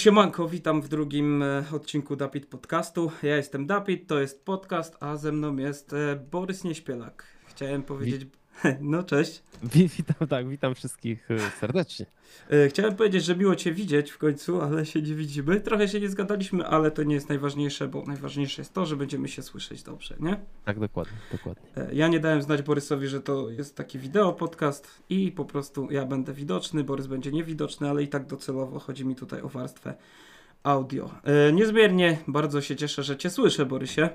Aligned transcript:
Siemanko, 0.00 0.48
witam 0.48 0.82
w 0.82 0.88
drugim 0.88 1.42
e, 1.42 1.64
odcinku 1.72 2.16
Dapit 2.16 2.46
Podcastu. 2.46 3.12
Ja 3.22 3.36
jestem 3.36 3.66
Dapit, 3.66 4.06
to 4.06 4.20
jest 4.20 4.44
podcast, 4.44 4.96
a 5.00 5.16
ze 5.16 5.32
mną 5.32 5.56
jest 5.56 5.92
e, 5.92 6.16
Borys 6.30 6.64
Nieśpielak. 6.64 7.26
Chciałem 7.46 7.82
powiedzieć... 7.82 8.39
No, 8.80 9.02
cześć. 9.02 9.42
Witam, 9.96 10.28
tak, 10.28 10.48
witam 10.48 10.74
wszystkich 10.74 11.30
e, 11.30 11.38
serdecznie. 11.60 12.06
E, 12.50 12.68
chciałem 12.68 12.96
powiedzieć, 12.96 13.24
że 13.24 13.36
miło 13.36 13.56
Cię 13.56 13.72
widzieć 13.72 14.10
w 14.10 14.18
końcu, 14.18 14.60
ale 14.60 14.86
się 14.86 15.02
nie 15.02 15.14
widzimy. 15.14 15.60
Trochę 15.60 15.88
się 15.88 16.00
nie 16.00 16.08
zgadaliśmy, 16.08 16.66
ale 16.66 16.90
to 16.90 17.02
nie 17.02 17.14
jest 17.14 17.28
najważniejsze, 17.28 17.88
bo 17.88 18.04
najważniejsze 18.06 18.62
jest 18.62 18.74
to, 18.74 18.86
że 18.86 18.96
będziemy 18.96 19.28
się 19.28 19.42
słyszeć 19.42 19.82
dobrze, 19.82 20.14
nie? 20.20 20.40
Tak, 20.64 20.80
dokładnie, 20.80 21.16
dokładnie. 21.32 21.62
E, 21.76 21.94
ja 21.94 22.08
nie 22.08 22.20
dałem 22.20 22.42
znać 22.42 22.62
Borysowi, 22.62 23.08
że 23.08 23.20
to 23.20 23.50
jest 23.50 23.76
taki 23.76 23.98
wideo 23.98 24.32
podcast 24.32 25.02
i 25.08 25.32
po 25.32 25.44
prostu 25.44 25.88
ja 25.90 26.06
będę 26.06 26.32
widoczny, 26.32 26.84
Borys 26.84 27.06
będzie 27.06 27.32
niewidoczny, 27.32 27.90
ale 27.90 28.02
i 28.02 28.08
tak 28.08 28.26
docelowo 28.26 28.78
chodzi 28.78 29.04
mi 29.06 29.16
tutaj 29.16 29.42
o 29.42 29.48
warstwę 29.48 29.94
audio. 30.62 31.10
Niezmiernie 31.52 32.18
bardzo 32.28 32.60
się 32.60 32.76
cieszę, 32.76 33.02
że 33.02 33.16
Cię 33.16 33.30
słyszę, 33.30 33.66
Borysie. 33.66 34.10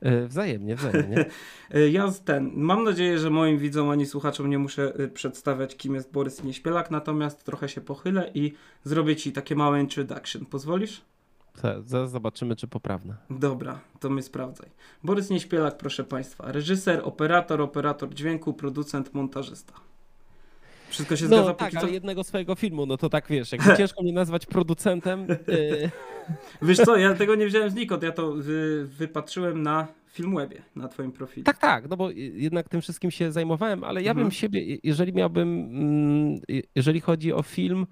E, 0.00 0.26
wzajemnie, 0.26 0.76
wzajemnie. 0.76 1.24
E, 1.74 1.88
ja 1.88 2.12
ten, 2.24 2.50
mam 2.54 2.84
nadzieję, 2.84 3.18
że 3.18 3.30
moim 3.30 3.58
widzom 3.58 3.88
ani 3.88 4.06
słuchaczom 4.06 4.50
nie 4.50 4.58
muszę 4.58 4.94
e, 4.94 5.08
przedstawiać, 5.08 5.76
kim 5.76 5.94
jest 5.94 6.12
Borys 6.12 6.44
Nieśpielak, 6.44 6.90
natomiast 6.90 7.44
trochę 7.44 7.68
się 7.68 7.80
pochylę 7.80 8.30
i 8.34 8.52
zrobię 8.84 9.16
Ci 9.16 9.32
takie 9.32 9.56
małe 9.56 9.80
introduction. 9.80 10.46
Pozwolisz? 10.46 11.00
Tak, 11.62 11.82
zaraz 11.82 12.10
zobaczymy, 12.10 12.56
czy 12.56 12.68
poprawne. 12.68 13.16
Dobra, 13.30 13.80
to 14.00 14.10
my 14.10 14.22
sprawdzaj. 14.22 14.68
Borys 15.04 15.30
Nieśpielak, 15.30 15.76
proszę 15.76 16.04
Państwa. 16.04 16.52
Reżyser, 16.52 17.00
operator, 17.04 17.60
operator 17.60 18.14
dźwięku, 18.14 18.52
producent, 18.52 19.14
montażysta. 19.14 19.72
Wszystko 20.88 21.16
się 21.16 21.24
no, 21.24 21.36
zgadza? 21.36 21.54
tak, 21.54 21.74
ale 21.74 21.90
jednego 21.90 22.24
swojego 22.24 22.54
filmu, 22.54 22.86
no 22.86 22.96
to 22.96 23.08
tak 23.08 23.26
wiesz, 23.28 23.52
jakby 23.52 23.76
ciężko 23.78 24.02
mnie 24.02 24.12
nazwać 24.12 24.46
producentem. 24.46 25.26
Yy... 25.28 25.90
Wiesz 26.62 26.78
co, 26.78 26.96
ja 26.96 27.14
tego 27.14 27.34
nie 27.34 27.46
wziąłem 27.46 27.70
znikąd, 27.70 28.02
ja 28.02 28.12
to 28.12 28.32
wy, 28.32 28.86
wypatrzyłem 28.86 29.62
na 29.62 29.88
Filmwebie, 30.06 30.62
na 30.76 30.88
twoim 30.88 31.12
profilu. 31.12 31.44
Tak, 31.44 31.58
tak, 31.58 31.88
no 31.88 31.96
bo 31.96 32.10
jednak 32.34 32.68
tym 32.68 32.80
wszystkim 32.80 33.10
się 33.10 33.32
zajmowałem, 33.32 33.84
ale 33.84 34.02
ja 34.02 34.10
mhm. 34.10 34.26
bym 34.26 34.30
siebie, 34.30 34.78
jeżeli 34.82 35.12
miałbym, 35.12 35.48
mm, 35.48 36.40
jeżeli 36.74 37.00
chodzi 37.00 37.32
o 37.32 37.42
film, 37.42 37.86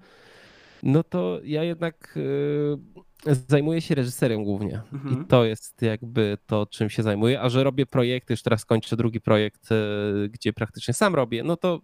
no 0.83 1.03
to 1.03 1.39
ja 1.43 1.63
jednak 1.63 2.17
y, 2.17 2.77
zajmuję 3.25 3.81
się 3.81 3.95
reżyserem 3.95 4.43
głównie 4.43 4.81
mhm. 4.93 5.21
i 5.21 5.25
to 5.25 5.45
jest 5.45 5.81
jakby 5.81 6.37
to, 6.45 6.65
czym 6.65 6.89
się 6.89 7.03
zajmuję, 7.03 7.41
a 7.41 7.49
że 7.49 7.63
robię 7.63 7.85
projekty, 7.85 8.33
już 8.33 8.41
teraz 8.41 8.65
kończę 8.65 8.95
drugi 8.95 9.21
projekt, 9.21 9.71
y, 9.71 10.29
gdzie 10.29 10.53
praktycznie 10.53 10.93
sam 10.93 11.15
robię, 11.15 11.43
no 11.43 11.57
to 11.57 11.81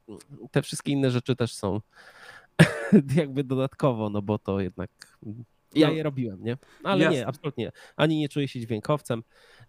te 0.51 0.61
wszystkie 0.61 0.91
inne 0.91 1.11
rzeczy 1.11 1.35
też 1.35 1.53
są 1.53 1.81
jakby 3.15 3.43
dodatkowo, 3.43 4.09
no 4.09 4.21
bo 4.21 4.39
to 4.39 4.59
jednak 4.59 5.17
ja 5.75 5.87
no. 5.87 5.93
je 5.93 6.03
robiłem, 6.03 6.43
nie? 6.43 6.57
Ale 6.83 7.03
Jasne. 7.03 7.19
nie, 7.19 7.27
absolutnie. 7.27 7.71
Ani 7.95 8.17
nie 8.17 8.29
czuję 8.29 8.47
się 8.47 8.59
dźwiękowcem, 8.59 9.23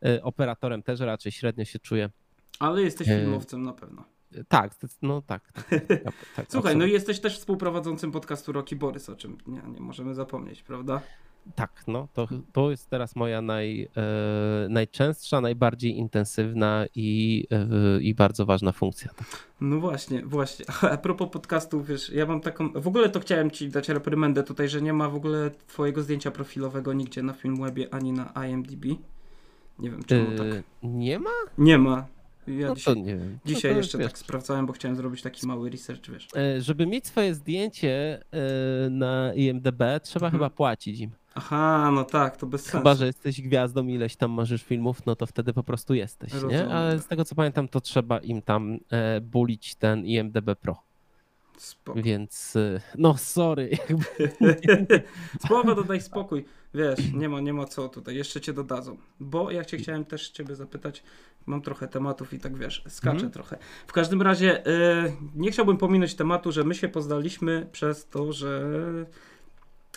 y, 0.06 0.22
operatorem 0.22 0.82
też 0.82 1.00
raczej 1.00 1.32
średnio 1.32 1.64
się 1.64 1.78
czuję. 1.78 2.10
Ale 2.58 2.82
jesteś 2.82 3.06
filmowcem 3.06 3.62
na 3.62 3.72
pewno. 3.72 4.04
Tak, 4.48 4.74
no 5.02 5.22
tak. 5.22 5.52
tak, 5.52 5.86
tak, 5.86 5.88
tak, 6.04 6.14
tak 6.36 6.46
Słuchaj, 6.48 6.76
no 6.76 6.86
jesteś 6.86 7.20
też 7.20 7.38
współprowadzącym 7.38 8.12
podcastu 8.12 8.52
Roki 8.52 8.76
Borys, 8.76 9.08
o 9.08 9.16
czym 9.16 9.38
nie, 9.46 9.62
nie 9.62 9.80
możemy 9.80 10.14
zapomnieć, 10.14 10.62
prawda? 10.62 11.00
Tak, 11.54 11.82
no 11.86 12.08
to, 12.14 12.28
to 12.52 12.70
jest 12.70 12.90
teraz 12.90 13.16
moja 13.16 13.42
naj, 13.42 13.88
e, 13.96 14.68
najczęstsza, 14.68 15.40
najbardziej 15.40 15.96
intensywna 15.96 16.86
i, 16.94 17.46
e, 17.50 18.00
i 18.00 18.14
bardzo 18.14 18.46
ważna 18.46 18.72
funkcja. 18.72 19.10
Tak. 19.16 19.26
No 19.60 19.80
właśnie, 19.80 20.22
właśnie. 20.22 20.64
A 20.92 20.96
propos 20.96 21.28
podcastu, 21.30 21.82
wiesz, 21.82 22.10
ja 22.10 22.26
mam 22.26 22.40
taką. 22.40 22.72
W 22.72 22.88
ogóle 22.88 23.08
to 23.08 23.20
chciałem 23.20 23.50
ci 23.50 23.68
dać 23.68 23.88
reprymendę 23.88 24.42
tutaj, 24.42 24.68
że 24.68 24.82
nie 24.82 24.92
ma 24.92 25.08
w 25.08 25.14
ogóle 25.14 25.50
twojego 25.66 26.02
zdjęcia 26.02 26.30
profilowego 26.30 26.92
nigdzie 26.92 27.22
na 27.22 27.32
Filmwebie 27.32 27.94
ani 27.94 28.12
na 28.12 28.32
IMDb. 28.48 28.84
Nie 29.78 29.90
wiem, 29.90 30.04
czemu 30.04 30.30
e, 30.30 30.36
tak. 30.36 30.62
Nie 30.82 31.18
ma? 31.18 31.30
Nie 31.58 31.78
ma. 31.78 32.06
Ja 32.46 32.68
no 32.68 32.74
dzisiaj, 32.74 33.04
wiem. 33.04 33.38
dzisiaj 33.44 33.70
no 33.70 33.76
jeszcze 33.76 33.98
wiesz. 33.98 34.06
tak 34.06 34.18
sprawdzałem, 34.18 34.66
bo 34.66 34.72
chciałem 34.72 34.96
zrobić 34.96 35.22
taki 35.22 35.46
mały 35.46 35.70
research, 35.70 36.10
wiesz. 36.10 36.28
Żeby 36.58 36.86
mieć 36.86 37.06
swoje 37.06 37.34
zdjęcie 37.34 38.24
na 38.90 39.34
IMDb, 39.34 39.82
trzeba 40.02 40.26
mhm. 40.26 40.32
chyba 40.32 40.50
płacić 40.50 41.00
im. 41.00 41.10
Aha, 41.34 41.90
no 41.90 42.04
tak, 42.04 42.36
to 42.36 42.46
bez 42.46 42.62
sensu. 42.62 42.78
Chyba, 42.78 42.94
że 42.94 43.06
jesteś 43.06 43.40
gwiazdą, 43.40 43.86
ileś 43.86 44.16
tam 44.16 44.30
marzysz 44.30 44.62
filmów, 44.62 45.06
no 45.06 45.16
to 45.16 45.26
wtedy 45.26 45.52
po 45.52 45.62
prostu 45.62 45.94
jesteś, 45.94 46.32
Rozumiem. 46.32 46.68
nie? 46.68 46.74
Ale 46.74 46.98
z 46.98 47.06
tego 47.06 47.24
co 47.24 47.34
pamiętam, 47.34 47.68
to 47.68 47.80
trzeba 47.80 48.18
im 48.18 48.42
tam 48.42 48.78
e, 48.90 49.20
bulić 49.20 49.74
ten 49.74 50.06
IMDB 50.06 50.54
Pro. 50.60 50.82
Spoko. 51.56 52.02
Więc, 52.02 52.56
e, 52.56 52.80
no 52.98 53.16
sorry. 53.16 53.70
Spoko, 55.44 55.74
dodaj 55.82 56.00
spokój. 56.00 56.44
Wiesz, 56.74 57.12
nie 57.12 57.28
ma, 57.28 57.40
nie 57.40 57.52
ma 57.52 57.64
co 57.64 57.88
tutaj, 57.88 58.16
jeszcze 58.16 58.40
cię 58.40 58.52
dodadzą. 58.52 58.96
Bo 59.20 59.50
ja 59.50 59.64
cię 59.64 59.76
chciałem 59.76 60.04
też 60.04 60.30
ciebie 60.30 60.54
zapytać, 60.54 61.02
mam 61.46 61.62
trochę 61.62 61.88
tematów 61.88 62.32
i 62.32 62.38
tak 62.38 62.56
wiesz, 62.56 62.84
skaczę 62.88 63.18
mm. 63.18 63.30
trochę. 63.30 63.58
W 63.86 63.92
każdym 63.92 64.22
razie 64.22 64.66
e, 64.66 65.12
nie 65.34 65.50
chciałbym 65.50 65.76
pominąć 65.76 66.14
tematu, 66.14 66.52
że 66.52 66.64
my 66.64 66.74
się 66.74 66.88
poznaliśmy 66.88 67.68
przez 67.72 68.08
to, 68.08 68.32
że 68.32 68.70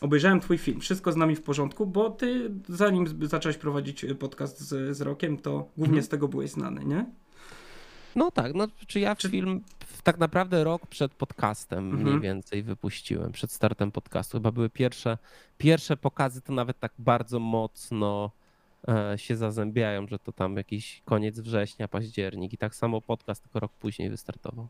obejrzałem 0.01 0.39
twój 0.39 0.57
film, 0.57 0.79
wszystko 0.79 1.11
z 1.11 1.15
nami 1.15 1.35
w 1.35 1.41
porządku, 1.41 1.85
bo 1.85 2.09
ty 2.09 2.51
zanim 2.69 3.27
zacząłeś 3.27 3.57
prowadzić 3.57 4.05
podcast 4.19 4.59
z, 4.59 4.97
z 4.97 5.01
Rokiem, 5.01 5.37
to 5.37 5.51
głównie 5.51 5.85
mhm. 5.85 6.03
z 6.03 6.09
tego 6.09 6.27
byłeś 6.27 6.51
znany, 6.51 6.85
nie? 6.85 7.05
No 8.15 8.31
tak, 8.31 8.53
no 8.53 8.67
czy 8.87 8.99
ja 8.99 9.15
czy... 9.15 9.29
film 9.29 9.61
tak 10.03 10.17
naprawdę 10.17 10.63
rok 10.63 10.87
przed 10.87 11.13
podcastem 11.13 11.89
mhm. 11.89 12.03
mniej 12.03 12.19
więcej 12.19 12.63
wypuściłem, 12.63 13.31
przed 13.31 13.51
startem 13.51 13.91
podcastu. 13.91 14.37
Chyba 14.37 14.51
były 14.51 14.69
pierwsze, 14.69 15.17
pierwsze 15.57 15.97
pokazy, 15.97 16.41
to 16.41 16.53
nawet 16.53 16.79
tak 16.79 16.91
bardzo 16.99 17.39
mocno 17.39 18.31
e, 18.87 19.17
się 19.17 19.35
zazębiają, 19.35 20.07
że 20.07 20.19
to 20.19 20.31
tam 20.31 20.57
jakiś 20.57 21.01
koniec 21.05 21.39
września, 21.39 21.87
październik 21.87 22.53
i 22.53 22.57
tak 22.57 22.75
samo 22.75 23.01
podcast 23.01 23.43
tylko 23.43 23.59
rok 23.59 23.71
później 23.71 24.09
wystartował. 24.09 24.67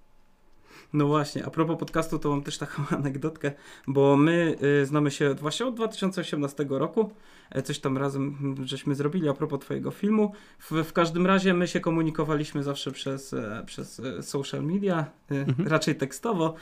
No 0.93 1.07
właśnie, 1.07 1.45
a 1.45 1.49
propos 1.49 1.77
podcastu, 1.79 2.19
to 2.19 2.29
mam 2.29 2.41
też 2.41 2.57
taką 2.57 2.83
anegdotkę, 2.97 3.51
bo 3.87 4.17
my 4.17 4.57
y, 4.81 4.85
znamy 4.85 5.11
się 5.11 5.33
właśnie 5.33 5.65
od 5.65 5.75
2018 5.75 6.65
roku. 6.69 7.11
E, 7.49 7.61
coś 7.61 7.79
tam 7.79 7.97
razem 7.97 8.37
mm, 8.41 8.67
żeśmy 8.67 8.95
zrobili 8.95 9.29
a 9.29 9.33
propos 9.33 9.59
Twojego 9.59 9.91
filmu. 9.91 10.31
W, 10.59 10.83
w 10.83 10.93
każdym 10.93 11.25
razie 11.25 11.53
my 11.53 11.67
się 11.67 11.79
komunikowaliśmy 11.79 12.63
zawsze 12.63 12.91
przez, 12.91 13.33
e, 13.33 13.63
przez 13.65 13.99
e, 13.99 14.23
social 14.23 14.63
media, 14.63 15.05
mhm. 15.29 15.67
raczej 15.67 15.95
tekstowo. 15.95 16.55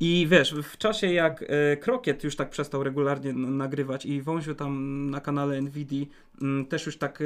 I 0.00 0.26
wiesz, 0.30 0.54
w 0.62 0.78
czasie 0.78 1.12
jak 1.12 1.44
Krokiet 1.80 2.24
już 2.24 2.36
tak 2.36 2.50
przestał 2.50 2.84
regularnie 2.84 3.32
nagrywać 3.32 4.06
i 4.06 4.22
Wąziu 4.22 4.54
tam 4.54 5.10
na 5.10 5.20
kanale 5.20 5.60
NVIDII 5.60 6.08
mm, 6.42 6.66
też 6.66 6.86
już 6.86 6.96
tak 6.96 7.22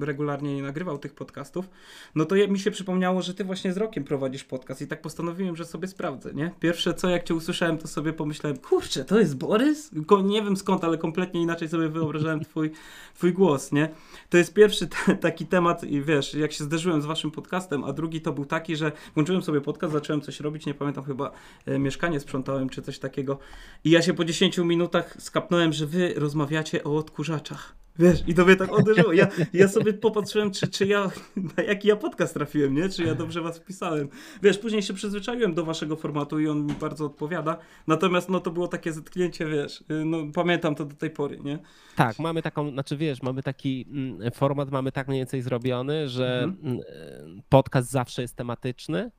regularnie 0.00 0.56
nie 0.56 0.62
nagrywał 0.62 0.98
tych 0.98 1.14
podcastów, 1.14 1.70
no 2.14 2.24
to 2.24 2.34
mi 2.48 2.58
się 2.58 2.70
przypomniało, 2.70 3.22
że 3.22 3.34
Ty 3.34 3.44
właśnie 3.44 3.72
z 3.72 3.76
Rokiem 3.76 4.04
prowadzisz 4.04 4.44
podcast 4.44 4.82
i 4.82 4.86
tak 4.86 5.00
postanowiłem, 5.00 5.56
że 5.56 5.64
sobie 5.64 5.88
sprawdzę, 5.88 6.34
nie? 6.34 6.50
Pierwsze 6.60 6.94
co, 6.94 7.08
jak 7.08 7.24
Cię 7.24 7.34
usłyszałem, 7.34 7.78
to 7.78 7.88
sobie 7.88 8.12
pomyślałem, 8.12 8.58
kurczę, 8.58 9.04
to 9.04 9.18
jest 9.18 9.36
Borys? 9.36 9.90
Nie 10.24 10.42
wiem 10.42 10.56
skąd, 10.56 10.84
ale 10.84 10.98
kompletnie 10.98 11.42
inaczej 11.42 11.68
sobie 11.68 11.88
wyobrażałem 11.88 12.27
słyszałem 12.28 12.44
twój, 12.44 12.70
twój 13.14 13.32
głos, 13.32 13.72
nie? 13.72 13.88
To 14.28 14.38
jest 14.38 14.54
pierwszy 14.54 14.88
taki 15.20 15.46
temat 15.46 15.84
i 15.84 16.02
wiesz, 16.02 16.34
jak 16.34 16.52
się 16.52 16.64
zderzyłem 16.64 17.02
z 17.02 17.06
waszym 17.06 17.30
podcastem, 17.30 17.84
a 17.84 17.92
drugi 17.92 18.20
to 18.20 18.32
był 18.32 18.44
taki, 18.44 18.76
że 18.76 18.92
włączyłem 19.14 19.42
sobie 19.42 19.60
podcast, 19.60 19.92
zacząłem 19.92 20.20
coś 20.20 20.40
robić, 20.40 20.66
nie 20.66 20.74
pamiętam, 20.74 21.04
chyba 21.04 21.30
e, 21.66 21.78
mieszkanie 21.78 22.20
sprzątałem 22.20 22.68
czy 22.68 22.82
coś 22.82 22.98
takiego 22.98 23.38
i 23.84 23.90
ja 23.90 24.02
się 24.02 24.14
po 24.14 24.24
10 24.24 24.58
minutach 24.58 25.16
skapnąłem, 25.18 25.72
że 25.72 25.86
wy 25.86 26.14
rozmawiacie 26.16 26.84
o 26.84 26.96
odkurzaczach. 26.96 27.74
Wiesz, 27.98 28.24
i 28.26 28.34
to 28.34 28.44
mnie 28.44 28.56
tak 28.56 28.78
uderzyło. 28.78 29.12
Ja, 29.12 29.28
ja 29.52 29.68
sobie 29.68 29.92
popatrzyłem, 29.92 30.50
czy, 30.50 30.68
czy 30.68 30.86
ja, 30.86 31.10
na 31.56 31.62
jaki 31.62 31.88
ja 31.88 31.96
podcast 31.96 32.34
trafiłem, 32.34 32.74
nie? 32.74 32.88
Czy 32.88 33.04
ja 33.04 33.14
dobrze 33.14 33.40
was 33.40 33.58
wpisałem. 33.58 34.08
Wiesz, 34.42 34.58
później 34.58 34.82
się 34.82 34.94
przyzwyczaiłem 34.94 35.54
do 35.54 35.64
waszego 35.64 35.96
formatu 35.96 36.40
i 36.40 36.48
on 36.48 36.66
mi 36.66 36.72
bardzo 36.72 37.06
odpowiada. 37.06 37.58
Natomiast 37.86 38.28
no 38.28 38.40
to 38.40 38.50
było 38.50 38.68
takie 38.68 38.92
zetknięcie, 38.92 39.46
wiesz, 39.46 39.84
no 40.04 40.18
pamiętam 40.34 40.74
to 40.74 40.84
do 40.84 40.96
tej 40.96 41.10
pory, 41.10 41.38
nie? 41.40 41.58
Tak, 41.96 42.18
mamy 42.18 42.42
taką, 42.42 42.70
znaczy 42.70 42.96
wiesz, 42.96 43.22
mamy 43.22 43.42
taki 43.42 43.86
mm, 43.90 44.30
format, 44.32 44.70
mamy 44.70 44.92
tak 44.92 45.08
mniej 45.08 45.20
więcej 45.20 45.42
zrobiony, 45.42 46.08
że 46.08 46.42
mhm. 46.44 46.80
Mm, 47.22 47.42
podcast 47.48 47.90
zawsze 47.90 48.22
jest 48.22 48.36
tematyczny, 48.36 49.10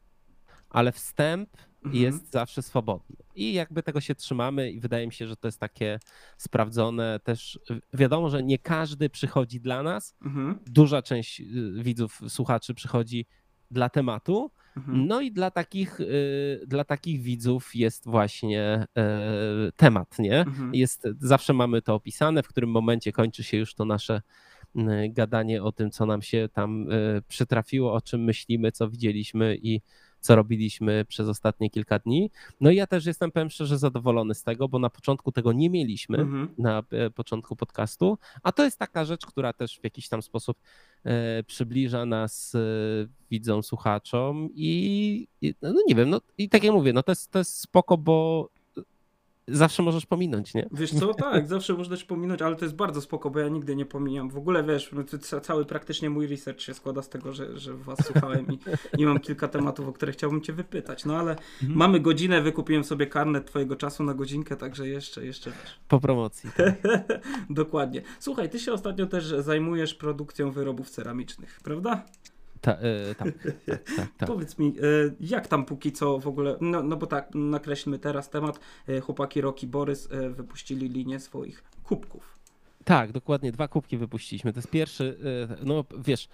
ale 0.69 0.91
wstęp 0.91 1.49
mhm. 1.85 2.03
jest 2.03 2.31
zawsze 2.31 2.61
swobodny. 2.61 3.15
I 3.35 3.53
jakby 3.53 3.83
tego 3.83 4.01
się 4.01 4.15
trzymamy 4.15 4.71
i 4.71 4.79
wydaje 4.79 5.07
mi 5.07 5.13
się, 5.13 5.27
że 5.27 5.35
to 5.35 5.47
jest 5.47 5.59
takie 5.59 5.99
sprawdzone 6.37 7.19
też. 7.23 7.59
Wiadomo, 7.93 8.29
że 8.29 8.43
nie 8.43 8.57
każdy 8.57 9.09
przychodzi 9.09 9.61
dla 9.61 9.83
nas. 9.83 10.15
Mhm. 10.25 10.59
Duża 10.65 11.01
część 11.01 11.41
y, 11.41 11.83
widzów, 11.83 12.21
słuchaczy 12.27 12.73
przychodzi 12.73 13.25
dla 13.71 13.89
tematu. 13.89 14.51
Mhm. 14.77 15.07
No 15.07 15.21
i 15.21 15.31
dla 15.31 15.51
takich, 15.51 15.99
y, 15.99 16.61
dla 16.67 16.83
takich 16.83 17.21
widzów 17.21 17.75
jest 17.75 18.05
właśnie 18.05 18.85
y, 19.67 19.71
temat, 19.71 20.19
nie? 20.19 20.39
Mhm. 20.39 20.75
Jest, 20.75 21.07
zawsze 21.19 21.53
mamy 21.53 21.81
to 21.81 21.95
opisane, 21.95 22.43
w 22.43 22.47
którym 22.47 22.69
momencie 22.69 23.11
kończy 23.11 23.43
się 23.43 23.57
już 23.57 23.75
to 23.75 23.85
nasze 23.85 24.21
gadanie 25.09 25.63
o 25.63 25.71
tym, 25.71 25.91
co 25.91 26.05
nam 26.05 26.21
się 26.21 26.49
tam 26.53 26.87
przytrafiło, 27.27 27.93
o 27.93 28.01
czym 28.01 28.23
myślimy, 28.23 28.71
co 28.71 28.89
widzieliśmy 28.89 29.57
i 29.61 29.81
co 30.19 30.35
robiliśmy 30.35 31.05
przez 31.05 31.27
ostatnie 31.27 31.69
kilka 31.69 31.99
dni. 31.99 32.31
No 32.61 32.71
i 32.71 32.75
ja 32.75 32.87
też 32.87 33.05
jestem, 33.05 33.31
powiem 33.31 33.49
szczerze, 33.49 33.77
zadowolony 33.77 34.35
z 34.35 34.43
tego, 34.43 34.67
bo 34.67 34.79
na 34.79 34.89
początku 34.89 35.31
tego 35.31 35.53
nie 35.53 35.69
mieliśmy, 35.69 36.17
mhm. 36.17 36.49
na 36.57 36.83
e, 36.91 37.09
początku 37.09 37.55
podcastu, 37.55 38.17
a 38.43 38.51
to 38.51 38.63
jest 38.63 38.79
taka 38.79 39.05
rzecz, 39.05 39.25
która 39.25 39.53
też 39.53 39.79
w 39.79 39.83
jakiś 39.83 40.09
tam 40.09 40.21
sposób 40.21 40.57
e, 41.03 41.43
przybliża 41.43 42.05
nas 42.05 42.55
e, 42.55 42.59
widzom, 43.31 43.63
słuchaczom 43.63 44.49
i, 44.53 45.27
i 45.41 45.53
no 45.61 45.73
nie 45.87 45.95
wiem, 45.95 46.09
no 46.09 46.21
i 46.37 46.49
tak 46.49 46.63
jak 46.63 46.73
mówię, 46.73 46.93
no 46.93 47.03
to 47.03 47.11
jest, 47.11 47.31
to 47.31 47.39
jest 47.39 47.59
spoko, 47.59 47.97
bo 47.97 48.49
zawsze 49.51 49.83
możesz 49.83 50.05
pominąć, 50.05 50.53
nie? 50.53 50.69
Wiesz 50.71 50.91
co, 50.91 51.13
tak, 51.13 51.47
zawsze 51.47 51.73
możesz 51.73 52.03
pominąć, 52.03 52.41
ale 52.41 52.55
to 52.55 52.65
jest 52.65 52.75
bardzo 52.75 53.01
spoko, 53.01 53.29
bo 53.29 53.39
ja 53.39 53.47
nigdy 53.47 53.75
nie 53.75 53.85
pomijam. 53.85 54.29
W 54.29 54.37
ogóle 54.37 54.63
wiesz, 54.63 54.91
no, 54.91 55.03
cały 55.41 55.65
praktycznie 55.65 56.09
mój 56.09 56.27
research 56.27 56.61
się 56.61 56.73
składa 56.73 57.01
z 57.01 57.09
tego, 57.09 57.33
że, 57.33 57.59
że 57.59 57.73
was 57.73 57.99
słuchałem 58.05 58.45
i, 58.51 58.59
i 59.01 59.05
mam 59.05 59.19
kilka 59.19 59.47
tematów, 59.47 59.87
o 59.87 59.93
które 59.93 60.11
chciałbym 60.11 60.41
cię 60.41 60.53
wypytać. 60.53 61.05
No 61.05 61.17
ale 61.17 61.31
mhm. 61.31 61.79
mamy 61.79 61.99
godzinę, 61.99 62.41
wykupiłem 62.41 62.83
sobie 62.83 63.07
karnet 63.07 63.45
twojego 63.45 63.75
czasu 63.75 64.03
na 64.03 64.13
godzinkę, 64.13 64.55
także 64.55 64.87
jeszcze, 64.87 65.25
jeszcze 65.25 65.51
wiesz. 65.51 65.79
Po 65.87 65.99
promocji. 65.99 66.49
Tak. 66.57 66.75
Dokładnie. 67.49 68.01
Słuchaj, 68.19 68.49
ty 68.49 68.59
się 68.59 68.73
ostatnio 68.73 69.05
też 69.05 69.25
zajmujesz 69.25 69.93
produkcją 69.93 70.51
wyrobów 70.51 70.89
ceramicznych, 70.89 71.59
prawda? 71.63 72.05
Ta, 72.61 72.77
y, 73.11 73.15
tak, 73.15 73.33
tak, 73.65 73.83
tak, 73.95 74.09
tak, 74.17 74.29
Powiedz 74.29 74.57
mi, 74.57 74.67
y, 74.67 75.15
jak 75.19 75.47
tam 75.47 75.65
póki 75.65 75.91
co 75.91 76.19
w 76.19 76.27
ogóle, 76.27 76.57
no, 76.61 76.83
no 76.83 76.97
bo 76.97 77.07
tak, 77.07 77.29
nakreślmy 77.35 77.99
teraz 77.99 78.29
temat, 78.29 78.59
y, 78.89 79.01
chłopaki 79.01 79.41
Roki 79.41 79.67
Borys 79.67 80.09
wypuścili 80.29 80.89
linię 80.89 81.19
swoich 81.19 81.63
kubków. 81.83 82.39
Tak, 82.83 83.11
dokładnie, 83.11 83.51
dwa 83.51 83.67
kubki 83.67 83.97
wypuściliśmy. 83.97 84.53
To 84.53 84.59
jest 84.59 84.69
pierwszy, 84.69 85.17
no 85.63 85.85
wiesz, 85.97 86.29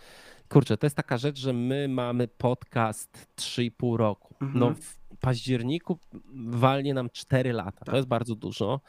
kurczę, 0.50 0.78
to 0.78 0.86
jest 0.86 0.96
taka 0.96 1.18
rzecz, 1.18 1.38
że 1.40 1.54
my 1.54 1.88
mamy 1.88 2.28
podcast 2.28 3.28
3,5 3.38 3.98
roku. 3.98 4.36
Mhm. 4.42 4.60
No 4.60 4.76
w 4.82 5.18
październiku 5.18 6.00
walnie 6.50 6.94
nam 6.94 7.10
4 7.10 7.54
lata, 7.54 7.72
tak. 7.72 7.90
to 7.90 7.96
jest 7.96 8.08
bardzo 8.08 8.36
dużo. 8.36 8.82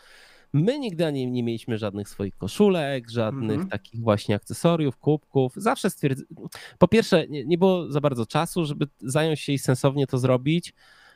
My 0.57 0.79
nigdy 0.79 1.13
nie, 1.13 1.31
nie 1.31 1.43
mieliśmy 1.43 1.79
żadnych 1.79 2.09
swoich 2.09 2.37
koszulek, 2.37 3.11
żadnych 3.11 3.51
mhm. 3.51 3.69
takich 3.69 4.01
właśnie 4.01 4.35
akcesoriów, 4.35 4.97
kubków. 4.97 5.53
Zawsze 5.57 5.91
stwierdziliśmy, 5.91 6.37
po 6.79 6.89
pierwsze, 6.89 7.29
nie, 7.29 7.45
nie 7.45 7.59
było 7.59 7.91
za 7.91 8.01
bardzo 8.01 8.27
czasu, 8.27 8.65
żeby 8.65 8.87
zająć 8.99 9.41
się 9.41 9.53
i 9.53 9.59
sensownie 9.59 10.07
to 10.07 10.19
zrobić. 10.19 10.75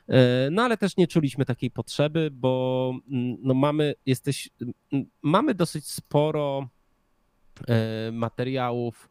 E, 0.09 0.49
no 0.51 0.63
ale 0.63 0.77
też 0.77 0.97
nie 0.97 1.07
czuliśmy 1.07 1.45
takiej 1.45 1.71
potrzeby, 1.71 2.29
bo 2.31 2.93
mm, 3.11 3.37
no 3.41 3.53
mamy, 3.53 3.93
jesteś, 4.05 4.49
mamy 5.21 5.53
dosyć 5.53 5.87
sporo 5.87 6.69
e, 7.67 8.11
materiałów 8.11 9.09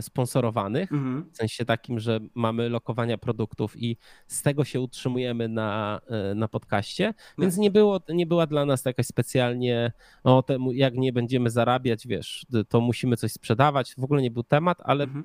sponsorowanych, 0.00 0.92
mhm. 0.92 1.30
w 1.32 1.36
sensie 1.36 1.64
takim, 1.64 2.00
że 2.00 2.20
mamy 2.34 2.68
lokowania 2.68 3.18
produktów 3.18 3.76
i 3.76 3.96
z 4.26 4.42
tego 4.42 4.64
się 4.64 4.80
utrzymujemy 4.80 5.48
na, 5.48 6.00
e, 6.06 6.34
na 6.34 6.48
podcaście, 6.48 7.14
więc 7.38 7.56
nie, 7.56 7.70
było, 7.70 8.00
nie 8.08 8.26
była 8.26 8.46
dla 8.46 8.64
nas 8.64 8.84
jakaś 8.84 9.06
specjalnie, 9.06 9.92
o 10.24 10.42
temu, 10.42 10.72
jak 10.72 10.94
nie 10.94 11.12
będziemy 11.12 11.50
zarabiać, 11.50 12.06
wiesz, 12.06 12.46
to 12.68 12.80
musimy 12.80 13.16
coś 13.16 13.32
sprzedawać, 13.32 13.94
w 13.98 14.04
ogóle 14.04 14.22
nie 14.22 14.30
był 14.30 14.42
temat, 14.42 14.78
ale 14.84 15.04
mhm. 15.04 15.24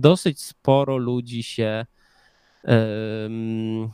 dosyć 0.00 0.42
sporo 0.42 0.96
ludzi 0.96 1.42
się 1.42 1.86
um, 2.64 3.90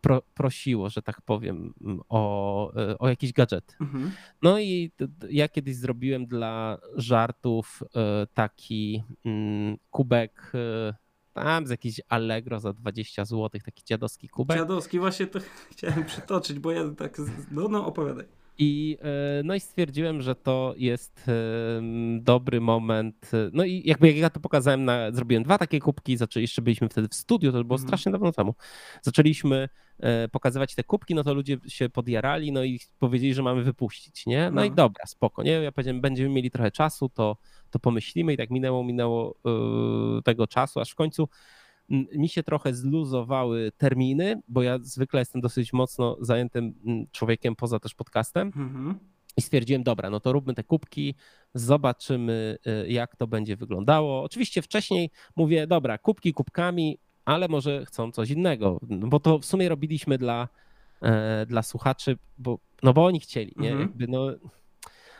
pro, 0.00 0.22
prosiło, 0.34 0.90
że 0.90 1.02
tak 1.02 1.22
powiem, 1.22 1.74
o, 2.08 2.72
e, 2.76 2.98
o 2.98 3.08
jakiś 3.08 3.32
gadżet. 3.32 3.76
Mhm. 3.80 4.12
No 4.42 4.60
i 4.60 4.92
ja 5.30 5.48
kiedyś 5.48 5.76
zrobiłem 5.76 6.26
dla 6.26 6.78
żartów 6.96 7.82
e, 7.96 8.26
taki 8.34 9.02
mm, 9.24 9.76
kubek 9.90 10.52
e, 10.54 10.94
tam 11.32 11.66
z 11.66 11.70
jakiś 11.70 12.00
Allegro 12.08 12.60
za 12.60 12.72
20 12.72 13.24
zł, 13.24 13.60
taki 13.64 13.84
dziadowski 13.84 14.28
kubek. 14.28 14.58
Dziadowski, 14.58 14.98
właśnie 14.98 15.26
to 15.26 15.38
chciałem 15.72 16.04
przytoczyć, 16.04 16.58
bo 16.58 16.72
ja 16.72 16.90
tak, 16.90 17.18
no, 17.50 17.68
no 17.68 17.86
opowiadaj. 17.86 18.26
I, 18.58 18.98
e, 19.02 19.42
no 19.44 19.54
i 19.54 19.60
stwierdziłem, 19.60 20.22
że 20.22 20.34
to 20.34 20.74
jest 20.76 21.26
dobry 22.20 22.60
moment. 22.60 23.30
No 23.52 23.64
i 23.64 23.82
jakby 23.84 24.06
jak 24.06 24.16
ja 24.16 24.30
to 24.30 24.40
pokazałem, 24.40 24.84
na, 24.84 25.12
zrobiłem 25.12 25.42
dwa 25.42 25.58
takie 25.58 25.80
kubki, 25.80 26.16
zaczęli, 26.16 26.44
jeszcze 26.44 26.62
byliśmy 26.62 26.88
wtedy 26.88 27.08
w 27.08 27.14
studiu, 27.14 27.52
to 27.52 27.64
było 27.64 27.74
mhm. 27.74 27.88
strasznie 27.88 28.12
dawno 28.12 28.32
temu. 28.32 28.54
Zaczęliśmy 29.02 29.68
e, 29.98 30.28
pokazywać 30.28 30.74
te 30.74 30.84
kubki, 30.84 31.14
no 31.14 31.24
to 31.24 31.34
ludzie 31.34 31.56
się 31.66 31.88
podjarali, 31.88 32.52
no 32.52 32.64
i 32.64 32.80
powiedzieli, 32.98 33.34
że 33.34 33.42
mamy 33.42 33.62
wypuścić, 33.62 34.26
nie? 34.26 34.44
No, 34.44 34.50
no. 34.50 34.64
i 34.64 34.70
dobra, 34.70 35.06
spoko, 35.06 35.42
nie? 35.42 35.50
Ja 35.50 35.72
powiedziałem, 35.72 36.00
będziemy 36.00 36.28
mieli 36.28 36.50
trochę 36.50 36.70
czasu, 36.70 37.08
to, 37.08 37.36
to 37.70 37.78
pomyślimy 37.78 38.32
i 38.32 38.36
tak 38.36 38.50
minęło, 38.50 38.84
minęło 38.84 39.34
yy, 39.44 40.22
tego 40.22 40.46
czasu, 40.46 40.80
aż 40.80 40.90
w 40.90 40.94
końcu 40.94 41.28
mi 41.88 42.28
się 42.28 42.42
trochę 42.42 42.74
zluzowały 42.74 43.72
terminy, 43.76 44.40
bo 44.48 44.62
ja 44.62 44.78
zwykle 44.82 45.20
jestem 45.20 45.40
dosyć 45.40 45.72
mocno 45.72 46.16
zajętym 46.20 46.74
człowiekiem 47.12 47.56
poza 47.56 47.78
też 47.80 47.94
podcastem. 47.94 48.46
Mhm. 48.56 48.98
I 49.36 49.42
stwierdziłem, 49.42 49.82
dobra, 49.82 50.10
no 50.10 50.20
to 50.20 50.32
róbmy 50.32 50.54
te 50.54 50.64
kubki, 50.64 51.14
zobaczymy, 51.54 52.58
y, 52.84 52.88
jak 52.88 53.16
to 53.16 53.26
będzie 53.26 53.56
wyglądało. 53.56 54.22
Oczywiście 54.22 54.62
wcześniej 54.62 55.10
mówię, 55.36 55.66
dobra, 55.66 55.98
kubki 55.98 56.32
kubkami, 56.32 56.98
ale 57.24 57.48
może 57.48 57.86
chcą 57.86 58.12
coś 58.12 58.30
innego, 58.30 58.80
no 58.88 59.06
bo 59.06 59.20
to 59.20 59.38
w 59.38 59.44
sumie 59.44 59.68
robiliśmy 59.68 60.18
dla, 60.18 60.48
e, 61.02 61.46
dla 61.46 61.62
słuchaczy, 61.62 62.16
bo, 62.38 62.58
no 62.82 62.92
bo 62.92 63.06
oni 63.06 63.20
chcieli, 63.20 63.52
nie? 63.56 63.70
Mhm. 63.70 63.88
Jakby 63.88 64.08
no, 64.08 64.26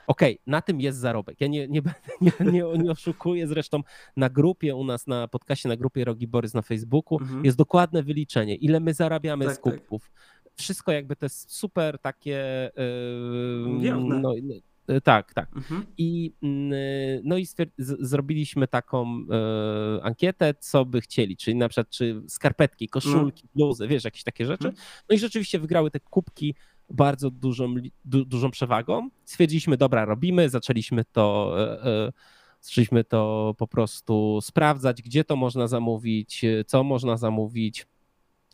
Okej, 0.06 0.34
okay, 0.34 0.42
na 0.46 0.62
tym 0.62 0.80
jest 0.80 0.98
zarobek. 0.98 1.40
Ja 1.40 1.46
nie, 1.46 1.68
nie, 1.68 1.82
nie, 2.20 2.32
nie, 2.40 2.64
nie 2.78 2.90
oszukuję. 2.90 3.46
Zresztą 3.46 3.82
na 4.16 4.30
grupie 4.30 4.76
u 4.76 4.84
nas, 4.84 5.06
na 5.06 5.28
podcaście, 5.28 5.68
na 5.68 5.76
grupie 5.76 6.04
Rogi 6.04 6.26
Borys 6.26 6.54
na 6.54 6.62
Facebooku 6.62 7.18
mhm. 7.20 7.44
jest 7.44 7.58
dokładne 7.58 8.02
wyliczenie, 8.02 8.54
ile 8.54 8.80
my 8.80 8.94
zarabiamy 8.94 9.44
tak, 9.44 9.54
z 9.54 9.58
kubków. 9.58 10.02
Tak. 10.02 10.52
Wszystko 10.56 10.92
jakby 10.92 11.16
to 11.16 11.26
jest 11.26 11.52
super 11.52 11.98
takie. 11.98 12.70
Yy, 13.82 13.94
no, 13.94 14.34
y, 14.90 15.00
tak, 15.00 15.34
tak. 15.34 15.56
Mhm. 15.56 15.86
I, 15.98 16.32
no 17.24 17.38
i 17.38 17.46
zrobiliśmy 17.78 18.68
taką 18.68 19.20
y, 19.98 20.02
ankietę, 20.02 20.54
co 20.54 20.84
by 20.84 21.00
chcieli, 21.00 21.36
czyli 21.36 21.56
na 21.56 21.68
przykład 21.68 21.90
czy 21.90 22.22
skarpetki, 22.28 22.88
koszulki, 22.88 23.42
no. 23.44 23.50
bluzy, 23.54 23.88
wiesz, 23.88 24.04
jakieś 24.04 24.24
takie 24.24 24.46
rzeczy. 24.46 24.68
Mhm. 24.68 24.84
No 25.08 25.16
i 25.16 25.18
rzeczywiście 25.18 25.58
wygrały 25.58 25.90
te 25.90 26.00
kubki 26.00 26.54
bardzo 26.90 27.30
dużą, 27.30 27.74
du, 28.04 28.24
dużą 28.24 28.50
przewagą. 28.50 29.08
Stwierdziliśmy, 29.24 29.76
dobra, 29.76 30.04
robimy, 30.04 30.48
zaczęliśmy 30.48 31.04
to, 31.04 31.54
e, 31.58 31.84
e, 31.84 32.12
zaczęliśmy 32.60 33.04
to 33.04 33.54
po 33.58 33.66
prostu 33.66 34.38
sprawdzać, 34.42 35.02
gdzie 35.02 35.24
to 35.24 35.36
można 35.36 35.66
zamówić, 35.66 36.44
co 36.66 36.84
można 36.84 37.16
zamówić, 37.16 37.86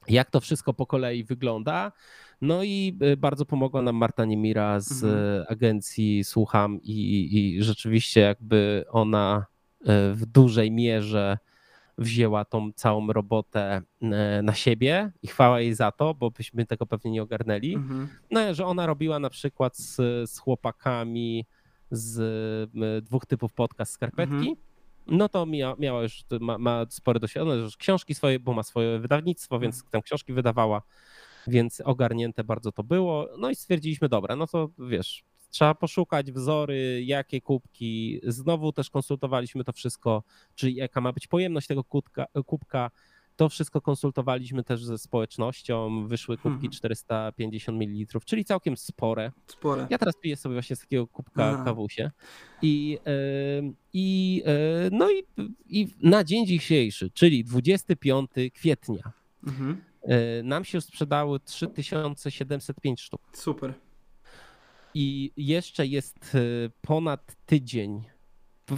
jak 0.09 0.30
to 0.30 0.40
wszystko 0.40 0.75
po 0.75 0.87
kolei 0.87 1.25
wygląda. 1.25 1.92
No 2.40 2.62
i 2.62 2.99
e, 3.00 3.16
bardzo 3.16 3.47
pomogła 3.47 3.83
nam 3.83 3.97
Marta 3.97 4.25
Niemira 4.25 4.80
z 4.80 5.04
mhm. 5.04 5.45
agencji 5.49 6.25
Słucham 6.25 6.80
i, 6.83 7.28
i 7.33 7.62
rzeczywiście 7.62 8.21
jakby 8.21 8.85
ona 8.90 9.47
w 10.12 10.23
dużej 10.26 10.71
mierze 10.71 11.38
wzięła 11.99 12.44
tą 12.44 12.72
całą 12.72 13.12
robotę 13.12 13.82
e, 14.02 14.42
na 14.42 14.54
siebie 14.54 15.12
i 15.22 15.26
chwała 15.26 15.61
jej 15.61 15.75
za 15.75 15.92
to, 15.92 16.14
bo 16.14 16.30
byśmy 16.30 16.66
tego 16.66 16.87
pewnie 16.87 17.11
nie 17.11 17.22
ogarnęli. 17.22 17.75
Mhm. 17.75 18.08
No, 18.30 18.54
że 18.54 18.66
ona 18.66 18.87
robiła 18.87 19.18
na 19.18 19.30
przykład 19.30 19.76
z, 19.76 19.96
z 20.30 20.38
chłopakami 20.38 21.46
z 21.90 23.04
dwóch 23.04 23.26
typów 23.26 23.52
podcast 23.52 23.92
skarpetki. 23.92 24.34
Mhm. 24.34 24.56
No 25.06 25.28
to 25.28 25.46
mia, 25.46 25.75
miała 25.78 26.02
już, 26.02 26.25
ma, 26.40 26.58
ma 26.58 26.87
spore 26.88 27.20
doświadczenie, 27.20 27.56
już 27.56 27.76
książki 27.76 28.14
swoje, 28.14 28.40
bo 28.40 28.52
ma 28.52 28.62
swoje 28.62 28.99
wydawnictwo, 28.99 29.58
więc 29.58 29.76
mhm. 29.76 29.90
tam 29.90 30.02
książki 30.02 30.32
wydawała, 30.32 30.82
więc 31.46 31.80
ogarnięte 31.80 32.44
bardzo 32.44 32.72
to 32.72 32.82
było. 32.82 33.28
No 33.38 33.50
i 33.50 33.54
stwierdziliśmy, 33.54 34.08
dobra, 34.08 34.37
no 34.37 34.46
to 34.46 34.68
wiesz, 34.78 35.25
Trzeba 35.52 35.75
poszukać 35.75 36.32
wzory, 36.32 37.02
jakie 37.04 37.40
kubki. 37.40 38.21
Znowu 38.23 38.73
też 38.73 38.90
konsultowaliśmy 38.90 39.64
to 39.64 39.73
wszystko, 39.73 40.23
czyli 40.54 40.75
jaka 40.75 41.00
ma 41.00 41.12
być 41.12 41.26
pojemność 41.26 41.66
tego 41.66 41.85
kubka. 41.85 42.26
kubka. 42.47 42.90
To 43.37 43.49
wszystko 43.49 43.80
konsultowaliśmy 43.80 44.64
też 44.64 44.85
ze 44.85 44.99
społecznością. 44.99 46.06
Wyszły 46.09 46.37
kubki 46.37 46.59
hmm. 46.59 46.73
450 46.73 47.78
ml, 47.78 48.21
czyli 48.25 48.44
całkiem 48.44 48.76
spore. 48.76 49.32
Spore. 49.47 49.87
Ja 49.90 49.99
teraz 49.99 50.16
piję 50.16 50.37
sobie 50.37 50.54
właśnie 50.54 50.76
z 50.76 50.80
takiego 50.80 51.06
kubka 51.06 51.44
Aha. 51.44 51.64
kawusie. 51.64 52.11
I, 52.62 52.99
yy, 53.62 53.73
i, 53.92 54.37
yy, 54.47 54.90
no 54.92 55.11
i, 55.11 55.25
i 55.68 55.88
na 56.02 56.25
dzień 56.25 56.47
dzisiejszy, 56.47 57.11
czyli 57.11 57.44
25 57.44 58.30
kwietnia, 58.54 59.12
mhm. 59.47 59.85
yy, 60.06 60.16
nam 60.44 60.64
się 60.64 60.80
sprzedały 60.80 61.40
3705 61.40 63.00
sztuk. 63.00 63.21
Super. 63.32 63.75
I 64.94 65.32
jeszcze 65.37 65.87
jest 65.87 66.34
y, 66.34 66.70
ponad 66.80 67.37
tydzień. 67.46 68.02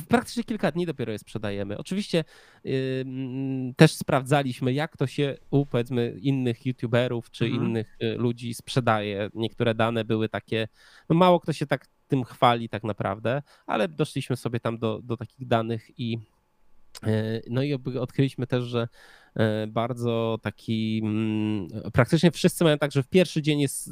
Praktycznie 0.09 0.44
kilka 0.44 0.71
dni 0.71 0.87
dopiero 0.87 1.12
je 1.12 1.18
sprzedajemy. 1.18 1.78
Oczywiście 1.78 2.25
yy, 2.64 3.04
też 3.76 3.94
sprawdzaliśmy, 3.94 4.73
jak 4.73 4.97
to 4.97 5.06
się 5.06 5.37
u 5.50 5.66
powiedzmy 5.66 6.16
innych 6.21 6.66
youtuberów 6.66 7.30
czy 7.30 7.44
mhm. 7.44 7.64
innych 7.64 7.97
y, 8.02 8.14
ludzi 8.14 8.54
sprzedaje. 8.54 9.30
Niektóre 9.35 9.75
dane 9.75 10.04
były 10.04 10.28
takie, 10.28 10.68
no 11.09 11.16
mało 11.16 11.40
kto 11.40 11.52
się 11.52 11.66
tak 11.66 11.87
tym 12.09 12.25
chwali 12.25 12.68
tak 12.68 12.85
naprawdę, 12.85 13.42
ale 13.66 13.88
doszliśmy 13.88 14.37
sobie 14.37 14.61
tam 14.61 14.78
do, 14.78 15.00
do 15.02 15.16
takich 15.16 15.47
danych 15.47 15.99
i 15.99 16.18
y, 17.06 17.42
no 17.50 17.62
i 17.62 17.75
odkryliśmy 17.75 18.47
też, 18.47 18.64
że 18.64 18.80
e, 18.83 18.88
bardzo 19.69 20.38
taki, 20.43 21.00
mm, 21.05 21.69
praktycznie 21.93 22.31
wszyscy 22.31 22.64
mają 22.64 22.79
tak, 22.79 22.93
że 22.93 23.03
w 23.03 23.09
pierwszy 23.09 23.43
dzień 23.43 23.61
jest 23.61 23.91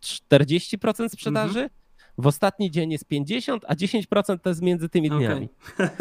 40% 0.00 1.08
sprzedaży, 1.08 1.60
mhm. 1.60 1.70
w 2.18 2.26
ostatni 2.26 2.70
dzień 2.70 2.90
jest 2.92 3.10
50%, 3.10 3.58
a 3.66 3.74
10% 3.74 4.38
to 4.38 4.48
jest 4.48 4.62
między 4.62 4.88
tymi 4.88 5.10
dniami. 5.10 5.48
Okay. 5.74 5.90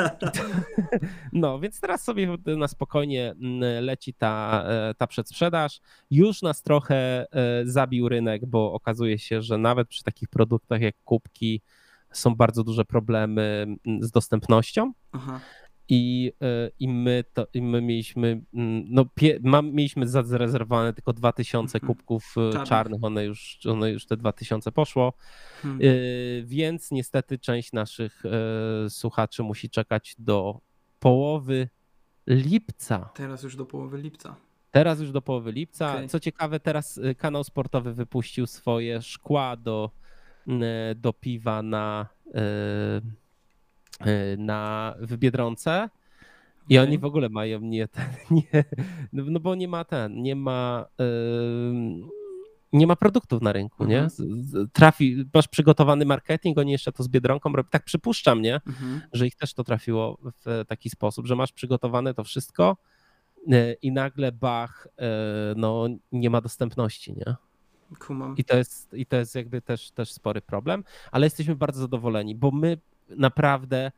No, 1.34 1.60
więc 1.60 1.80
teraz 1.82 2.04
sobie 2.04 2.38
na 2.46 2.68
spokojnie 2.68 3.32
mm, 3.32 3.84
leci 3.84 4.14
ta, 4.14 4.64
e, 4.68 4.94
ta 4.94 5.08
przedsprzedaż. 5.08 5.80
Już 6.12 6.42
nas 6.42 6.64
trochę 6.64 7.26
zabił 7.64 8.10
rynek, 8.10 8.46
bo 8.46 8.74
okazuje 8.74 9.20
się, 9.20 9.42
że 9.42 9.58
nawet 9.58 9.88
przy 9.88 10.04
takich 10.04 10.30
produktach 10.30 10.82
jak 10.82 10.96
kubki, 11.04 11.62
są 12.12 12.36
bardzo 12.36 12.64
duże 12.64 12.86
problemy 12.86 13.66
mm, 13.86 14.04
z 14.04 14.12
dostępnością. 14.12 14.94
Aha. 15.12 15.40
I, 15.90 16.34
e, 16.42 16.72
i, 16.80 16.88
my 16.88 17.24
to, 17.34 17.48
i 17.54 17.62
my 17.62 17.82
mieliśmy, 17.82 18.42
mm, 18.54 18.86
no, 18.90 19.06
pie, 19.06 19.40
mam, 19.44 19.72
mieliśmy 19.72 20.08
zarezerwowane 20.08 20.94
tylko 20.94 21.14
2000 21.14 21.78
mhm. 21.78 21.88
kubków 21.88 22.36
e, 22.38 22.52
czarnych, 22.52 22.68
czarnych 22.68 23.04
one, 23.04 23.26
już, 23.26 23.60
one 23.70 23.92
już 23.92 24.06
te 24.06 24.18
2000 24.18 24.72
poszło, 24.72 25.14
hmm. 25.62 25.82
E, 25.82 25.86
więc 26.44 26.92
niestety 26.92 27.40
część 27.40 27.74
naszych 27.74 28.24
słuchaczy 28.90 29.44
musi 29.44 29.70
czekać 29.70 30.16
do 30.20 30.62
połowy 31.00 31.70
lipca. 32.28 33.10
Teraz 33.14 33.44
już 33.44 33.56
do 33.56 33.66
połowy 33.66 33.98
lipca. 33.98 34.36
Teraz 34.72 35.00
już 35.00 35.12
do 35.12 35.22
połowy 35.22 35.52
lipca. 35.52 35.94
Okay. 35.94 36.08
Co 36.08 36.20
ciekawe, 36.20 36.60
teraz 36.60 37.00
kanał 37.18 37.44
sportowy 37.44 37.94
wypuścił 37.94 38.48
swoje 38.48 39.02
szkła 39.02 39.56
do 39.58 39.92
do 40.96 41.14
piwa 41.14 41.62
na, 41.62 42.08
e, 42.34 42.42
na 44.38 44.94
w 45.00 45.18
Biedronce. 45.18 45.90
I 46.70 46.78
okay. 46.78 46.88
oni 46.88 46.98
w 46.98 47.06
ogóle 47.06 47.30
mają 47.30 47.60
nie 47.60 47.88
ten, 47.88 48.06
nie, 48.32 48.64
no, 49.14 49.24
no 49.28 49.40
bo 49.40 49.56
nie 49.56 49.68
ma 49.68 49.84
ten, 49.84 50.22
nie 50.22 50.36
ma 50.36 50.86
nie 52.74 52.88
ma 52.88 52.96
produktów 52.96 53.42
na 53.42 53.54
rynku, 53.54 53.86
nie? 53.86 54.00
Mhm. 54.00 54.70
Trafi, 54.74 55.26
masz 55.34 55.48
przygotowany 55.48 56.06
marketing, 56.06 56.58
oni 56.58 56.72
jeszcze 56.72 56.92
to 56.92 57.04
z 57.04 57.08
Biedronką 57.08 57.54
robią. 57.54 57.70
Tak 57.70 57.84
przypuszczam, 57.84 58.42
nie? 58.42 58.56
Mhm. 58.56 59.02
Że 59.14 59.28
ich 59.28 59.36
też 59.36 59.54
to 59.54 59.64
trafiło 59.64 60.18
w 60.46 60.66
taki 60.68 60.90
sposób, 60.90 61.28
że 61.28 61.36
masz 61.36 61.52
przygotowane 61.52 62.14
to 62.14 62.24
wszystko 62.24 62.78
i 63.82 63.92
nagle 63.92 64.32
bach, 64.32 64.88
no 65.56 65.88
nie 66.12 66.30
ma 66.30 66.42
dostępności, 66.42 67.14
nie? 67.14 67.36
Kumam. 68.00 68.38
I 68.38 68.44
to 68.44 68.58
jest, 68.58 68.94
i 68.94 69.06
to 69.06 69.16
jest 69.16 69.36
jakby 69.36 69.62
też, 69.62 69.92
też 69.92 70.12
spory 70.12 70.42
problem, 70.42 70.84
ale 71.12 71.26
jesteśmy 71.26 71.56
bardzo 71.56 71.82
zadowoleni, 71.82 72.36
bo 72.36 72.52
my 72.52 72.78
naprawdę 73.18 73.92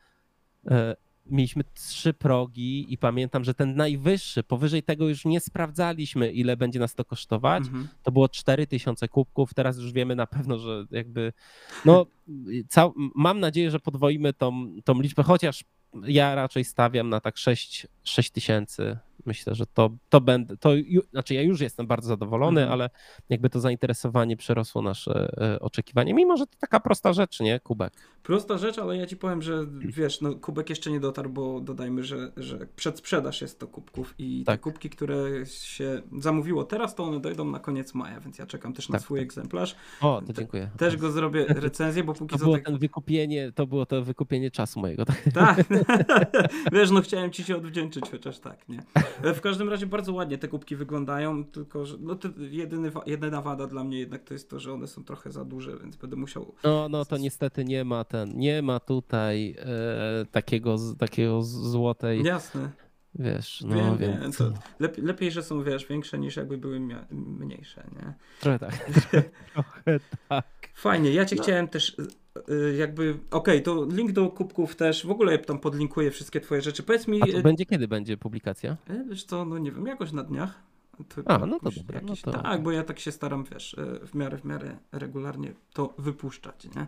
e, 0.68 0.96
mieliśmy 1.26 1.64
trzy 1.74 2.14
progi 2.14 2.94
i 2.94 2.98
pamiętam, 2.98 3.44
że 3.44 3.54
ten 3.54 3.76
najwyższy, 3.76 4.44
powyżej 4.44 4.84
tego 4.84 5.10
już 5.10 5.26
nie 5.26 5.40
sprawdzaliśmy, 5.40 6.32
ile 6.32 6.58
będzie 6.58 6.80
nas 6.80 6.96
to 6.96 7.06
kosztować. 7.06 7.64
Mhm. 7.64 7.88
To 8.04 8.12
było 8.12 8.30
4000 8.30 9.08
kubków. 9.08 9.54
Teraz 9.54 9.78
już 9.78 9.92
wiemy 9.92 10.16
na 10.16 10.28
pewno, 10.28 10.58
że 10.58 10.86
jakby. 10.92 11.34
No, 11.86 12.06
cał, 12.70 12.94
mam 13.16 13.40
nadzieję, 13.40 13.72
że 13.72 13.80
podwoimy 13.80 14.34
tą, 14.34 14.76
tą 14.84 15.02
liczbę, 15.02 15.24
chociaż 15.24 15.64
ja 16.04 16.36
raczej 16.36 16.66
stawiam 16.66 17.10
na 17.10 17.20
tak 17.20 17.38
6, 17.38 17.88
6 18.04 18.32
tysięcy 18.32 18.98
myślę, 19.26 19.56
że 19.56 19.66
to, 19.66 19.90
to 20.10 20.22
będę, 20.22 20.58
to 20.58 20.70
znaczy 21.12 21.34
ja 21.34 21.42
już 21.42 21.62
jestem 21.62 21.88
bardzo 21.88 22.08
zadowolony, 22.08 22.62
mhm. 22.62 22.74
ale 22.74 22.90
jakby 23.30 23.50
to 23.50 23.60
zainteresowanie 23.60 24.38
przerosło 24.38 24.82
nasze 24.82 25.32
e, 25.38 25.60
oczekiwania, 25.60 26.14
mimo 26.14 26.38
że 26.38 26.48
to 26.48 26.58
taka 26.60 26.80
prosta 26.80 27.14
rzecz, 27.14 27.40
nie, 27.40 27.60
kubek. 27.60 27.94
Prosta 28.24 28.58
rzecz, 28.58 28.80
ale 28.80 28.98
ja 28.98 29.08
ci 29.08 29.18
powiem, 29.18 29.42
że 29.42 29.66
wiesz, 29.80 30.22
no 30.22 30.36
kubek 30.36 30.70
jeszcze 30.70 30.92
nie 30.92 31.00
dotarł, 31.00 31.30
bo 31.30 31.60
dodajmy, 31.60 32.04
że, 32.04 32.32
że 32.38 32.68
przedsprzedaż 32.76 33.42
jest 33.42 33.60
to 33.60 33.68
kubków 33.68 34.16
i 34.18 34.44
tak. 34.46 34.56
te 34.56 34.64
kubki, 34.64 34.90
które 34.90 35.46
się 35.46 36.02
zamówiło 36.20 36.64
teraz, 36.64 36.96
to 36.96 37.04
one 37.04 37.20
dojdą 37.20 37.46
na 37.46 37.60
koniec 37.60 37.94
maja, 37.94 38.20
więc 38.20 38.40
ja 38.40 38.46
czekam 38.46 38.74
też 38.74 38.90
na 38.90 38.94
tak, 38.94 39.02
swój 39.02 39.20
tak. 39.20 39.24
egzemplarz. 39.24 39.76
O, 40.02 40.22
to 40.28 40.34
dziękuję. 40.34 40.70
Te, 40.78 40.78
też 40.78 40.98
go 40.98 41.12
zrobię 41.12 41.46
recenzję, 41.68 42.04
bo 42.04 42.14
póki 42.14 42.32
to 42.34 42.38
co... 42.38 42.44
Było 42.44 42.56
tak... 42.56 42.66
ten 42.66 42.78
wykupienie, 42.78 43.52
to 43.52 43.68
było 43.68 43.86
to 43.86 44.04
wykupienie 44.04 44.52
czasu 44.52 44.80
mojego. 44.80 45.06
Tak, 45.06 45.24
tak. 45.34 45.66
wiesz, 46.74 46.92
no 46.92 47.02
chciałem 47.02 47.32
ci 47.32 47.44
się 47.44 47.56
odwdzięczyć 47.56 48.06
chociaż 48.12 48.40
tak, 48.40 48.70
nie? 48.70 48.84
E, 49.24 49.34
w 49.34 49.42
każdym 49.42 49.70
razie 49.70 49.86
bardzo 49.86 50.14
ładnie 50.14 50.38
te 50.38 50.48
kubki 50.48 50.76
wyglądają, 50.76 51.46
tylko 51.46 51.86
że 51.86 51.98
no, 52.00 52.18
jedyny, 52.38 52.92
jedyna 53.06 53.42
wada 53.42 53.68
dla 53.68 53.84
mnie 53.84 54.00
jednak 54.00 54.24
to 54.24 54.34
jest 54.34 54.50
to, 54.50 54.60
że 54.60 54.74
one 54.74 54.88
są 54.88 55.04
trochę 55.04 55.32
za 55.32 55.46
duże, 55.46 55.78
więc 55.78 55.96
będę 55.96 56.16
musiał... 56.16 56.56
No, 56.64 56.90
no 56.90 57.06
to 57.06 57.18
niestety 57.18 57.66
nie 57.66 57.84
ma 57.84 58.04
ten, 58.04 58.38
nie 58.38 58.62
ma 58.62 58.80
tutaj 58.80 59.56
e, 59.60 60.26
takiego, 60.32 60.76
takiego 61.00 61.42
złotej... 61.42 62.24
Jasne. 62.24 62.72
Wiesz, 63.16 63.64
no 63.68 63.98
wiem, 63.98 63.98
więc... 63.98 64.40
Wiem. 64.40 64.54
Lepiej, 64.80 65.06
lepiej, 65.06 65.32
że 65.32 65.44
są, 65.44 65.64
wiesz, 65.64 65.86
większe 65.86 66.20
niż 66.20 66.36
jakby 66.36 66.58
były 66.58 66.80
mniejsze, 67.12 67.84
nie? 67.96 68.14
Trochę 68.42 68.60
tak. 68.60 68.90
Trochę 69.54 70.00
tak. 70.30 70.46
Fajnie, 70.74 71.12
ja 71.12 71.26
cię 71.26 71.36
no. 71.36 71.44
chciałem 71.44 71.68
też 71.68 71.96
jakby, 72.78 73.12
okej, 73.12 73.22
okay, 73.32 73.62
to 73.62 73.86
link 73.86 74.12
do 74.12 74.30
kubków 74.30 74.76
też, 74.76 75.06
w 75.06 75.12
ogóle 75.12 75.38
tam 75.38 75.60
podlinkuję 75.60 76.12
wszystkie 76.12 76.42
twoje 76.42 76.62
rzeczy. 76.62 76.84
Powiedz 76.84 77.08
mi... 77.08 77.36
Y, 77.38 77.42
będzie 77.42 77.66
kiedy 77.66 77.88
będzie 77.88 78.18
publikacja? 78.18 78.78
E, 78.90 79.04
wiesz 79.10 79.24
co, 79.24 79.46
no 79.46 79.58
nie 79.58 79.72
wiem, 79.72 79.86
jakoś 79.86 80.12
na 80.12 80.24
dniach. 80.24 80.71
To 81.04 81.22
A, 81.26 81.46
no 81.46 81.60
to 81.60 81.72
dobra. 81.72 82.02
Jakiś, 82.02 82.26
no 82.26 82.32
to... 82.32 82.42
Tak, 82.42 82.64
bo 82.64 82.72
ja 82.72 82.84
tak 82.84 83.00
się 83.00 83.12
staram, 83.12 83.44
wiesz, 83.44 83.74
e, 83.74 84.08
w 84.08 84.16
miarę, 84.16 84.38
w 84.38 84.46
miarę 84.46 84.78
regularnie 84.92 85.54
to 85.74 85.94
wypuszczać, 85.98 86.66
nie? 86.76 86.88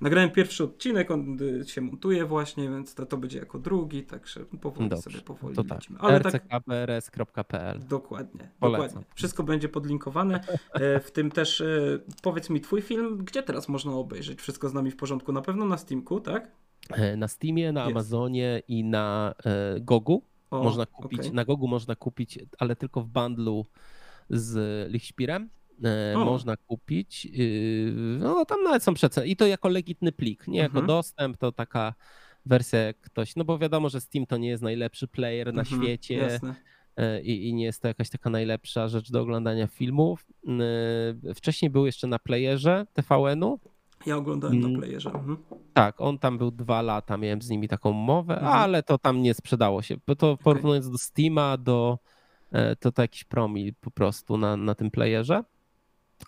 Nagrałem 0.00 0.30
pierwszy 0.30 0.64
odcinek, 0.64 1.10
on 1.10 1.38
y, 1.42 1.68
się 1.68 1.80
montuje 1.80 2.24
właśnie, 2.24 2.70
więc 2.70 2.94
to, 2.94 3.06
to 3.06 3.16
będzie 3.16 3.38
jako 3.38 3.58
drugi, 3.58 4.02
także 4.02 4.44
powoli 4.60 4.88
Dobrze, 4.88 5.02
sobie 5.02 5.20
powoli 5.24 5.56
to 5.56 5.64
tak. 5.64 5.80
Ale 5.98 6.18
rckbrs.pl 6.18 7.80
Dokładnie, 7.88 8.50
dokładnie. 8.60 9.02
Wszystko 9.14 9.42
będzie 9.42 9.68
podlinkowane, 9.68 10.40
e, 10.72 11.00
w 11.00 11.10
tym 11.10 11.30
też 11.30 11.60
e, 11.60 11.98
powiedz 12.22 12.50
mi 12.50 12.60
twój 12.60 12.82
film, 12.82 13.18
gdzie 13.24 13.42
teraz 13.42 13.68
można 13.68 13.92
obejrzeć? 13.92 14.40
Wszystko 14.40 14.68
z 14.68 14.74
nami 14.74 14.90
w 14.90 14.96
porządku? 14.96 15.32
Na 15.32 15.42
pewno 15.42 15.64
na 15.64 15.78
Steamku, 15.78 16.20
tak? 16.20 16.50
Na 17.16 17.28
Steamie, 17.28 17.72
na 17.72 17.84
Amazonie 17.84 18.62
i 18.68 18.84
na 18.84 19.34
Gogu. 19.80 20.29
O, 20.50 20.62
można 20.62 20.86
kupić, 20.86 21.20
okay. 21.20 21.32
na 21.32 21.44
Gogu 21.44 21.68
można 21.68 21.96
kupić, 21.96 22.38
ale 22.58 22.76
tylko 22.76 23.00
w 23.00 23.08
bundlu 23.08 23.66
z 24.30 24.88
Lichspirem. 24.92 25.50
E, 25.84 26.14
można 26.16 26.56
kupić. 26.56 27.26
Y, 27.38 27.92
no 28.18 28.44
tam 28.44 28.62
nawet 28.62 28.82
są 28.82 28.94
przeceny. 28.94 29.26
I 29.26 29.36
to 29.36 29.46
jako 29.46 29.68
legitny 29.68 30.12
plik, 30.12 30.48
nie 30.48 30.58
jako 30.58 30.78
mhm. 30.78 30.86
dostęp, 30.86 31.36
to 31.36 31.52
taka 31.52 31.94
wersja 32.46 32.78
jak 32.78 33.00
ktoś, 33.00 33.36
no 33.36 33.44
bo 33.44 33.58
wiadomo, 33.58 33.88
że 33.88 34.00
Steam 34.00 34.26
to 34.26 34.36
nie 34.36 34.48
jest 34.48 34.62
najlepszy 34.62 35.08
player 35.08 35.54
na 35.54 35.62
mhm, 35.62 35.82
świecie. 35.82 36.14
Jasne. 36.14 36.54
E, 36.96 37.22
I, 37.22 37.48
I, 37.48 37.54
nie 37.54 37.64
jest 37.64 37.82
to 37.82 37.88
jakaś 37.88 38.10
taka 38.10 38.30
najlepsza 38.30 38.88
rzecz 38.88 39.10
do 39.10 39.20
oglądania 39.20 39.66
filmów. 39.66 40.26
E, 41.28 41.34
wcześniej 41.34 41.70
był 41.70 41.86
jeszcze 41.86 42.06
na 42.06 42.18
playerze 42.18 42.86
TVN-u, 42.92 43.60
ja 44.06 44.16
oglądałem 44.16 44.60
na 44.60 44.68
mm. 44.68 44.80
playerze. 44.80 45.10
Mhm. 45.10 45.36
Tak, 45.72 46.00
on 46.00 46.18
tam 46.18 46.38
był 46.38 46.50
dwa 46.50 46.82
lata, 46.82 47.16
miałem 47.16 47.42
z 47.42 47.50
nimi 47.50 47.68
taką 47.68 47.92
mowę, 47.92 48.34
mhm. 48.34 48.52
ale 48.52 48.82
to 48.82 48.98
tam 48.98 49.22
nie 49.22 49.34
sprzedało 49.34 49.82
się. 49.82 49.96
Bo 50.06 50.16
to 50.16 50.36
porównując 50.36 50.86
okay. 50.86 50.92
do 50.92 50.98
Steama, 50.98 51.56
do, 51.56 51.98
e, 52.52 52.76
to 52.76 52.92
to 52.92 53.02
jakiś 53.02 53.24
promil 53.24 53.74
po 53.80 53.90
prostu 53.90 54.38
na, 54.38 54.56
na 54.56 54.74
tym 54.74 54.90
playerze. 54.90 55.44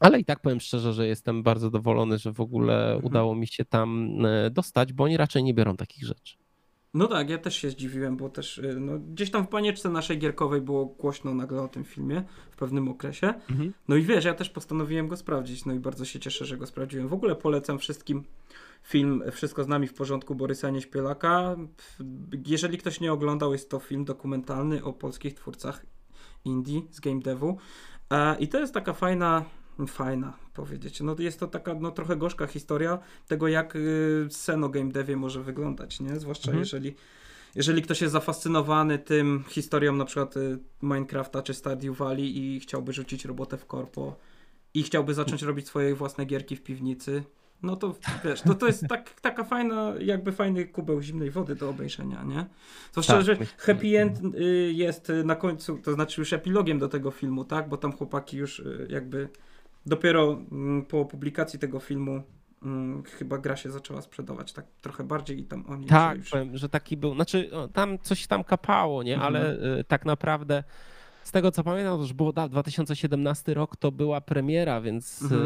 Ale 0.00 0.20
i 0.20 0.24
tak 0.24 0.40
powiem 0.40 0.60
szczerze, 0.60 0.92
że 0.92 1.06
jestem 1.06 1.42
bardzo 1.42 1.66
zadowolony, 1.66 2.18
że 2.18 2.32
w 2.32 2.40
ogóle 2.40 2.84
mhm. 2.84 3.04
udało 3.04 3.34
mi 3.34 3.46
się 3.46 3.64
tam 3.64 4.18
e, 4.26 4.50
dostać, 4.50 4.92
bo 4.92 5.04
oni 5.04 5.16
raczej 5.16 5.42
nie 5.42 5.54
biorą 5.54 5.76
takich 5.76 6.04
rzeczy. 6.04 6.41
No 6.94 7.06
tak, 7.08 7.30
ja 7.30 7.38
też 7.38 7.56
się 7.56 7.70
zdziwiłem, 7.70 8.16
bo 8.16 8.28
też 8.28 8.58
y, 8.58 8.76
no, 8.80 8.98
gdzieś 8.98 9.30
tam 9.30 9.46
w 9.46 9.48
panieczce 9.48 9.88
naszej 9.88 10.18
gierkowej 10.18 10.60
było 10.60 10.84
głośno 10.84 11.34
nagle 11.34 11.62
o 11.62 11.68
tym 11.68 11.84
filmie 11.84 12.24
w 12.50 12.56
pewnym 12.56 12.88
okresie. 12.88 13.34
Mhm. 13.50 13.72
No 13.88 13.96
i 13.96 14.02
wiesz, 14.02 14.24
ja 14.24 14.34
też 14.34 14.50
postanowiłem 14.50 15.08
go 15.08 15.16
sprawdzić, 15.16 15.64
no 15.64 15.72
i 15.72 15.78
bardzo 15.78 16.04
się 16.04 16.20
cieszę, 16.20 16.44
że 16.44 16.56
go 16.56 16.66
sprawdziłem. 16.66 17.08
W 17.08 17.12
ogóle 17.12 17.36
polecam 17.36 17.78
wszystkim 17.78 18.24
film 18.82 19.22
Wszystko 19.32 19.64
z 19.64 19.68
nami 19.68 19.86
w 19.86 19.94
porządku 19.94 20.34
Borysa 20.34 20.70
Nieśpielaka. 20.70 21.56
Jeżeli 22.46 22.78
ktoś 22.78 23.00
nie 23.00 23.12
oglądał, 23.12 23.52
jest 23.52 23.70
to 23.70 23.78
film 23.78 24.04
dokumentalny 24.04 24.84
o 24.84 24.92
polskich 24.92 25.34
twórcach 25.34 25.86
indie 26.44 26.80
z 26.90 27.00
game 27.00 27.20
devu. 27.20 27.58
E, 28.10 28.36
I 28.38 28.48
to 28.48 28.60
jest 28.60 28.74
taka 28.74 28.92
fajna 28.92 29.44
fajna 29.86 30.32
powiedzieć. 30.54 31.00
No 31.00 31.16
jest 31.18 31.40
to 31.40 31.46
taka 31.46 31.74
no, 31.74 31.90
trochę 31.90 32.16
gorzka 32.16 32.46
historia 32.46 32.98
tego, 33.26 33.48
jak 33.48 33.76
y, 33.76 34.26
seno 34.30 34.68
game 34.68 34.92
devie 34.92 35.16
może 35.16 35.42
wyglądać, 35.42 36.00
nie? 36.00 36.20
Zwłaszcza 36.20 36.46
mhm. 36.46 36.58
jeżeli 36.60 36.94
jeżeli 37.54 37.82
ktoś 37.82 38.00
jest 38.00 38.12
zafascynowany 38.12 38.98
tym 38.98 39.44
historią 39.48 39.96
na 39.96 40.04
przykład 40.04 40.36
y, 40.36 40.58
Minecrafta 40.82 41.42
czy 41.42 41.54
Stardew 41.54 41.96
Valley 41.96 42.38
i 42.38 42.60
chciałby 42.60 42.92
rzucić 42.92 43.24
robotę 43.24 43.58
w 43.58 43.66
korpo 43.66 44.16
i 44.74 44.82
chciałby 44.82 45.14
zacząć 45.14 45.42
robić 45.42 45.66
swoje 45.66 45.94
własne 45.94 46.24
gierki 46.24 46.56
w 46.56 46.62
piwnicy, 46.62 47.24
no 47.62 47.76
to 47.76 47.94
wiesz, 48.24 48.42
to, 48.42 48.54
to 48.54 48.66
jest 48.66 48.86
tak, 48.88 49.20
taka 49.20 49.44
fajna, 49.44 49.94
jakby 50.00 50.32
fajny 50.32 50.66
kubeł 50.66 51.02
zimnej 51.02 51.30
wody 51.30 51.54
do 51.54 51.70
obejrzenia, 51.70 52.22
nie? 52.22 52.46
Zwłaszcza, 52.92 53.12
tak, 53.12 53.24
że 53.24 53.36
happy 53.58 54.00
end 54.00 54.20
y, 54.34 54.72
jest 54.72 55.12
na 55.24 55.36
końcu, 55.36 55.78
to 55.78 55.92
znaczy 55.92 56.20
już 56.20 56.32
epilogiem 56.32 56.78
do 56.78 56.88
tego 56.88 57.10
filmu, 57.10 57.44
tak? 57.44 57.68
Bo 57.68 57.76
tam 57.76 57.92
chłopaki 57.92 58.36
już 58.36 58.58
y, 58.58 58.86
jakby 58.90 59.28
dopiero 59.86 60.38
mm, 60.52 60.84
po 60.84 61.04
publikacji 61.04 61.58
tego 61.58 61.80
filmu 61.80 62.22
mm, 62.62 63.02
chyba 63.02 63.38
gra 63.38 63.56
się 63.56 63.70
zaczęła 63.70 64.02
sprzedawać 64.02 64.52
tak 64.52 64.66
trochę 64.80 65.04
bardziej 65.04 65.40
i 65.40 65.44
tam 65.44 65.64
oni 65.68 65.86
Tak, 65.86 66.18
już... 66.18 66.30
powiem, 66.30 66.56
że 66.56 66.68
taki 66.68 66.96
był. 66.96 67.14
Znaczy, 67.14 67.50
tam 67.72 67.98
coś 67.98 68.26
tam 68.26 68.44
kapało, 68.44 69.02
nie? 69.02 69.14
Mhm. 69.14 69.34
Ale 69.34 69.54
y, 69.80 69.84
tak 69.84 70.04
naprawdę. 70.04 70.64
Z 71.22 71.30
tego 71.30 71.50
co 71.50 71.64
pamiętam, 71.64 71.96
to 71.96 72.02
już 72.02 72.12
było 72.12 72.32
da, 72.32 72.48
2017 72.48 73.54
rok, 73.54 73.76
to 73.76 73.92
była 73.92 74.20
premiera, 74.20 74.80
więc 74.80 75.22
Mhm. 75.22 75.42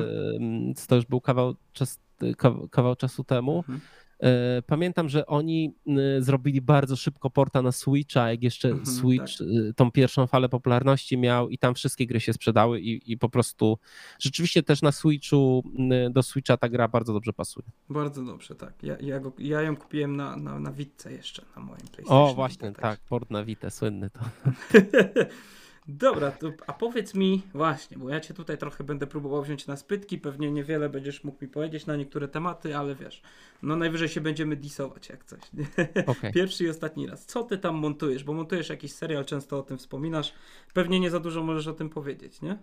y, 0.71 0.87
to 0.89 0.97
już 0.97 1.05
był 1.07 1.21
kawał, 1.21 1.55
czas, 1.73 2.01
kawał, 2.39 2.69
kawał 2.69 2.97
czasu 2.97 3.25
temu. 3.25 3.59
Mhm. 3.59 3.81
E, 4.21 4.63
Pamiętam, 4.67 5.09
że 5.09 5.27
oni 5.27 5.75
zrobili 6.19 6.61
bardzo 6.61 6.97
szybko 6.97 7.31
porta 7.31 7.63
na 7.63 7.73
Switcha, 7.73 8.31
jak 8.31 8.43
jeszcze 8.43 8.69
Mhm, 8.69 8.87
Switch 8.87 9.41
y, 9.41 9.75
tą 9.77 9.91
pierwszą 9.91 10.27
falę 10.27 10.49
popularności 10.49 11.19
miał 11.19 11.49
i 11.49 11.59
tam 11.59 11.75
wszystkie 11.75 12.07
gry 12.07 12.21
się 12.21 12.33
sprzedały 12.33 12.81
i, 12.81 13.13
i 13.13 13.19
po 13.19 13.29
prostu 13.29 13.79
rzeczywiście 14.19 14.63
też 14.63 14.83
na 14.83 14.93
Switchu, 14.93 15.65
do 16.11 16.23
Switcha 16.23 16.57
ta 16.57 16.69
gra 16.69 16.89
bardzo 16.89 17.13
dobrze 17.13 17.33
pasuje. 17.33 17.67
Bardzo 17.89 18.25
dobrze, 18.25 18.55
tak. 18.55 18.83
Ja, 18.83 18.97
ja, 19.01 19.21
go, 19.21 19.33
ja 19.39 19.63
ją 19.63 19.77
kupiłem 19.77 20.17
na, 20.17 20.37
na, 20.37 20.61
na 20.61 20.73
Witce 20.73 21.13
jeszcze, 21.13 21.43
na 21.57 21.63
moim 21.63 21.79
PlayStation. 21.79 22.31
O, 22.31 22.35
właśnie, 22.35 22.73
tak, 22.73 23.01
port 23.01 23.31
na 23.31 23.45
Vita, 23.45 23.71
słynny 23.71 24.11
to. 24.11 24.21
Dobra, 25.89 26.31
to, 26.31 26.53
a 26.67 26.73
powiedz 26.73 27.15
mi 27.15 27.43
właśnie, 27.55 27.99
bo 27.99 28.11
ja 28.11 28.21
cię 28.21 28.35
tutaj 28.35 28.59
trochę 28.59 28.85
będę 28.85 29.07
próbował 29.07 29.43
wziąć 29.43 29.67
na 29.67 29.77
spytki, 29.77 30.19
pewnie 30.19 30.51
niewiele 30.51 30.89
będziesz 30.89 31.25
mógł 31.25 31.45
mi 31.45 31.49
powiedzieć 31.51 31.87
na 31.87 31.97
niektóre 31.97 32.29
tematy, 32.29 32.77
ale 32.77 32.95
wiesz, 32.95 33.23
no 33.63 33.77
najwyżej 33.77 34.09
się 34.09 34.21
będziemy 34.21 34.57
disować 34.57 35.09
jak 35.09 35.25
coś. 35.25 35.41
Okej. 36.07 36.33
Pierwszy 36.41 36.65
i 36.65 36.69
ostatni 36.71 37.07
raz. 37.07 37.27
Co 37.27 37.43
ty 37.45 37.59
tam 37.59 37.75
montujesz? 37.75 38.25
Bo 38.25 38.33
montujesz 38.33 38.69
jakiś 38.69 38.93
serial, 38.93 39.25
często 39.25 39.59
o 39.59 39.63
tym 39.63 39.79
wspominasz. 39.79 40.33
Pewnie 40.75 41.01
nie 41.01 41.11
za 41.11 41.21
dużo 41.21 41.43
możesz 41.43 41.67
o 41.67 41.73
tym 41.73 41.91
powiedzieć, 41.91 42.43
nie? 42.43 42.59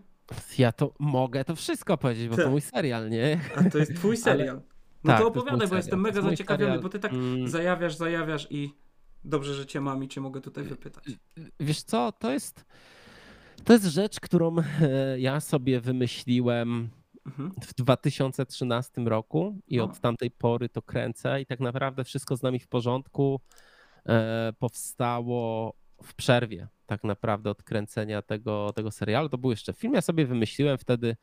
Ja 0.58 0.72
to 0.72 0.94
mogę 1.00 1.46
to 1.46 1.56
wszystko 1.56 1.98
powiedzieć, 1.98 2.30
bo 2.30 2.36
Tak. 2.36 2.46
to 2.46 2.52
mój 2.52 2.62
serial, 2.62 3.10
nie? 3.10 3.40
A 3.56 3.70
to 3.70 3.78
jest 3.78 3.96
twój 3.96 4.18
serial. 4.28 4.62
No 5.04 5.14
tak, 5.14 5.18
to 5.22 5.24
to 5.24 5.30
opowiadaj, 5.40 5.60
bo 5.60 5.66
serial. 5.66 5.78
jestem 5.78 6.00
To 6.00 6.04
mega 6.04 6.18
jest 6.20 6.30
zaciekawiony, 6.30 6.66
serial. 6.72 6.84
bo 6.84 6.90
ty 6.90 7.00
tak 7.00 7.14
Mm. 7.14 7.48
zajawiasz, 7.48 7.96
zajawiasz 7.96 8.48
i 8.50 8.74
dobrze, 9.24 9.54
że 9.54 9.66
cię 9.66 9.82
mam 9.82 10.04
i 10.04 10.08
cię 10.08 10.22
mogę 10.22 10.42
tutaj 10.42 10.64
wypytać. 10.64 11.04
Wiesz 11.60 11.84
co, 11.84 12.12
to 12.12 12.32
jest, 12.32 12.66
to 13.64 13.74
jest 13.74 13.86
rzecz, 13.86 14.20
którą 14.20 14.56
e, 14.60 15.20
ja 15.20 15.40
sobie 15.40 15.82
wymyśliłem 15.82 16.90
Mhm. 17.26 17.52
w 17.62 17.74
2013 17.74 19.02
roku 19.02 19.58
i 19.68 19.80
od 19.80 20.00
tamtej 20.00 20.32
pory 20.32 20.70
to 20.70 20.82
kręcę 20.82 21.42
i 21.42 21.46
tak 21.46 21.60
naprawdę 21.60 22.04
wszystko 22.04 22.38
z 22.38 22.44
nami 22.44 22.60
w 22.60 22.68
porządku 22.68 23.40
e, 24.06 24.54
powstało 24.60 25.74
w 26.04 26.16
przerwie 26.16 26.68
tak 26.86 27.04
naprawdę 27.04 27.50
od 27.50 27.64
kręcenia 27.64 28.22
tego, 28.22 28.74
tego 28.76 28.92
serialu. 28.92 29.30
To 29.30 29.38
był 29.38 29.52
jeszcze 29.52 29.74
film. 29.74 29.94
Ja 29.94 30.02
sobie 30.02 30.26
wymyśliłem 30.26 30.78
wtedy, 30.78 31.16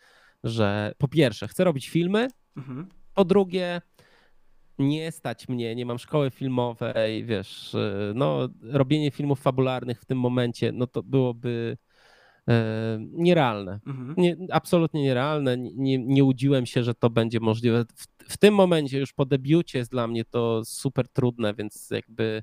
że 0.44 0.92
po 0.98 1.08
pierwsze 1.08 1.48
chcę 1.48 1.64
robić 1.64 1.88
filmy, 1.88 2.28
Mhm. 2.56 2.88
po 3.14 3.24
drugie 3.24 3.80
nie 4.78 5.12
stać 5.12 5.48
mnie, 5.48 5.74
nie 5.74 5.86
mam 5.86 5.98
szkoły 5.98 6.30
filmowej, 6.30 7.24
wiesz, 7.24 7.74
e, 7.74 8.12
no 8.14 8.48
robienie 8.62 9.10
filmów 9.10 9.40
fabularnych 9.40 10.00
w 10.00 10.04
tym 10.04 10.18
momencie, 10.18 10.72
no 10.72 10.86
to 10.86 11.02
byłoby 11.02 11.76
nierealne. 13.12 13.80
Mhm. 13.86 14.14
Nie, 14.16 14.36
absolutnie 14.52 15.02
nierealne. 15.02 15.56
Nie, 15.58 15.98
nie 15.98 16.24
łudziłem 16.24 16.66
się, 16.66 16.82
że 16.82 16.94
to 16.94 17.10
będzie 17.10 17.40
możliwe. 17.40 17.84
W, 17.96 18.32
w 18.32 18.36
tym 18.36 18.54
momencie, 18.54 18.98
już 18.98 19.12
po 19.12 19.26
debiucie, 19.26 19.78
jest 19.78 19.90
dla 19.90 20.06
mnie 20.06 20.24
to 20.24 20.64
super 20.64 21.08
trudne, 21.08 21.54
więc 21.54 21.90
jakby 21.90 22.42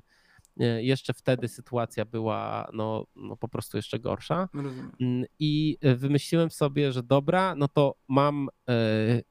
jeszcze 0.58 1.14
wtedy 1.14 1.48
sytuacja 1.48 2.04
była 2.04 2.68
no, 2.72 3.06
no 3.16 3.36
po 3.36 3.48
prostu 3.48 3.76
jeszcze 3.76 3.98
gorsza. 3.98 4.48
Rozumiem. 4.54 4.92
Mm, 5.00 5.24
I 5.38 5.78
e, 5.80 5.94
wymyśliłem 5.94 6.50
sobie, 6.50 6.92
że 6.92 7.02
dobra, 7.02 7.54
no 7.54 7.68
to 7.68 7.94
mam, 8.08 8.48
e, 8.68 8.74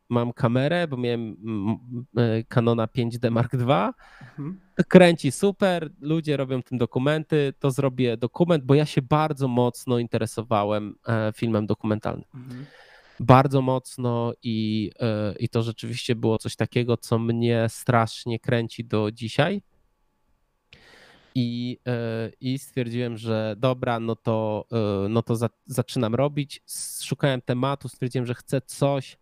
mam 0.10 0.34
kamerę, 0.34 0.88
bo 0.88 0.98
miałem 0.98 1.36
e, 2.18 2.44
Canona 2.44 2.86
5D 2.86 3.32
Mark 3.32 3.54
II. 3.54 3.62
Mhm. 4.22 4.60
Kręci 4.88 5.32
super, 5.32 5.90
ludzie 6.02 6.38
robią 6.38 6.64
tym 6.64 6.78
dokumenty, 6.78 7.54
to 7.60 7.72
zrobię 7.72 8.18
dokument, 8.18 8.64
bo 8.64 8.76
ja 8.76 8.86
się 8.86 9.02
bardzo 9.02 9.48
mocno 9.48 10.00
interesowałem 10.00 10.96
e, 11.08 11.32
filmem 11.36 11.66
dokumentalnym 11.66 12.26
Mhm. 12.36 12.66
bardzo 13.20 13.62
mocno 13.62 14.34
i, 14.44 14.92
e, 15.00 15.36
i 15.40 15.50
to 15.50 15.64
rzeczywiście 15.64 16.16
było 16.16 16.38
coś 16.38 16.56
takiego, 16.56 16.98
co 16.98 17.20
mnie 17.20 17.66
strasznie 17.70 18.40
kręci 18.40 18.86
do 18.86 19.12
dzisiaj. 19.12 19.62
I, 21.40 21.80
e, 21.88 22.32
I 22.42 22.60
stwierdziłem, 22.60 23.18
że 23.18 23.56
dobra, 23.58 24.00
no 24.00 24.16
to, 24.16 24.66
e, 25.06 25.10
no 25.10 25.24
to 25.24 25.36
za, 25.36 25.50
zaczynam 25.66 26.16
robić. 26.16 26.64
Szukałem 27.04 27.42
tematu, 27.42 27.90
stwierdziłem, 27.90 28.26
że 28.26 28.34
chcę 28.34 28.62
coś, 28.62 29.18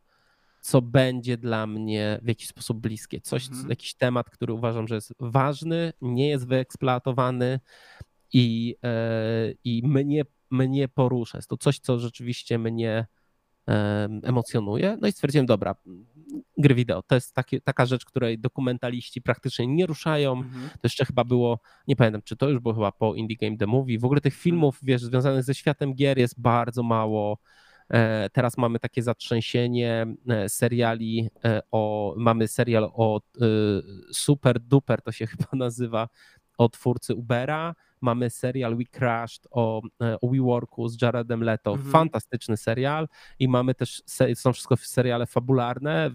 co 0.61 0.81
będzie 0.81 1.37
dla 1.37 1.67
mnie 1.67 2.19
w 2.21 2.27
jakiś 2.27 2.47
sposób 2.47 2.77
bliskie. 2.79 3.21
Coś, 3.21 3.47
Mhm. 3.47 3.69
jakiś 3.69 3.93
temat, 3.93 4.29
który 4.29 4.53
uważam, 4.53 4.87
że 4.87 4.95
jest 4.95 5.13
ważny, 5.19 5.93
nie 6.01 6.29
jest 6.29 6.47
wyeksploatowany 6.47 7.59
i, 8.33 8.75
e, 8.83 9.51
i 9.63 9.81
mnie, 9.87 10.23
mnie 10.51 10.87
porusza. 10.87 11.37
Jest 11.37 11.49
to 11.49 11.57
coś, 11.57 11.79
co 11.79 11.99
rzeczywiście 11.99 12.59
mnie 12.59 13.05
emocjonuje. 14.23 14.97
No 15.01 15.07
i 15.07 15.11
stwierdziłem, 15.11 15.45
dobra, 15.45 15.75
gry 16.57 16.75
wideo 16.75 17.01
to 17.01 17.15
jest 17.15 17.33
takie, 17.33 17.61
taka 17.61 17.85
rzecz, 17.85 18.05
której 18.05 18.39
dokumentaliści 18.39 19.21
praktycznie 19.21 19.67
nie 19.67 19.85
ruszają. 19.85 20.31
Mhm. 20.31 20.69
To 20.69 20.79
jeszcze 20.83 21.05
chyba 21.05 21.23
było, 21.23 21.59
nie 21.87 21.95
pamiętam, 21.95 22.21
czy 22.21 22.37
to 22.37 22.49
już 22.49 22.59
było 22.59 22.73
chyba 22.73 22.91
po 22.91 23.15
Indie 23.15 23.37
Game 23.37 23.57
The 23.57 23.67
Movie. 23.67 23.99
W 23.99 24.05
ogóle 24.05 24.21
tych 24.21 24.35
filmów, 24.35 24.79
wiesz, 24.83 25.01
związanych 25.03 25.43
ze 25.43 25.55
światem 25.55 25.93
gier 25.93 26.17
jest 26.17 26.41
bardzo 26.41 26.83
mało. 26.83 27.37
E, 27.89 28.29
Teraz 28.29 28.57
mamy 28.57 28.79
takie 28.79 29.03
zatrzęsienie 29.03 30.05
e, 30.29 30.49
seriali 30.49 31.29
e, 31.45 31.61
o, 31.71 32.13
mamy 32.17 32.47
serial 32.47 32.91
o 32.93 33.17
e, 33.17 33.45
Super 34.11 34.59
Duper, 34.59 35.01
to 35.01 35.11
się 35.11 35.27
chyba 35.31 35.47
nazywa, 35.53 36.07
o 36.57 36.69
twórcy 36.69 37.15
Ubera. 37.15 37.75
Mamy 38.01 38.29
serial 38.29 38.75
We 38.77 38.83
Crashed 38.85 39.47
o, 39.51 39.81
e, 40.01 40.17
o 40.21 40.29
WeWorku 40.29 40.87
z 40.87 41.01
Jaredem 41.01 41.43
Leto. 41.43 41.71
Mhm. 41.71 41.91
Fantastyczny 41.91 42.57
serial. 42.57 43.07
I 43.39 43.47
mamy 43.47 43.75
też, 43.75 44.03
są 44.35 44.53
wszystko 44.53 44.75
seriale 44.77 45.25
fabularne 45.25 46.11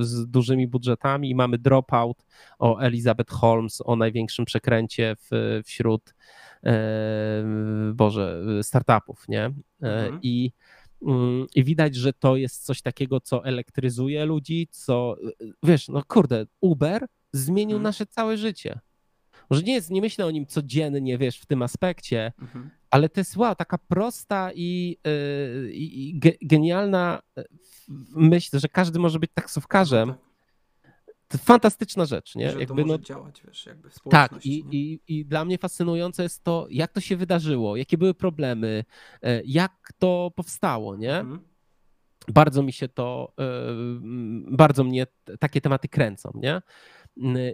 z 0.00 0.26
dużymi 0.30 0.66
budżetami. 0.68 1.30
I 1.30 1.34
mamy 1.34 1.58
Dropout 1.58 2.24
o 2.58 2.78
Elizabeth 2.78 3.32
Holmes, 3.32 3.82
o 3.84 3.96
największym 3.96 4.44
przekręcie 4.44 5.16
w, 5.30 5.60
wśród 5.64 6.14
e, 6.64 6.72
Boże, 7.94 8.42
startupów, 8.62 9.28
nie? 9.28 9.44
E, 9.44 9.52
Mhm. 9.82 10.18
I, 10.22 10.52
mm, 11.02 11.46
I 11.54 11.64
widać, 11.64 11.94
że 11.94 12.12
to 12.12 12.36
jest 12.36 12.64
coś 12.64 12.82
takiego, 12.82 13.20
co 13.20 13.44
elektryzuje 13.44 14.24
ludzi, 14.24 14.68
co 14.70 15.16
wiesz, 15.62 15.88
no 15.88 16.02
kurde, 16.08 16.46
Uber 16.60 17.06
zmienił 17.32 17.76
Mhm. 17.76 17.82
nasze 17.82 18.06
całe 18.06 18.36
życie. 18.36 18.78
Może 19.50 19.62
nie 19.62 19.74
jest, 19.74 19.90
nie 19.90 20.00
myślę 20.00 20.26
o 20.26 20.30
nim 20.30 20.46
codziennie, 20.46 21.18
wiesz, 21.18 21.38
w 21.38 21.46
tym 21.46 21.62
aspekcie, 21.62 22.32
Mhm. 22.42 22.70
ale 22.90 23.08
to 23.08 23.20
jest 23.20 23.36
wow, 23.36 23.54
taka 23.54 23.78
prosta 23.78 24.50
i, 24.54 24.96
yy, 25.64 25.72
i 25.72 26.10
i 26.10 26.20
ge- 26.20 26.36
genialna 26.42 27.22
yy, 27.36 27.44
myśl, 28.14 28.58
że 28.58 28.68
każdy 28.68 28.98
może 28.98 29.18
być 29.18 29.30
taksówkarzem. 29.34 30.08
Tak, 30.08 30.18
To 31.28 31.38
fantastyczna 31.38 32.04
rzecz, 32.04 32.34
nie? 32.36 32.46
że 32.48 32.54
to 32.54 32.60
Jakby, 32.60 32.74
może 32.74 32.86
no, 32.86 32.98
działać, 32.98 33.42
wiesz, 33.46 33.66
jakby 33.66 33.90
w 33.90 33.98
tak, 34.10 34.46
i, 34.46 34.64
nie? 34.64 34.78
i, 34.78 35.00
i 35.08 35.24
dla 35.24 35.44
mnie 35.44 35.58
fascynujące 35.58 36.22
jest 36.22 36.44
to, 36.44 36.66
jak 36.70 36.92
to 36.92 37.00
się 37.00 37.16
wydarzyło, 37.16 37.76
jakie 37.76 37.98
były 37.98 38.14
problemy, 38.14 38.84
e, 39.22 39.42
jak 39.44 39.92
to 39.98 40.32
powstało, 40.36 40.96
nie? 40.96 41.18
Mhm. 41.18 41.40
Bardzo 42.28 42.62
mi 42.62 42.72
się 42.72 42.88
to, 42.88 43.32
e, 43.40 43.44
bardzo 44.50 44.84
mnie 44.84 45.06
takie 45.40 45.60
tematy 45.60 45.88
kręcą, 45.88 46.30
nie? 46.34 46.62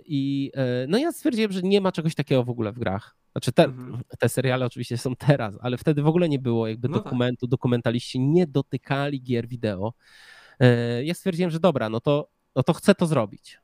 I 0.07 0.51
e, 0.55 0.87
no 0.89 0.99
ja 0.99 1.13
stwierdziłem, 1.13 1.53
że 1.53 1.63
nie 1.63 1.81
ma 1.81 1.93
czegoś 1.93 2.15
takiego 2.15 2.45
w 2.45 2.51
ogóle 2.51 2.73
w 2.73 2.79
grach. 2.79 3.17
Znaczy 3.33 3.53
te, 3.53 3.65
Mhm. 3.65 4.03
te 4.19 4.29
seriale 4.29 4.67
oczywiście 4.67 4.99
są 4.99 5.17
teraz, 5.17 5.59
ale 5.61 5.77
wtedy 5.79 6.03
w 6.03 6.07
ogóle 6.07 6.29
nie 6.29 6.39
było 6.39 6.69
jakby 6.69 6.89
No 6.89 6.95
tak. 6.97 7.05
dokumentu, 7.05 7.47
dokumentaliści 7.47 8.21
nie 8.21 8.47
dotykali 8.47 9.23
gier 9.23 9.49
wideo. 9.49 9.93
E, 10.61 11.05
Ja 11.05 11.15
stwierdziłem, 11.15 11.51
że 11.51 11.61
dobra, 11.61 11.89
no 11.89 12.01
to, 12.01 12.29
no 12.57 12.63
to 12.63 12.73
chcę 12.73 12.95
to 12.95 13.07
zrobić. 13.07 13.59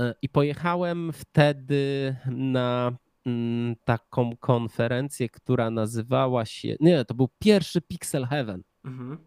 E, 0.00 0.14
I 0.22 0.28
pojechałem 0.28 1.12
wtedy 1.12 2.16
na 2.30 2.92
mm, 3.26 3.76
taką 3.84 4.36
konferencję, 4.36 5.28
która 5.28 5.70
nazywała 5.70 6.44
się. 6.44 6.76
Nie, 6.80 7.04
to 7.04 7.14
był 7.14 7.28
pierwszy 7.38 7.80
Pixel 7.80 8.26
Heaven. 8.26 8.62
Mhm. 8.84 9.18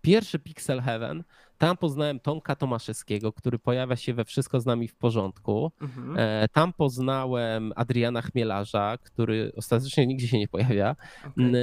Pierwszy 0.00 0.38
Pixel 0.38 0.80
Heaven. 0.80 1.24
Tam 1.60 1.76
poznałem 1.76 2.20
Tomka 2.20 2.56
Tomaszewskiego, 2.56 3.32
który 3.32 3.58
pojawia 3.58 3.96
się 3.96 4.14
we 4.14 4.24
Wszystko 4.24 4.60
z 4.60 4.66
nami 4.66 4.88
w 4.88 4.94
porządku. 4.94 5.72
Mhm. 5.80 6.16
E, 6.18 6.48
Tam 6.48 6.72
poznałem 6.72 7.72
Adriana 7.76 8.22
Chmielarza, 8.22 8.98
który 9.02 9.52
ostatecznie 9.56 10.06
nigdzie 10.06 10.28
się 10.28 10.38
nie 10.38 10.48
pojawia. 10.48 10.96
Mm, 11.38 11.54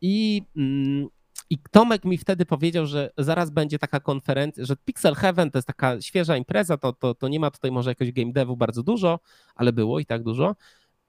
I, 0.00 0.42
mm, 0.56 1.08
I 1.50 1.58
Tomek 1.70 2.04
mi 2.04 2.18
wtedy 2.18 2.46
powiedział, 2.46 2.86
że 2.86 3.10
zaraz 3.18 3.50
będzie 3.50 3.78
taka 3.78 4.00
konferencja, 4.00 4.64
że 4.64 4.76
Pixel 4.76 5.14
Heaven 5.14 5.50
to 5.50 5.58
jest 5.58 5.66
taka 5.66 6.00
świeża 6.00 6.36
impreza, 6.36 6.76
to, 6.76 6.92
to, 6.92 7.14
to 7.14 7.28
nie 7.28 7.40
ma 7.40 7.50
tutaj 7.50 7.70
może 7.70 7.90
jakiegoś 7.90 8.12
game 8.12 8.32
devu 8.32 8.56
bardzo 8.56 8.82
dużo, 8.82 9.20
ale 9.54 9.72
było 9.72 10.00
i 10.00 10.06
tak 10.06 10.22
dużo, 10.22 10.56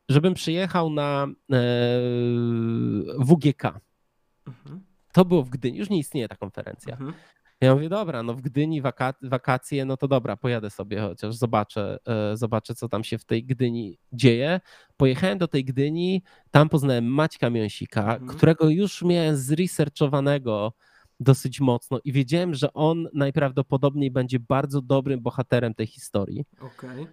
żebym 0.10 0.34
przyjechał 0.34 0.90
na 0.90 1.28
e, 1.52 1.58
WGK. 3.20 3.64
Mhm. 4.48 4.84
To 5.12 5.26
było 5.26 5.44
w 5.44 5.50
Gdyni, 5.50 5.78
już 5.78 5.90
nie 5.90 6.00
istnieje 6.00 6.28
ta 6.28 6.36
konferencja. 6.36 6.94
Mhm. 6.94 7.14
Ja 7.62 7.76
mówię, 7.76 7.90
dobra, 7.90 8.24
no 8.24 8.34
w 8.34 8.42
Gdyni 8.42 8.82
waka 8.82 9.14
wakacje, 9.22 9.86
no 9.86 9.98
to 9.98 10.08
dobra, 10.08 10.38
pojadę 10.38 10.70
sobie 10.70 11.02
chociaż 11.02 11.36
zobaczę, 11.36 11.98
e, 12.08 12.38
zobaczę, 12.38 12.76
co 12.76 12.90
tam 12.90 13.04
się 13.04 13.18
w 13.18 13.26
tej 13.26 13.46
Gdyni 13.46 13.98
dzieje. 14.14 14.62
Pojechałem 14.98 15.38
do 15.38 15.48
tej 15.48 15.66
Gdyni, 15.66 16.24
tam 16.52 16.70
poznałem 16.70 17.06
Maćka 17.06 17.50
Miąsika, 17.50 18.02
mhm. 18.02 18.28
którego 18.28 18.70
już 18.70 19.02
miałem 19.02 19.38
zresearchowanego 19.38 20.74
dosyć 21.20 21.60
mocno 21.60 22.00
i 22.04 22.12
wiedziałem, 22.12 22.54
że 22.54 22.74
on 22.74 23.08
najprawdopodobniej 23.14 24.12
będzie 24.12 24.40
bardzo 24.40 24.82
dobrym 24.82 25.22
bohaterem 25.22 25.74
tej 25.74 25.88
historii. 25.88 26.46
Okay. 26.60 27.08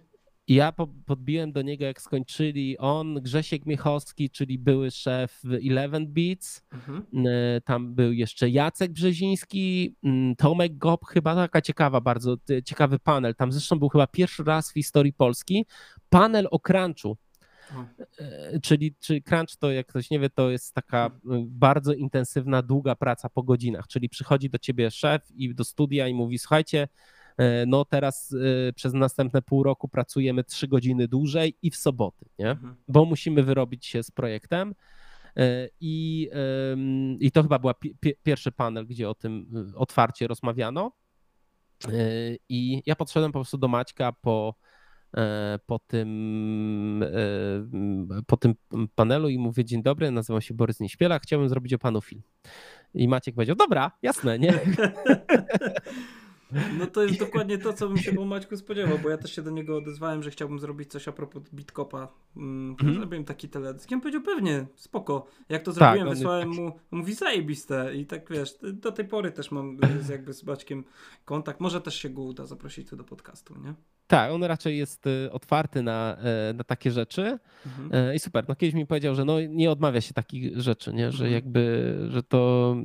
I 0.47 0.53
ja 0.53 0.73
podbiłem 1.05 1.51
do 1.51 1.61
niego, 1.61 1.85
jak 1.85 2.01
skończyli 2.01 2.77
on, 2.77 3.15
Grzesiek 3.15 3.65
Miechowski, 3.65 4.29
czyli 4.29 4.59
były 4.59 4.91
szef 4.91 5.41
Eleven 5.69 6.13
Beats. 6.13 6.61
Mhm. 6.71 7.05
E, 7.27 7.61
tam 7.61 7.95
był 7.95 8.11
jeszcze 8.11 8.49
Jacek 8.49 8.91
Brzeziński, 8.91 9.95
Tomek 10.37 10.77
Gob, 10.77 11.05
chyba 11.05 11.35
taka 11.35 11.61
ciekawa, 11.61 12.01
bardzo 12.01 12.37
ciekawy 12.65 12.99
panel. 12.99 13.35
Tam 13.35 13.51
zresztą 13.51 13.79
był 13.79 13.89
chyba 13.89 14.07
pierwszy 14.07 14.43
raz 14.43 14.71
w 14.71 14.73
historii 14.73 15.13
Polski 15.13 15.65
panel 16.09 16.47
o 16.51 16.59
crunchu. 16.59 17.17
E, 18.19 18.59
czyli 18.59 18.95
czy 18.99 19.21
crunch 19.21 19.55
to, 19.59 19.71
jak 19.71 19.87
ktoś 19.87 20.09
nie 20.09 20.19
wie, 20.19 20.29
to 20.29 20.49
jest 20.49 20.73
taka 20.73 21.05
mhm. 21.05 21.45
bardzo 21.49 21.93
intensywna, 21.93 22.61
długa 22.61 22.95
praca 22.95 23.29
po 23.29 23.43
godzinach. 23.43 23.87
Czyli 23.87 24.09
przychodzi 24.09 24.49
do 24.49 24.57
ciebie 24.57 24.91
szef 24.91 25.31
i 25.35 25.55
do 25.55 25.63
studia 25.63 26.07
i 26.07 26.13
mówi: 26.13 26.39
Słuchajcie, 26.39 26.87
E, 26.87 26.87
no 27.67 27.85
teraz 27.85 28.35
e, 28.69 28.73
przez 28.73 28.93
następne 28.93 29.41
pół 29.41 29.63
roku 29.63 29.87
pracujemy 29.87 30.43
trzy 30.43 30.67
godziny 30.67 31.07
dłużej 31.07 31.57
i 31.61 31.71
w 31.71 31.75
soboty, 31.75 32.25
nie? 32.39 32.49
Mhm. 32.49 32.75
Bo 32.87 33.05
musimy 33.05 33.43
wyrobić 33.43 33.85
się 33.85 34.03
z 34.03 34.11
projektem. 34.11 34.75
E, 35.37 35.69
I, 35.79 36.29
I 37.19 37.31
to 37.31 37.43
chyba 37.43 37.59
był 37.59 37.71
pierwszy 38.23 38.51
panel, 38.51 38.87
gdzie 38.87 39.09
o 39.09 39.15
tym 39.15 39.45
otwarcie 39.75 40.27
rozmawiano. 40.27 40.91
I 42.49 42.81
ja 42.85 42.95
podszedłem 42.95 43.31
po 43.31 43.39
prostu 43.39 43.57
do 43.57 43.67
Maćka 43.67 44.11
po, 44.11 44.55
po, 45.65 45.79
tym, 45.79 47.05
po 48.27 48.37
tym 48.37 48.55
panelu 48.95 49.29
i 49.29 49.37
mówię: 49.37 49.65
Dzień 49.65 49.83
dobry, 49.83 50.11
nazywam 50.11 50.41
się 50.41 50.53
Borys 50.53 50.79
Nieśpiela, 50.79 51.19
chciałbym 51.19 51.49
zrobić 51.49 51.73
o 51.73 51.79
panu 51.79 52.01
film. 52.01 52.21
I 52.93 53.07
Maciek 53.07 53.35
powiedział: 53.35 53.55
Dobra, 53.55 53.91
jasne, 54.01 54.39
nie? 54.39 54.53
No 56.79 56.87
to 56.87 57.03
jest 57.03 57.19
dokładnie 57.19 57.57
to, 57.57 57.73
co 57.73 57.87
bym 57.87 57.97
się 57.97 58.13
po 58.13 58.25
Maćku 58.25 58.57
spodziewał, 58.57 58.99
bo 58.99 59.09
ja 59.09 59.17
też 59.17 59.35
się 59.35 59.41
do 59.41 59.51
niego 59.51 59.77
odezwałem, 59.77 60.23
że 60.23 60.31
chciałbym 60.31 60.59
zrobić 60.59 60.91
coś 60.91 61.07
a 61.07 61.11
propos 61.11 61.43
Bitkopa. 61.53 62.07
Mm, 62.37 62.75
mm. 62.81 62.95
Zrobiłem 62.95 63.25
taki 63.25 63.49
teledysk. 63.49 63.91
Ja 63.91 63.99
powiedział, 63.99 64.21
pewnie, 64.21 64.65
spoko. 64.75 65.27
Jak 65.49 65.63
to 65.63 65.71
tak, 65.71 65.79
zrobiłem, 65.79 66.07
tak, 66.07 66.17
wysłałem 66.17 66.49
mu, 66.49 66.71
mówi 66.91 67.13
zajebiste 67.13 67.95
i 67.95 68.05
tak 68.05 68.29
wiesz, 68.29 68.57
do 68.73 68.91
tej 68.91 69.05
pory 69.05 69.31
też 69.31 69.51
mam 69.51 69.77
jakby 70.09 70.33
z 70.33 70.43
Maćkiem 70.43 70.83
kontakt. 71.25 71.59
Może 71.59 71.81
też 71.81 71.95
się 71.95 72.09
go 72.09 72.21
uda 72.21 72.45
zaprosić 72.45 72.89
tu 72.89 72.95
do 72.95 73.03
podcastu, 73.03 73.55
nie? 73.63 73.73
Tak, 74.07 74.31
on 74.31 74.43
raczej 74.43 74.77
jest 74.77 75.07
y, 75.07 75.31
otwarty 75.31 75.81
na, 75.81 76.17
e, 76.17 76.53
na 76.53 76.63
takie 76.63 76.91
rzeczy 76.91 77.39
mhm. 77.65 77.89
E, 78.09 78.15
i 78.15 78.19
super. 78.19 78.45
No 78.47 78.55
kiedyś 78.55 78.75
mi 78.75 78.85
powiedział, 78.85 79.15
że 79.15 79.25
no 79.25 79.41
nie 79.41 79.71
odmawia 79.71 80.01
się 80.01 80.13
takich 80.13 80.61
rzeczy, 80.61 80.93
nie? 80.93 81.11
że 81.11 81.25
mhm. 81.25 81.31
jakby, 81.33 81.95
że 82.09 82.23
to 82.23 82.75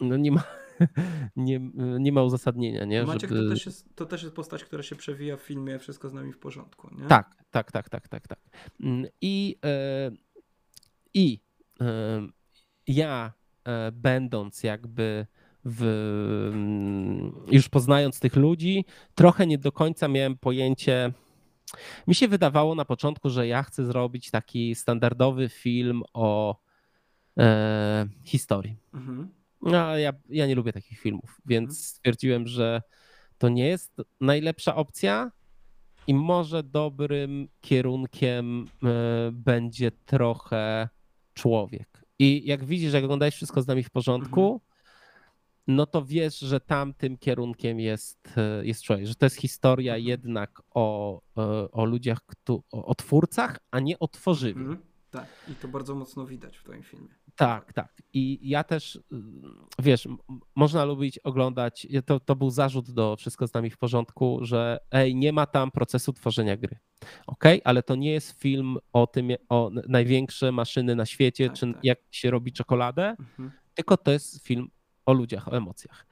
no 0.00 0.16
nie 0.16 0.32
ma 0.32 0.42
nie, 1.36 1.60
nie 1.74 2.12
ma 2.12 2.22
uzasadnienia. 2.22 2.84
Nie? 2.84 3.02
Maciek 3.02 3.30
Żeby... 3.30 3.42
to, 3.44 3.50
też 3.50 3.66
jest, 3.66 3.94
to 3.94 4.06
też 4.06 4.22
jest 4.22 4.34
postać, 4.34 4.64
która 4.64 4.82
się 4.82 4.96
przewija 4.96 5.36
w 5.36 5.40
filmie 5.40 5.78
Wszystko 5.78 6.08
z 6.08 6.12
nami 6.12 6.32
w 6.32 6.38
porządku. 6.38 6.94
Nie? 6.94 7.06
Tak, 7.06 7.36
tak, 7.50 7.72
tak, 7.72 7.88
tak, 7.88 8.08
tak, 8.08 8.28
tak. 8.28 8.38
Mm, 8.80 9.06
I, 9.20 9.56
e, 9.64 10.10
i 11.14 11.40
e, 11.80 12.28
ja 12.86 13.32
e, 13.64 13.92
będąc 13.92 14.62
jakby 14.62 15.26
w, 15.64 15.82
mm, 16.52 17.32
już 17.50 17.68
poznając 17.68 18.20
tych 18.20 18.36
ludzi, 18.36 18.84
trochę 19.14 19.46
nie 19.46 19.58
do 19.58 19.72
końca 19.72 20.08
miałem 20.08 20.38
pojęcie. 20.38 21.12
Mi 22.06 22.14
się 22.14 22.28
wydawało 22.28 22.74
na 22.74 22.84
początku, 22.84 23.30
że 23.30 23.46
ja 23.46 23.62
chcę 23.62 23.84
zrobić 23.84 24.30
taki 24.30 24.74
standardowy 24.74 25.48
film 25.48 26.02
o 26.14 26.60
e, 27.38 28.06
historii. 28.24 28.76
Mhm. 28.94 29.37
No, 29.62 29.98
ja, 29.98 30.12
ja 30.28 30.46
nie 30.46 30.54
lubię 30.54 30.72
takich 30.72 30.98
filmów, 30.98 31.40
więc 31.46 31.70
mhm. 31.70 31.76
stwierdziłem, 31.76 32.46
że 32.46 32.82
to 33.38 33.48
nie 33.48 33.68
jest 33.68 33.96
najlepsza 34.20 34.76
opcja 34.76 35.30
i 36.06 36.14
może 36.14 36.62
dobrym 36.62 37.48
kierunkiem 37.60 38.64
e, 38.64 38.88
będzie 39.32 39.90
trochę 39.90 40.88
człowiek. 41.34 42.04
I 42.18 42.42
jak 42.46 42.64
widzisz, 42.64 42.92
jak 42.92 43.04
oglądałeś 43.04 43.34
wszystko 43.34 43.62
z 43.62 43.66
nami 43.66 43.82
w 43.82 43.90
porządku, 43.90 44.42
mhm. 44.42 44.60
no 45.66 45.86
to 45.86 46.04
wiesz, 46.04 46.38
że 46.38 46.60
tam 46.60 46.94
tym 46.94 47.18
kierunkiem 47.18 47.80
jest, 47.80 48.34
e, 48.36 48.66
jest 48.66 48.82
człowiek, 48.82 49.06
że 49.06 49.14
to 49.14 49.26
jest 49.26 49.36
historia 49.36 49.92
mhm. 49.92 50.08
jednak 50.08 50.62
o, 50.70 51.20
e, 51.36 51.70
o 51.70 51.84
ludziach, 51.84 52.18
o, 52.70 52.94
twórcach, 52.94 53.58
a 53.70 53.80
nie 53.80 53.98
o 53.98 54.08
tworzywie. 54.08 54.64
Tak, 55.10 55.26
i 55.48 55.54
to 55.54 55.68
bardzo 55.68 55.94
mocno 55.94 56.26
widać 56.26 56.58
w 56.58 56.64
twoim 56.64 56.82
filmie. 56.82 57.14
Tak, 57.38 57.72
tak. 57.72 58.02
I 58.12 58.38
ja 58.42 58.64
też, 58.64 58.96
y, 58.96 59.00
wiesz, 59.78 60.08
można 60.54 60.84
lubić 60.84 61.18
oglądać, 61.18 61.86
to, 62.06 62.20
to 62.20 62.36
był 62.36 62.50
zarzut 62.50 62.90
do 62.90 63.16
Wszystko 63.16 63.46
z 63.46 63.54
nami 63.54 63.70
w 63.70 63.78
porządku, 63.78 64.38
że 64.42 64.78
ej, 64.90 65.14
nie 65.14 65.32
ma 65.32 65.46
tam 65.46 65.70
procesu 65.70 66.12
tworzenia 66.12 66.56
gry. 66.56 66.78
Ok, 67.26 67.44
ale 67.64 67.82
to 67.82 67.94
nie 67.94 68.10
jest 68.10 68.40
film 68.40 68.78
o 68.92 69.06
tym, 69.06 69.28
o 69.48 69.70
największe 69.88 70.52
maszyny 70.52 70.96
na 70.96 71.06
świecie, 71.06 71.48
tak, 71.48 71.56
czy 71.56 71.72
tak. 71.72 71.84
jak 71.84 71.98
się 72.10 72.30
robi 72.30 72.52
czekoladę, 72.52 73.16
mhm. 73.20 73.50
tylko 73.74 73.96
to 73.96 74.10
jest 74.10 74.46
film 74.46 74.70
o 75.06 75.12
ludziach, 75.12 75.48
o 75.48 75.56
emocjach. 75.56 76.06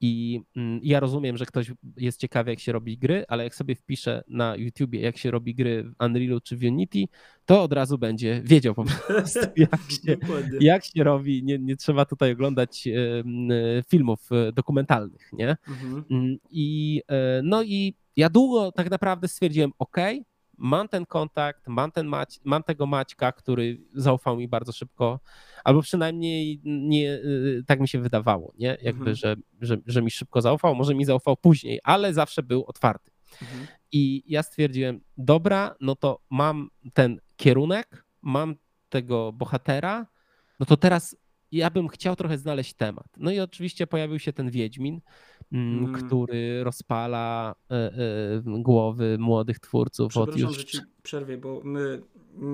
I 0.00 0.40
mm, 0.56 0.80
ja 0.82 1.00
rozumiem, 1.00 1.36
że 1.36 1.46
ktoś 1.46 1.72
jest 1.96 2.20
ciekawy, 2.20 2.50
jak 2.50 2.60
się 2.60 2.72
robi 2.72 2.98
gry, 2.98 3.24
ale 3.28 3.44
jak 3.44 3.54
sobie 3.54 3.74
wpiszę 3.74 4.22
na 4.28 4.56
YouTubie, 4.56 5.00
jak 5.00 5.18
się 5.18 5.30
robi 5.30 5.54
gry 5.54 5.82
w 5.82 6.04
Unrealu 6.04 6.40
czy 6.40 6.56
w 6.56 6.62
Unity, 6.62 7.04
to 7.44 7.62
od 7.62 7.72
razu 7.72 7.98
będzie 7.98 8.42
wiedział 8.44 8.74
po 8.74 8.84
prostu, 8.84 9.38
jak 9.56 9.80
się, 9.90 10.16
jak 10.60 10.84
się 10.84 11.04
robi. 11.04 11.44
Nie, 11.44 11.58
nie 11.58 11.76
trzeba 11.76 12.04
tutaj 12.04 12.32
oglądać 12.32 12.88
filmów 13.88 14.32
e, 14.32 14.52
dokumentalnych, 14.52 15.30
nie? 15.32 15.56
Mhm. 15.68 16.04
Mm, 16.10 16.36
I 16.50 17.02
e, 17.08 17.40
no 17.44 17.62
i 17.62 17.94
ja 18.16 18.28
długo 18.30 18.72
tak 18.72 18.90
naprawdę 18.90 19.28
stwierdziłem, 19.28 19.72
ok, 19.78 19.96
mam 20.60 20.88
ten 20.88 21.06
kontakt, 21.06 21.68
mam, 21.68 21.92
ten 21.92 22.06
Mać, 22.06 22.40
mam 22.44 22.62
tego 22.62 22.86
Maćka, 22.86 23.32
który 23.32 23.80
zaufał 23.94 24.36
mi 24.36 24.48
bardzo 24.48 24.72
szybko, 24.72 25.20
albo 25.64 25.82
przynajmniej 25.82 26.60
nie, 26.64 27.12
y, 27.12 27.64
tak 27.66 27.80
mi 27.80 27.88
się 27.88 27.98
wydawało, 27.98 28.52
nie? 28.58 28.68
Jakby, 28.82 29.10
mhm. 29.10 29.16
że, 29.16 29.36
że, 29.60 29.76
że 29.86 30.02
mi 30.02 30.10
szybko 30.10 30.40
zaufał, 30.40 30.74
może 30.74 30.94
mi 30.94 31.04
zaufał 31.04 31.36
później, 31.36 31.80
ale 31.84 32.14
zawsze 32.14 32.42
był 32.42 32.64
otwarty. 32.64 33.10
Mhm. 33.42 33.66
I 33.92 34.22
ja 34.26 34.42
stwierdziłem, 34.42 35.00
dobra, 35.18 35.76
no 35.80 35.96
to 35.96 36.20
mam 36.30 36.70
ten 36.94 37.20
kierunek, 37.36 38.04
mam 38.22 38.54
tego 38.88 39.32
bohatera, 39.32 40.06
no 40.60 40.66
to 40.66 40.76
teraz 40.76 41.16
ja 41.52 41.70
bym 41.70 41.88
chciał 41.88 42.16
trochę 42.16 42.38
znaleźć 42.38 42.74
temat. 42.74 43.06
No 43.16 43.30
i 43.30 43.40
oczywiście 43.40 43.86
pojawił 43.86 44.18
się 44.18 44.32
ten 44.32 44.50
Wiedźmin, 44.50 45.00
mm. 45.52 45.92
który 45.92 46.64
rozpala 46.64 47.54
e, 47.70 47.74
e, 47.74 47.92
głowy 48.44 49.16
młodych 49.18 49.58
twórców. 49.58 50.16
Od 50.16 50.36
już... 50.36 50.56
że 50.56 50.64
ci 50.64 50.78
przerwie, 51.02 51.38
bo 51.38 51.60
my, 51.64 52.02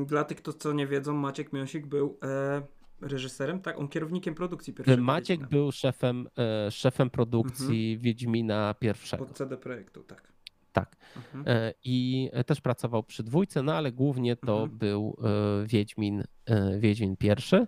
dla 0.06 0.24
tych, 0.24 0.36
kto 0.36 0.52
co 0.52 0.72
nie 0.72 0.86
wiedzą, 0.86 1.14
Maciek 1.14 1.52
Miąsik 1.52 1.86
był 1.86 2.18
e, 2.22 2.62
reżyserem, 3.00 3.60
tak? 3.60 3.78
On 3.78 3.88
kierownikiem 3.88 4.34
produkcji 4.34 4.72
pierwszego. 4.72 5.02
Maciek 5.02 5.40
Wiedźmina. 5.40 5.48
był 5.48 5.72
szefem, 5.72 6.28
e, 6.38 6.70
szefem 6.70 7.10
produkcji 7.10 7.92
mhm. 7.92 8.04
Wiedźmina 8.04 8.74
pierwszego. 8.74 9.24
Od 9.24 9.32
CD 9.32 9.56
Projektu, 9.56 10.02
tak. 10.02 10.32
Tak. 10.72 10.96
Mhm. 11.16 11.44
E, 11.46 11.72
I 11.84 12.30
też 12.46 12.60
pracował 12.60 13.02
przy 13.02 13.22
dwójce, 13.22 13.62
no 13.62 13.74
ale 13.74 13.92
głównie 13.92 14.36
to 14.36 14.62
mhm. 14.62 14.78
był 14.78 15.16
Wiedźmin, 15.66 16.24
Wiedźmin 16.78 17.16
pierwszy. 17.16 17.66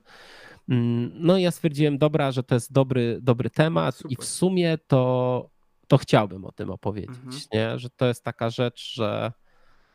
Mm, 0.69 1.11
no 1.15 1.37
i 1.37 1.43
ja 1.43 1.51
stwierdziłem, 1.51 1.99
dobra, 1.99 2.33
że 2.33 2.43
to 2.43 2.55
jest 2.55 2.73
dobry, 2.73 3.19
dobry 3.23 3.51
temat 3.51 3.95
Super. 3.97 4.13
i 4.13 4.17
w 4.17 4.25
sumie 4.25 4.79
to, 4.87 5.51
to 5.89 5.99
chciałbym 5.99 6.45
o 6.45 6.53
tym 6.53 6.71
opowiedzieć, 6.71 7.17
mhm. 7.25 7.37
nie? 7.53 7.79
że 7.79 7.91
to 7.91 8.07
jest 8.07 8.25
taka 8.25 8.51
rzecz, 8.51 8.95
że 8.95 9.33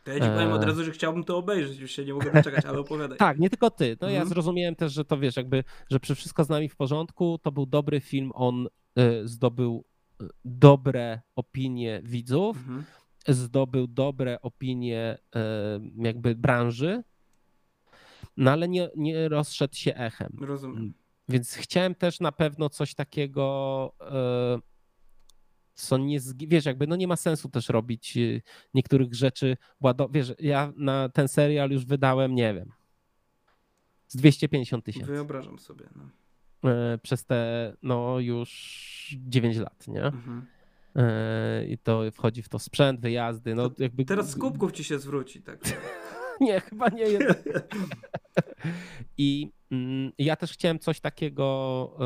to 0.04 0.12
ja 0.12 0.20
ci 0.20 0.30
powiem 0.30 0.52
od 0.52 0.64
e. 0.64 0.66
razu, 0.66 0.84
że 0.84 0.92
chciałbym 0.92 1.24
to 1.24 1.38
obejrzeć, 1.38 1.80
już 1.80 1.92
się 1.92 2.06
nie 2.06 2.14
mogę 2.14 2.32
doczekać, 2.32 2.66
ale 2.66 2.80
opowiadaj. 2.80 3.18
tak, 3.28 3.40
nie 3.40 3.50
tylko 3.50 3.70
ty. 3.70 3.98
No 4.02 4.08
mhm. 4.08 4.14
ja 4.14 4.26
zrozumiałem 4.26 4.76
też, 4.76 4.94
że 4.94 5.06
to 5.06 5.18
wiesz, 5.18 5.38
jakby, 5.38 5.64
że 5.90 6.00
przy 6.00 6.16
wszystko 6.16 6.44
z 6.44 6.50
nami 6.50 6.70
w 6.70 6.76
porządku, 6.76 7.40
to 7.44 7.52
był 7.52 7.66
dobry 7.66 8.02
film, 8.02 8.32
on 8.36 8.68
y, 9.00 9.28
zdobył 9.28 9.86
y, 10.22 10.26
dobre 10.46 11.22
opinie 11.36 12.02
widzów, 12.04 12.58
mhm. 12.58 12.84
zdobył 13.28 13.88
dobre 13.88 14.42
opinie 14.42 15.18
jakby 15.98 16.36
branży, 16.36 17.04
no 18.38 18.52
ale 18.52 18.67
nie, 18.67 18.89
nie 18.96 19.30
rozszedł 19.30 19.76
się 19.76 19.96
echem. 19.96 20.38
Rozumiem. 20.41 20.93
Więc 21.30 21.54
chciałem 21.54 21.96
też 21.96 22.19
na 22.19 22.32
pewno 22.32 22.69
coś 22.69 22.96
takiego, 22.96 23.93
e, 24.02 24.60
co 25.74 25.98
nie, 25.98 26.19
wiesz, 26.38 26.65
jakby 26.65 26.88
no 26.88 26.96
nie 26.96 27.08
ma 27.08 27.15
sensu 27.15 27.50
też 27.50 27.69
robić 27.69 28.17
e, 28.17 28.41
niektórych 28.74 29.13
rzeczy, 29.13 29.58
wiesz, 30.12 30.34
ja 30.39 30.74
na 30.76 31.10
ten 31.10 31.28
serial 31.28 31.72
już 31.72 31.86
wydałem, 31.86 32.36
nie 32.36 32.54
wiem, 32.54 32.72
z 34.08 34.15
250 34.15 34.86
tysięcy. 34.86 35.12
Wyobrażam 35.12 35.60
sobie, 35.60 35.86
no. 35.96 36.10
przez 37.04 37.26
te 37.26 37.74
no 37.82 38.19
już 38.19 39.15
9 39.19 39.58
lat, 39.58 39.88
nie? 39.88 40.04
Mhm. 40.04 40.46
I 41.67 41.78
to 41.78 42.02
wchodzi 42.12 42.41
w 42.41 42.50
to 42.50 42.60
sprzęt, 42.60 43.02
wyjazdy. 43.02 43.56
No, 43.56 43.72
jakby... 43.78 44.06
Teraz 44.06 44.30
z 44.30 44.36
kubków 44.36 44.72
ci 44.72 44.84
się 44.84 45.00
zwróci, 45.00 45.41
tak? 45.41 45.60
nie, 46.41 46.60
chyba 46.60 46.89
nie 46.89 47.04
jest. 47.19 47.50
I 49.17 49.52
mm, 49.72 50.12
ja 50.17 50.36
też 50.36 50.54
chciałem 50.54 50.80
coś 50.80 51.00
takiego. 51.00 51.98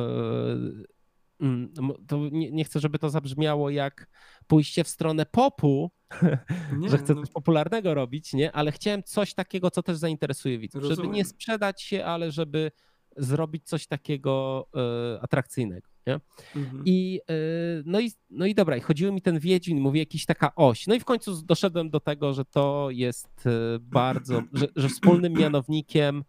Mm, 1.39 1.73
to 2.07 2.29
nie, 2.31 2.51
nie, 2.51 2.63
chcę, 2.63 2.79
żeby 2.79 2.99
to 2.99 3.09
zabrzmiało 3.09 3.69
jak 3.69 4.07
pójście 4.47 4.83
w 4.83 4.87
stronę 4.87 5.25
popu, 5.25 5.91
nie, 6.77 6.89
że 6.89 6.97
chcę 6.97 7.13
no... 7.13 7.21
coś 7.21 7.31
popularnego 7.31 7.93
robić, 7.93 8.33
nie? 8.33 8.51
Ale 8.51 8.71
chciałem 8.71 9.03
coś 9.03 9.33
takiego, 9.33 9.71
co 9.71 9.83
też 9.83 9.97
zainteresuje 9.97 10.59
widzów. 10.59 10.81
Rozumiem. 10.81 10.97
Żeby 10.97 11.15
nie 11.15 11.25
sprzedać 11.25 11.81
się, 11.81 12.05
ale 12.05 12.31
żeby 12.31 12.71
zrobić 13.17 13.67
coś 13.67 13.87
takiego 13.87 14.67
y, 15.15 15.21
atrakcyjnego. 15.21 15.89
Nie? 16.07 16.19
Mhm. 16.55 16.83
I, 16.85 17.21
y, 17.31 17.83
no, 17.85 17.99
i, 17.99 18.11
no 18.29 18.45
i 18.45 18.55
dobra, 18.55 18.77
i 18.77 18.81
chodziło 18.81 19.11
mi 19.11 19.21
ten 19.21 19.39
Wiedźmin, 19.39 19.81
mówię, 19.81 19.99
jakiś 19.99 20.25
taka 20.25 20.55
oś. 20.55 20.87
No 20.87 20.95
i 20.95 20.99
w 20.99 21.05
końcu 21.05 21.41
doszedłem 21.41 21.89
do 21.89 21.99
tego, 21.99 22.33
że 22.33 22.45
to 22.45 22.87
jest 22.91 23.45
y, 23.45 23.79
bardzo, 23.79 24.43
że, 24.53 24.67
że 24.75 24.89
wspólnym 24.89 25.33
mianownikiem 25.33 26.23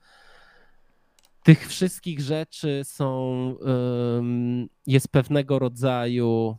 tych 1.43 1.69
wszystkich 1.69 2.21
rzeczy 2.21 2.81
są, 2.85 3.55
jest 4.87 5.09
pewnego 5.09 5.59
rodzaju 5.59 6.57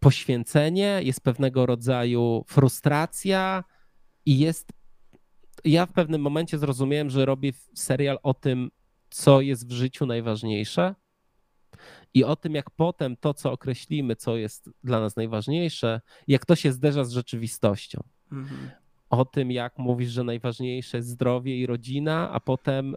poświęcenie, 0.00 1.00
jest 1.02 1.20
pewnego 1.20 1.66
rodzaju 1.66 2.44
frustracja 2.48 3.64
i 4.26 4.38
jest. 4.38 4.72
Ja 5.64 5.86
w 5.86 5.92
pewnym 5.92 6.20
momencie 6.20 6.58
zrozumiałem, 6.58 7.10
że 7.10 7.26
robię 7.26 7.52
serial 7.74 8.18
o 8.22 8.34
tym, 8.34 8.70
co 9.10 9.40
jest 9.40 9.68
w 9.68 9.72
życiu 9.72 10.06
najważniejsze 10.06 10.94
i 12.14 12.24
o 12.24 12.36
tym, 12.36 12.54
jak 12.54 12.70
potem 12.70 13.16
to, 13.16 13.34
co 13.34 13.52
określimy, 13.52 14.16
co 14.16 14.36
jest 14.36 14.70
dla 14.84 15.00
nas 15.00 15.16
najważniejsze, 15.16 16.00
jak 16.28 16.46
to 16.46 16.56
się 16.56 16.72
zderza 16.72 17.04
z 17.04 17.12
rzeczywistością. 17.12 18.02
Mhm. 18.32 18.70
O 19.10 19.24
tym, 19.24 19.50
jak 19.50 19.78
mówisz, 19.78 20.10
że 20.10 20.24
najważniejsze 20.24 20.96
jest 20.96 21.08
zdrowie 21.08 21.58
i 21.58 21.66
rodzina, 21.66 22.30
a 22.30 22.40
potem 22.40 22.96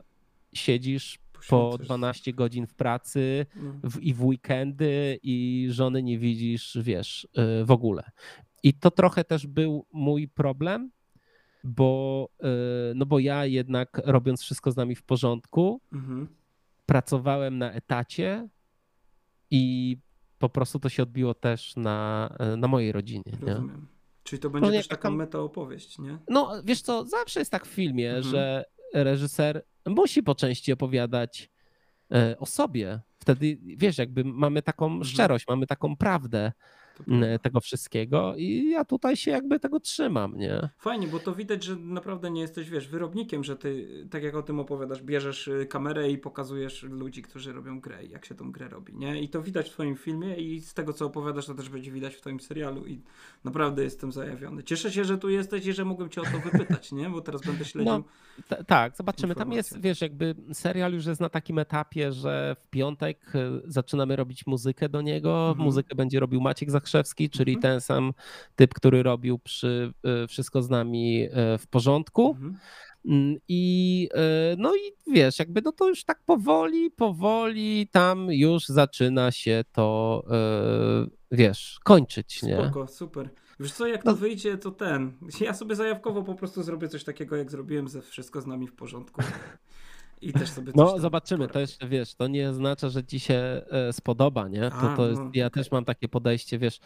siedzisz 0.53 1.19
po 1.49 1.77
12 1.77 2.33
godzin 2.33 2.67
w 2.67 2.73
pracy 2.73 3.45
w, 3.83 3.99
i 3.99 4.13
w 4.13 4.25
weekendy 4.25 5.19
i 5.23 5.67
żony 5.71 6.03
nie 6.03 6.19
widzisz, 6.19 6.77
wiesz, 6.81 7.27
y, 7.61 7.65
w 7.65 7.71
ogóle. 7.71 8.03
I 8.63 8.73
to 8.73 8.91
trochę 8.91 9.23
też 9.23 9.47
był 9.47 9.85
mój 9.93 10.27
problem, 10.27 10.91
bo, 11.63 12.29
y, 12.39 12.45
no 12.95 13.05
bo 13.05 13.19
ja 13.19 13.45
jednak 13.45 14.01
robiąc 14.05 14.41
wszystko 14.41 14.71
z 14.71 14.75
nami 14.75 14.95
w 14.95 15.03
porządku, 15.03 15.81
mhm. 15.93 16.27
pracowałem 16.85 17.57
na 17.57 17.71
etacie 17.71 18.47
i 19.51 19.97
po 20.39 20.49
prostu 20.49 20.79
to 20.79 20.89
się 20.89 21.03
odbiło 21.03 21.33
też 21.33 21.75
na, 21.75 22.29
na 22.57 22.67
mojej 22.67 22.91
rodzinie. 22.91 23.23
Rozumiem. 23.41 23.77
Nie? 23.81 23.97
Czyli 24.23 24.39
to 24.39 24.49
będzie 24.49 24.67
no, 24.67 24.73
też 24.73 24.87
taka 24.87 25.11
meta 25.11 25.39
opowieść, 25.39 25.99
nie? 25.99 26.17
No 26.29 26.51
wiesz 26.63 26.81
co, 26.81 27.05
zawsze 27.05 27.39
jest 27.39 27.51
tak 27.51 27.65
w 27.65 27.69
filmie, 27.69 28.09
mhm. 28.15 28.31
że 28.31 28.65
reżyser 28.93 29.65
musi 29.85 30.23
po 30.23 30.35
części 30.35 30.73
opowiadać 30.73 31.49
e, 32.11 32.35
o 32.39 32.45
sobie. 32.45 33.01
Wtedy, 33.19 33.57
wiesz, 33.61 33.97
jakby 33.97 34.23
mamy 34.23 34.61
taką 34.61 34.85
mhm. 34.85 35.03
szczerość, 35.03 35.45
mamy 35.47 35.67
taką 35.67 35.97
prawdę 35.97 36.51
tego 37.41 37.61
wszystkiego 37.61 38.33
i 38.37 38.69
ja 38.69 38.85
tutaj 38.85 39.17
się 39.17 39.31
jakby 39.31 39.59
tego 39.59 39.79
trzymam, 39.79 40.37
nie? 40.37 40.69
Fajnie, 40.77 41.07
bo 41.07 41.19
to 41.19 41.35
widać, 41.35 41.63
że 41.63 41.75
naprawdę 41.75 42.31
nie 42.31 42.41
jesteś, 42.41 42.69
wiesz, 42.69 42.87
wyrobnikiem, 42.87 43.43
że 43.43 43.55
ty, 43.55 43.87
tak 44.11 44.23
jak 44.23 44.35
o 44.35 44.43
tym 44.43 44.59
opowiadasz, 44.59 45.03
bierzesz 45.03 45.47
y, 45.47 45.65
kamerę 45.69 46.11
i 46.11 46.17
pokazujesz 46.17 46.83
ludzi, 46.83 47.21
którzy 47.21 47.53
robią 47.53 47.79
grę 47.79 48.05
i 48.05 48.09
jak 48.09 48.25
się 48.25 48.35
tą 48.35 48.51
grę 48.51 48.69
robi, 48.69 48.95
nie? 48.95 49.21
I 49.21 49.29
to 49.29 49.41
widać 49.41 49.69
w 49.69 49.73
twoim 49.73 49.95
filmie 49.95 50.35
i 50.35 50.61
z 50.61 50.73
tego, 50.73 50.93
co 50.93 51.05
opowiadasz, 51.05 51.45
to 51.45 51.53
też 51.53 51.69
będzie 51.69 51.91
widać 51.91 52.15
w 52.15 52.21
twoim 52.21 52.39
serialu 52.39 52.85
i 52.85 53.01
naprawdę 53.43 53.83
jestem 53.83 54.11
zajawiony. 54.11 54.63
Cieszę 54.63 54.91
się, 54.91 55.05
że 55.05 55.17
tu 55.17 55.29
jesteś 55.29 55.65
i 55.65 55.73
że 55.73 55.85
mogłem 55.85 56.09
cię 56.09 56.21
o 56.21 56.23
to 56.23 56.39
wypytać, 56.39 56.91
nie? 56.91 57.09
Bo 57.09 57.21
teraz 57.21 57.41
będę 57.41 57.65
śledził. 57.65 57.93
No, 57.93 58.03
tak, 58.67 58.97
zobaczymy. 58.97 59.35
Tam 59.35 59.51
jest, 59.51 59.81
wiesz, 59.81 60.01
jakby 60.01 60.35
serial 60.53 60.93
już 60.93 61.05
jest 61.05 61.21
na 61.21 61.29
takim 61.29 61.59
etapie, 61.59 62.11
że 62.11 62.55
w 62.59 62.67
piątek 62.67 63.35
y, 63.35 63.61
zaczynamy 63.65 64.15
robić 64.15 64.47
muzykę 64.47 64.89
do 64.89 65.01
niego. 65.01 65.49
Mhm. 65.49 65.65
Muzykę 65.65 65.95
będzie 65.95 66.19
robił 66.19 66.41
Maciek 66.41 66.71
Zach 66.71 66.86
Krzewski, 66.87 67.29
czyli 67.29 67.53
mhm. 67.53 67.61
ten 67.61 67.81
sam 67.81 68.13
typ, 68.55 68.73
który 68.73 69.03
robił 69.03 69.39
przy 69.39 69.93
e, 70.03 70.27
Wszystko 70.27 70.61
z 70.61 70.69
nami 70.69 71.27
e, 71.31 71.57
w 71.57 71.67
porządku. 71.67 72.29
Mhm. 72.29 72.57
Mm, 73.05 73.37
I 73.47 74.09
e, 74.13 74.55
no 74.57 74.75
i 74.75 75.11
wiesz, 75.13 75.39
jakby 75.39 75.61
no 75.61 75.71
to 75.71 75.89
już 75.89 76.03
tak 76.03 76.23
powoli, 76.25 76.91
powoli 76.91 77.87
tam 77.91 78.27
już 78.31 78.65
zaczyna 78.65 79.31
się 79.31 79.63
to, 79.71 80.23
wiesz, 81.31 81.79
kończyć, 81.83 82.43
nie? 82.43 82.57
Spoko, 82.57 82.87
super. 82.87 83.29
Wiesz 83.59 83.71
co, 83.71 83.87
jak 83.87 84.03
to 84.03 84.11
no. 84.11 84.17
wyjdzie, 84.17 84.57
to 84.57 84.71
ten. 84.71 85.13
Ja 85.41 85.53
sobie 85.53 85.75
zajawkowo 85.75 86.23
po 86.23 86.35
prostu 86.35 86.63
zrobię 86.63 86.87
coś 86.87 87.03
takiego, 87.03 87.35
jak 87.35 87.51
zrobiłem 87.51 87.87
ze 87.87 88.01
Wszystko 88.01 88.41
z 88.41 88.47
nami 88.47 88.67
w 88.67 88.75
porządku. 88.75 89.21
I 90.21 90.33
też 90.33 90.49
sobie 90.49 90.71
No 90.75 90.99
zobaczymy, 90.99 91.47
to 91.47 91.59
jeszcze 91.59 91.87
wiesz, 91.87 92.15
to 92.15 92.27
nie 92.27 92.49
oznacza, 92.49 92.89
że 92.89 93.03
ci 93.03 93.19
się 93.19 93.35
e, 93.69 93.93
spodoba, 93.93 94.47
nie? 94.47 94.71
To, 94.81 94.95
to 94.95 95.07
jest, 95.07 95.21
no, 95.21 95.29
ja 95.33 95.49
też 95.49 95.71
mam 95.71 95.85
takie 95.85 96.07
podejście, 96.07 96.59
wiesz, 96.59 96.79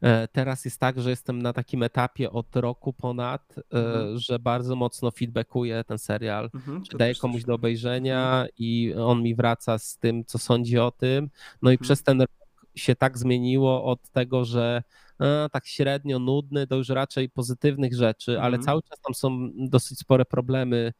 e, 0.00 0.28
teraz 0.28 0.64
jest 0.64 0.80
tak, 0.80 1.00
że 1.00 1.10
jestem 1.10 1.42
na 1.42 1.52
takim 1.52 1.82
etapie 1.82 2.30
od 2.30 2.56
roku 2.56 2.92
ponad, 2.92 3.54
e, 3.58 3.62
mhm. 3.72 4.18
że 4.18 4.38
bardzo 4.38 4.76
mocno 4.76 5.10
feedbackuję 5.10 5.84
ten 5.84 5.98
serial, 5.98 6.50
mhm, 6.54 6.82
daję 6.98 7.14
komuś 7.14 7.44
do 7.44 7.54
obejrzenia 7.54 8.30
mhm. 8.30 8.48
i 8.58 8.94
on 8.94 9.22
mi 9.22 9.34
wraca 9.34 9.78
z 9.78 9.98
tym, 9.98 10.24
co 10.24 10.38
sądzi 10.38 10.78
o 10.78 10.90
tym. 10.90 11.30
No 11.62 11.70
i 11.70 11.74
mhm. 11.74 11.84
przez 11.84 12.02
ten 12.02 12.20
rok 12.20 12.30
się 12.74 12.96
tak 12.96 13.18
zmieniło 13.18 13.84
od 13.84 14.08
tego, 14.08 14.44
że 14.44 14.82
a, 15.18 15.48
tak 15.52 15.66
średnio 15.66 16.18
nudny, 16.18 16.66
do 16.66 16.76
już 16.76 16.88
raczej 16.88 17.30
pozytywnych 17.30 17.94
rzeczy, 17.94 18.40
ale 18.40 18.56
mhm. 18.56 18.62
cały 18.62 18.82
czas 18.82 19.00
tam 19.00 19.14
są 19.14 19.50
dosyć 19.56 19.98
spore 19.98 20.24
problemy 20.24 20.92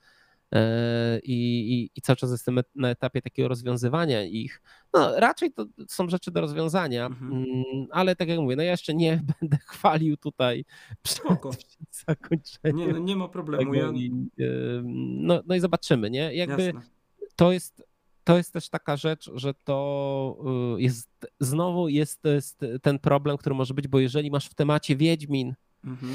i, 1.23 1.33
i, 1.73 1.91
i 1.99 2.03
cały 2.03 2.17
czas 2.17 2.31
jestem 2.31 2.61
na 2.75 2.89
etapie 2.89 3.23
takiego 3.23 3.49
rozwiązywania 3.49 4.25
ich. 4.25 4.63
No, 4.95 5.21
raczej 5.21 5.53
to 5.53 5.67
są 5.89 6.09
rzeczy 6.09 6.31
do 6.31 6.41
rozwiązania, 6.41 7.07
mhm. 7.07 7.33
Mm, 7.33 7.65
ale 7.91 8.17
tak 8.17 8.29
jak 8.29 8.39
mówię, 8.39 8.57
no 8.57 8.63
ja 8.63 8.71
jeszcze 8.71 8.95
nie 8.95 9.23
będę 9.41 9.57
chwalił 9.67 10.17
tutaj 10.17 10.65
przed, 11.03 11.23
przed 11.23 11.77
zakończeniem. 12.07 12.77
Nie, 12.77 12.89
no 12.89 12.99
nie 12.99 13.17
ma 13.17 13.29
problemu. 13.29 13.75
Ja... 13.75 13.91
I, 13.91 14.13
no, 14.85 15.43
no 15.47 15.55
i 15.55 15.61
zobaczymy, 15.61 16.11
nie? 16.11 16.35
Jakby 16.35 16.63
Jasne. 16.63 16.81
to 17.37 17.53
jest 17.53 17.89
to 18.25 18.37
jest 18.37 18.53
też 18.53 18.69
taka 18.69 18.97
rzecz, 18.97 19.31
że 19.35 19.55
to 19.55 20.39
y, 20.77 20.83
jest 20.83 21.27
znowu 21.41 21.89
jest, 21.89 22.25
jest 22.25 22.61
ten 22.83 22.99
problem, 22.99 23.37
który 23.37 23.55
może 23.55 23.75
być, 23.75 23.89
bo 23.89 23.99
jeżeli 23.99 24.31
masz 24.31 24.47
w 24.47 24.55
temacie 24.55 24.97
Wiedźmin, 24.97 25.55
mhm 25.85 26.15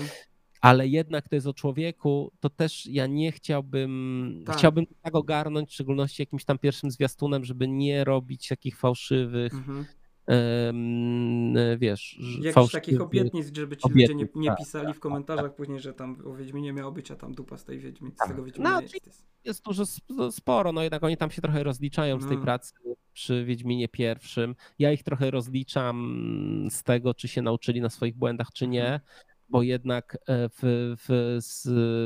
ale 0.64 0.88
jednak 0.88 1.30
to 1.30 1.36
jest 1.36 1.48
o 1.48 1.54
człowieku, 1.54 2.32
to 2.40 2.50
też 2.50 2.86
ja 2.86 3.08
nie 3.08 3.32
chciałbym, 3.32 4.44
tak. 4.46 4.58
chciałbym 4.58 4.86
tak 5.02 5.16
ogarnąć, 5.16 5.70
w 5.70 5.74
szczególności 5.74 6.22
jakimś 6.22 6.46
tam 6.46 6.60
pierwszym 6.60 6.92
zwiastunem, 6.92 7.46
żeby 7.46 7.68
nie 7.68 8.04
robić 8.04 8.48
takich 8.48 8.78
fałszywych, 8.78 9.54
mhm. 9.54 9.86
Um, 10.28 11.54
wiesz, 11.78 12.20
Jakichś 12.42 12.72
takich 12.72 13.02
obietnic, 13.02 13.56
żeby 13.56 13.78
ci 13.78 13.84
obietnic, 13.84 14.10
ludzie 14.10 14.30
nie, 14.36 14.42
nie 14.42 14.48
tak, 14.48 14.58
pisali 14.58 14.88
tak, 14.88 14.96
w 14.96 15.00
komentarzach 15.00 15.46
tak, 15.46 15.56
później, 15.56 15.80
że 15.80 15.94
tam 15.94 16.18
o 16.26 16.36
Wiedźminie 16.36 16.74
miało 16.74 16.92
być, 16.92 17.12
a 17.12 17.16
tam 17.16 17.34
dupa 17.34 17.58
z 17.58 17.66
tej 17.66 17.80
Wiedźmin, 17.80 18.12
z 18.26 18.28
tego 18.28 18.44
Wiedźmina 18.44 18.72
no, 18.72 18.82
jest. 18.82 18.94
jest. 19.06 19.26
Jest 19.44 19.64
dużo, 19.64 19.84
sporo, 20.32 20.72
no 20.72 20.84
jednak 20.84 21.04
oni 21.04 21.18
tam 21.18 21.32
się 21.32 21.42
trochę 21.42 21.64
rozliczają 21.64 22.16
no. 22.18 22.22
z 22.26 22.28
tej 22.28 22.38
no. 22.38 22.44
pracy 22.44 22.74
przy 23.14 23.46
Wiedźminie 23.46 23.88
pierwszym. 23.88 24.56
Ja 24.80 24.92
ich 24.92 25.04
trochę 25.04 25.32
rozliczam 25.32 26.68
z 26.72 26.84
tego, 26.84 27.14
czy 27.14 27.28
się 27.28 27.42
nauczyli 27.42 27.82
na 27.82 27.90
swoich 27.90 28.16
błędach, 28.16 28.48
czy 28.54 28.68
nie. 28.68 28.86
Mhm 28.86 29.02
bo 29.50 29.64
jednak 29.64 30.18
e, 30.28 30.50
w, 30.50 30.60
w, 30.98 31.40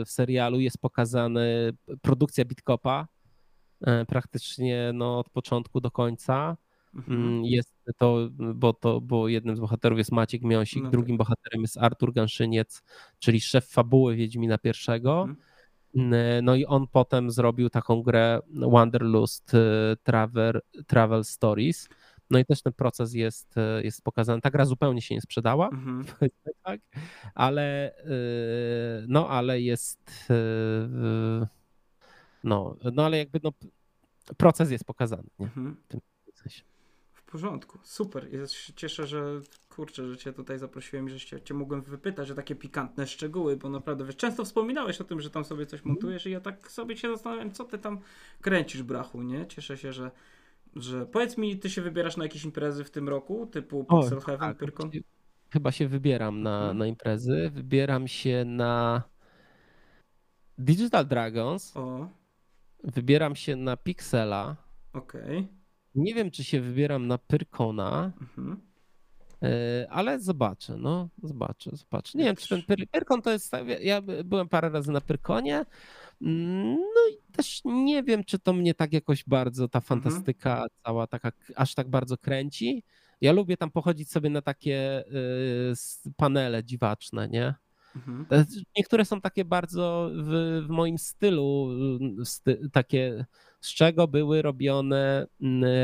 w 0.06 0.12
serialu 0.12 0.60
jest 0.60 0.78
pokazana 0.78 1.39
produkcja 2.02 2.45
Bitkopa 2.45 3.08
e, 3.82 4.06
praktycznie 4.06 4.91
no, 4.93 5.19
od 5.19 5.30
początku 5.30 5.82
do 5.82 5.91
końca. 5.91 6.58
Mhm. 6.95 7.21
Mm, 7.21 7.45
jest 7.45 7.73
to 7.97 8.30
bo, 8.56 8.73
to, 8.73 9.02
bo 9.02 9.28
jednym 9.28 9.56
z 9.56 9.60
bohaterów 9.60 9.97
jest 9.97 10.12
Maciek 10.12 10.41
Miąsik, 10.41 10.84
no 10.84 10.89
drugim 10.89 11.17
tak. 11.17 11.28
bohaterem 11.28 11.62
jest 11.62 11.78
Artur 11.78 12.13
Ganszyniec, 12.13 12.84
czyli 13.19 13.41
szef 13.41 13.67
fabuły 13.67 14.15
Wiedźmina 14.15 14.58
pierwszego. 14.58 15.21
Mhm. 15.21 16.13
E, 16.13 16.41
no 16.41 16.56
i 16.56 16.65
on 16.65 16.88
potem 16.88 17.32
zrobił 17.32 17.69
taką 17.69 18.02
grę 18.02 18.39
Wanderlust 18.54 19.56
Travel, 20.04 20.62
Travel 20.88 21.23
Stories, 21.23 21.89
no 22.30 22.40
i 22.40 22.46
też 22.46 22.62
ten 22.62 22.74
proces 22.74 23.13
jest, 23.13 23.58
e, 23.58 23.84
jest 23.84 24.04
pokazany. 24.04 24.42
Ta 24.42 24.50
gra 24.50 24.66
zupełnie 24.66 25.02
się 25.02 25.16
nie 25.16 25.22
sprzedała, 25.22 25.70
mhm. 25.70 26.06
tak, 26.63 26.82
ale, 27.36 27.98
e, 27.98 28.10
no, 29.08 29.30
ale 29.30 29.62
jest. 29.62 30.12
E, 30.30 31.48
no, 32.44 32.76
no 32.94 33.06
ale 33.06 33.18
jakby 33.18 33.40
no, 33.44 33.52
proces 34.38 34.72
jest 34.72 34.86
pokazany. 34.86 35.30
Nie? 35.40 35.46
Mhm. 35.46 35.76
W 35.84 35.88
tym 35.88 36.02
sensie. 36.34 36.63
W 37.13 37.24
porządku, 37.24 37.80
super. 37.84 38.34
Ja 38.34 38.48
się 38.48 38.74
cieszę, 38.74 39.08
że 39.08 39.42
kurczę, 39.70 40.08
że 40.08 40.18
cię 40.18 40.34
tutaj 40.34 40.60
zaprosiłem 40.60 41.08
i 41.08 41.10
że 41.10 41.20
cię, 41.20 41.42
cię 41.42 41.54
mogłem 41.54 41.82
wypytać 41.82 42.32
o 42.32 42.36
takie 42.36 42.56
pikantne 42.56 43.08
szczegóły, 43.08 43.58
bo 43.58 43.70
naprawdę 43.70 44.06
wiesz, 44.06 44.16
często 44.16 44.46
wspominałeś 44.46 45.02
o 45.02 45.04
tym, 45.04 45.22
że 45.22 45.30
tam 45.30 45.46
sobie 45.46 45.66
coś 45.66 45.86
montujesz 45.86 46.26
i 46.26 46.32
ja 46.32 46.42
tak 46.42 46.72
sobie 46.72 46.98
się 46.98 47.10
zastanawiam, 47.10 47.52
co 47.52 47.63
ty 47.63 47.78
tam 47.78 48.00
kręcisz, 48.42 48.84
brachu, 48.84 49.22
nie? 49.22 49.48
Cieszę 49.48 49.78
się, 49.78 49.94
że 49.94 50.12
że 50.82 51.06
powiedz 51.06 51.38
mi, 51.38 51.60
ty 51.60 51.70
się 51.70 51.82
wybierasz 51.82 52.18
na 52.18 52.24
jakieś 52.24 52.46
imprezy 52.46 52.84
w 52.84 52.92
tym 52.92 53.10
roku, 53.10 53.48
typu 53.48 53.86
Pixel 53.86 54.20
Heaven, 54.20 54.50
tak, 54.50 54.58
Pyrkon? 54.58 54.92
Chyba 55.50 55.72
się 55.72 55.88
wybieram 55.88 56.42
na, 56.42 56.60
hmm. 56.60 56.78
na 56.78 56.88
imprezy. 56.88 57.52
Wybieram 57.54 58.08
się 58.08 58.46
na 58.46 59.04
Digital 60.58 61.06
Dragons. 61.06 61.78
O. 61.78 62.08
Wybieram 62.84 63.36
się 63.36 63.56
na 63.56 63.78
Pixela. 63.78 64.56
Okej. 64.94 65.22
Okay. 65.22 65.48
Nie 65.96 66.13
wiem, 66.13 66.32
czy 66.32 66.44
się 66.44 66.62
wybieram 66.62 67.08
na 67.08 67.18
Pyrkona. 67.18 68.12
Mhm. 68.22 68.62
E, 69.44 69.88
ale 69.90 70.20
zobaczę, 70.20 70.78
no, 70.78 71.10
zobaczę, 71.24 71.72
zobaczę. 71.74 72.18
Nie 72.18 72.24
wiem, 72.24 72.36
czy 72.36 72.48
ten 72.48 72.88
Pyrkon 72.92 73.22
to 73.22 73.32
jest. 73.32 73.52
Ja 73.82 74.02
byłem 74.02 74.50
parę 74.50 74.70
razy 74.70 74.92
na 74.92 75.02
Pyrkonie. 75.02 75.66
Mm, 76.21 76.75
no 76.75 77.13
i 77.13 77.32
też 77.32 77.62
nie 77.65 78.03
wiem, 78.03 78.23
czy 78.23 78.39
to 78.39 78.53
mnie 78.53 78.73
tak 78.73 78.93
jakoś 78.93 79.23
bardzo 79.27 79.67
ta 79.67 79.80
mhm. 79.80 80.01
fantastyka 80.01 80.51
mhm. 80.51 80.69
cała 80.84 81.08
taka 81.08 81.32
aż 81.56 81.75
tak 81.75 81.89
bardzo 81.89 82.17
kręci. 82.17 82.84
Ja 83.21 83.32
lubię 83.32 83.58
tam 83.58 83.71
pochodzić 83.71 84.12
sobie 84.12 84.30
na 84.30 84.41
takie 84.41 85.03
y, 85.08 86.13
panele 86.15 86.63
dziwaczne, 86.63 87.30
nie? 87.30 87.53
Mhm. 87.95 88.45
Niektóre 88.77 89.06
są 89.06 89.21
takie 89.21 89.45
bardzo 89.45 90.12
w, 90.13 90.63
w 90.67 90.69
moim 90.69 90.97
stylu, 90.97 91.69
sty, 92.23 92.69
takie 92.71 93.25
z 93.62 93.73
czego 93.73 94.08
były 94.08 94.41
robione 94.41 95.27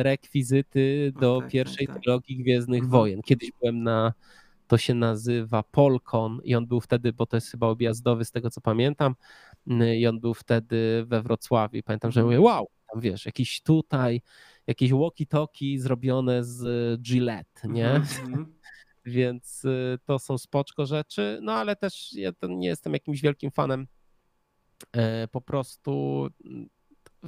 rekwizyty 0.02 1.14
do 1.20 1.40
tak, 1.42 1.52
pierwszej 1.52 1.88
tak, 1.88 1.96
tak. 1.96 2.04
trylogii 2.04 2.38
Gwiezdnych 2.38 2.84
mhm. 2.84 2.92
Wojen. 2.92 3.22
Kiedyś 3.22 3.52
byłem 3.62 3.84
na, 3.84 4.14
to 4.68 4.78
się 4.78 4.94
nazywa 4.94 5.64
Polkon 5.64 6.42
i 6.44 6.56
on 6.56 6.66
był 6.66 6.82
wtedy, 6.82 7.14
bo 7.14 7.26
to 7.26 7.38
jest 7.38 7.52
chyba 7.52 7.68
objazdowy 7.68 8.26
z 8.26 8.32
tego 8.32 8.50
co 8.50 8.62
pamiętam, 8.62 9.16
i 9.98 10.08
on 10.08 10.20
był 10.20 10.34
wtedy 10.34 11.06
we 11.08 11.22
Wrocławiu. 11.22 11.84
Pamiętam, 11.86 12.12
że 12.12 12.24
mówię, 12.24 12.42
wow, 12.42 12.68
tam 12.92 13.02
wiesz, 13.02 13.26
jakiś 13.26 13.62
tutaj, 13.62 14.22
jakieś 14.68 14.92
walkie-talkie 14.92 15.80
zrobione 15.80 16.44
z 16.44 17.02
Gillette, 17.02 17.68
nie? 17.68 17.90
Mm-hmm. 17.90 18.46
Więc 19.06 19.66
y, 19.66 20.00
to 20.06 20.20
są 20.20 20.38
spoczko 20.38 20.86
rzeczy, 20.86 21.40
no 21.42 21.54
ale 21.54 21.76
też 21.76 22.14
ja 22.14 22.32
nie 22.50 22.68
jestem 22.68 22.94
jakimś 22.94 23.22
wielkim 23.22 23.52
fanem 23.52 23.88
e, 24.92 25.28
po 25.28 25.42
prostu 25.42 26.28
mm, 26.46 26.70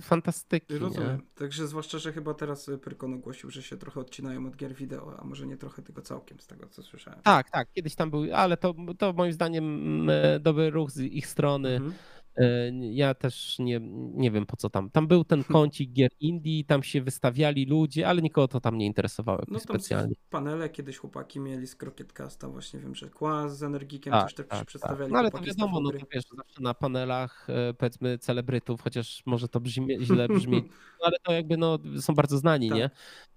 fantastyki. 0.02 0.78
Rozumiem. 0.78 1.18
Nie? 1.18 1.20
Także 1.36 1.68
zwłaszcza, 1.68 2.00
że 2.00 2.14
chyba 2.14 2.34
teraz 2.34 2.70
Pyrkon 2.82 3.14
ogłosił, 3.14 3.50
że 3.50 3.64
się 3.64 3.78
trochę 3.78 4.00
odcinają 4.00 4.48
od 4.48 4.56
gier 4.56 4.76
wideo, 4.76 5.20
a 5.20 5.24
może 5.24 5.48
nie 5.48 5.58
trochę 5.58 5.82
tylko 5.82 6.02
całkiem 6.02 6.40
z 6.40 6.48
tego, 6.48 6.68
co 6.70 6.84
słyszałem. 6.84 7.22
Tak, 7.22 7.50
tak, 7.50 7.72
kiedyś 7.72 7.96
tam 7.96 8.12
był, 8.12 8.24
ale 8.34 8.58
to, 8.58 8.76
to 8.98 9.14
moim 9.14 9.34
zdaniem 9.34 10.10
dobry 10.40 10.70
ruch 10.70 10.92
z 10.92 11.00
ich 11.00 11.28
strony. 11.28 11.70
Mhm. 11.70 11.94
E, 12.38 12.72
ja 12.92 13.14
też 13.14 13.60
nie, 13.60 13.80
nie 14.14 14.32
wiem 14.32 14.46
po 14.46 14.58
co 14.58 14.70
tam. 14.70 14.90
Tam 14.90 15.08
był 15.08 15.24
ten 15.24 15.44
kącik 15.44 15.92
gier 15.92 16.12
indie, 16.20 16.64
tam 16.64 16.84
się 16.84 17.02
wystawiali 17.02 17.66
ludzie, 17.66 18.08
ale 18.08 18.22
nikogo 18.22 18.48
to 18.48 18.60
tam 18.60 18.78
nie 18.78 18.86
interesowało 18.86 19.42
no, 19.48 19.60
specjalnie. 19.60 20.16
panele 20.30 20.70
kiedyś 20.70 20.98
chłopaki 20.98 21.40
mieli 21.40 21.68
z 21.68 21.76
Krokietkasta, 21.76 22.50
właśnie 22.50 22.80
wiem, 22.80 22.96
że 22.96 23.10
Kłas 23.10 23.58
z 23.58 23.64
Energikiem 23.64 24.14
tak, 24.14 24.24
coś 24.24 24.34
tak, 24.34 24.48
tak, 24.48 24.66
przedstawiali. 24.66 25.14
No 25.14 25.20
ale 25.20 25.32
to 25.32 25.42
wiadomo, 25.42 25.80
no 25.80 25.92
to 25.92 26.06
wiesz, 26.14 26.24
zawsze 26.38 26.62
na 26.62 26.74
panelach 26.74 27.48
e, 27.50 27.74
powiedzmy 27.74 28.18
celebrytów, 28.18 28.82
chociaż 28.82 29.24
może 29.26 29.48
to 29.48 29.60
brzmi, 29.60 29.98
źle 30.06 30.28
brzmi, 30.28 30.64
no 31.00 31.06
ale 31.06 31.18
to 31.24 31.32
jakby 31.32 31.58
no, 31.58 31.80
są 32.00 32.14
bardzo 32.14 32.38
znani, 32.38 32.70
tak. 32.70 32.78
nie? 32.78 32.90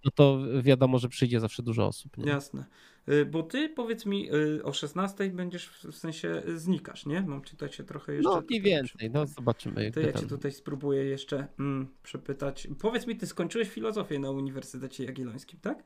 No 0.05 0.11
to 0.11 0.39
wiadomo, 0.63 0.99
że 0.99 1.09
przyjdzie 1.09 1.41
zawsze 1.41 1.63
dużo 1.63 1.87
osób. 1.87 2.17
Nie? 2.17 2.29
Jasne. 2.29 2.65
Y, 3.11 3.25
bo 3.25 3.43
ty 3.43 3.69
powiedz 3.69 4.07
mi 4.07 4.35
y, 4.35 4.65
o 4.65 4.73
16 4.73 5.31
będziesz 5.31 5.69
w 5.69 5.97
sensie 5.97 6.43
y, 6.49 6.59
znikasz, 6.59 7.07
nie? 7.07 7.21
Mam 7.23 7.43
czytać 7.43 7.75
się 7.75 7.85
trochę 7.85 8.15
jeszcze. 8.15 8.31
No 8.31 8.43
mniej 8.49 8.61
więcej, 8.61 9.11
no 9.11 9.27
zobaczymy. 9.27 9.91
To 9.91 10.01
ja 10.01 10.13
cię 10.13 10.27
tutaj 10.27 10.53
spróbuję 10.53 11.05
jeszcze 11.05 11.47
mm, 11.59 11.89
przepytać. 12.03 12.69
Powiedz 12.81 13.07
mi, 13.07 13.17
ty 13.17 13.27
skończyłeś 13.27 13.69
filozofię 13.69 14.19
na 14.19 14.31
Uniwersytecie 14.31 15.05
Jagiellońskim, 15.05 15.61
tak? 15.61 15.85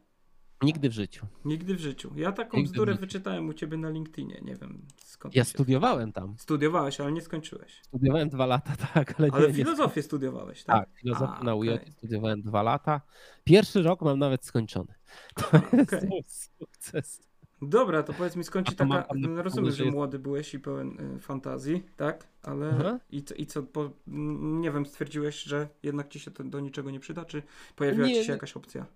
Nigdy 0.62 0.88
w 0.88 0.92
życiu. 0.92 1.26
Nigdy 1.44 1.74
w 1.74 1.80
życiu. 1.80 2.12
Ja 2.16 2.32
taką 2.32 2.56
Nigdy 2.56 2.72
bzdurę 2.72 2.94
wyczytałem 2.94 3.48
u 3.48 3.52
ciebie 3.52 3.76
na 3.76 3.90
LinkedInie. 3.90 4.40
Nie 4.42 4.56
wiem 4.56 4.82
skąd. 4.96 5.34
Ja 5.34 5.44
studiowałem 5.44 6.12
tam. 6.12 6.34
Studiowałeś, 6.38 7.00
ale 7.00 7.12
nie 7.12 7.20
skończyłeś. 7.20 7.80
Studiowałem 7.82 8.28
dwa 8.28 8.46
lata, 8.46 8.72
tak. 8.94 9.20
Ale, 9.20 9.28
ale 9.32 9.48
nie, 9.48 9.54
filozofię 9.54 9.98
nie... 10.00 10.02
studiowałeś, 10.02 10.64
tak? 10.64 10.76
Tak, 10.76 10.98
filozofię 10.98 11.32
A, 11.40 11.44
na 11.44 11.54
UJ 11.54 11.70
okay. 11.70 11.92
studiowałem 11.92 12.42
dwa 12.42 12.62
lata. 12.62 13.00
Pierwszy 13.44 13.82
rok 13.82 14.02
mam 14.02 14.18
nawet 14.18 14.44
skończony. 14.44 14.94
To 15.34 15.46
A, 15.52 15.76
jest 15.76 15.94
okay. 15.94 16.22
sukces. 16.58 17.32
Dobra, 17.62 18.02
to 18.02 18.12
powiedz 18.12 18.36
mi, 18.36 18.44
skąd 18.44 18.70
ci 18.70 18.76
taka... 18.76 19.06
No, 19.14 19.42
rozumiem, 19.42 19.72
że 19.72 19.84
młody 19.84 20.18
byłeś 20.18 20.54
i 20.54 20.60
pełen 20.60 21.16
y, 21.16 21.20
fantazji, 21.20 21.82
tak? 21.96 22.28
Ale 22.42 22.98
i 23.10 23.22
co, 23.22 23.34
i 23.34 23.46
co 23.46 23.62
po, 23.62 23.90
nie 24.06 24.70
wiem, 24.70 24.86
stwierdziłeś, 24.86 25.42
że 25.42 25.68
jednak 25.82 26.08
ci 26.08 26.20
się 26.20 26.30
to 26.30 26.44
do 26.44 26.60
niczego 26.60 26.90
nie 26.90 27.00
przyda, 27.00 27.24
czy 27.24 27.42
pojawiła 27.76 28.06
nie, 28.06 28.14
ci 28.14 28.24
się 28.24 28.32
jakaś 28.32 28.56
opcja? 28.56 28.86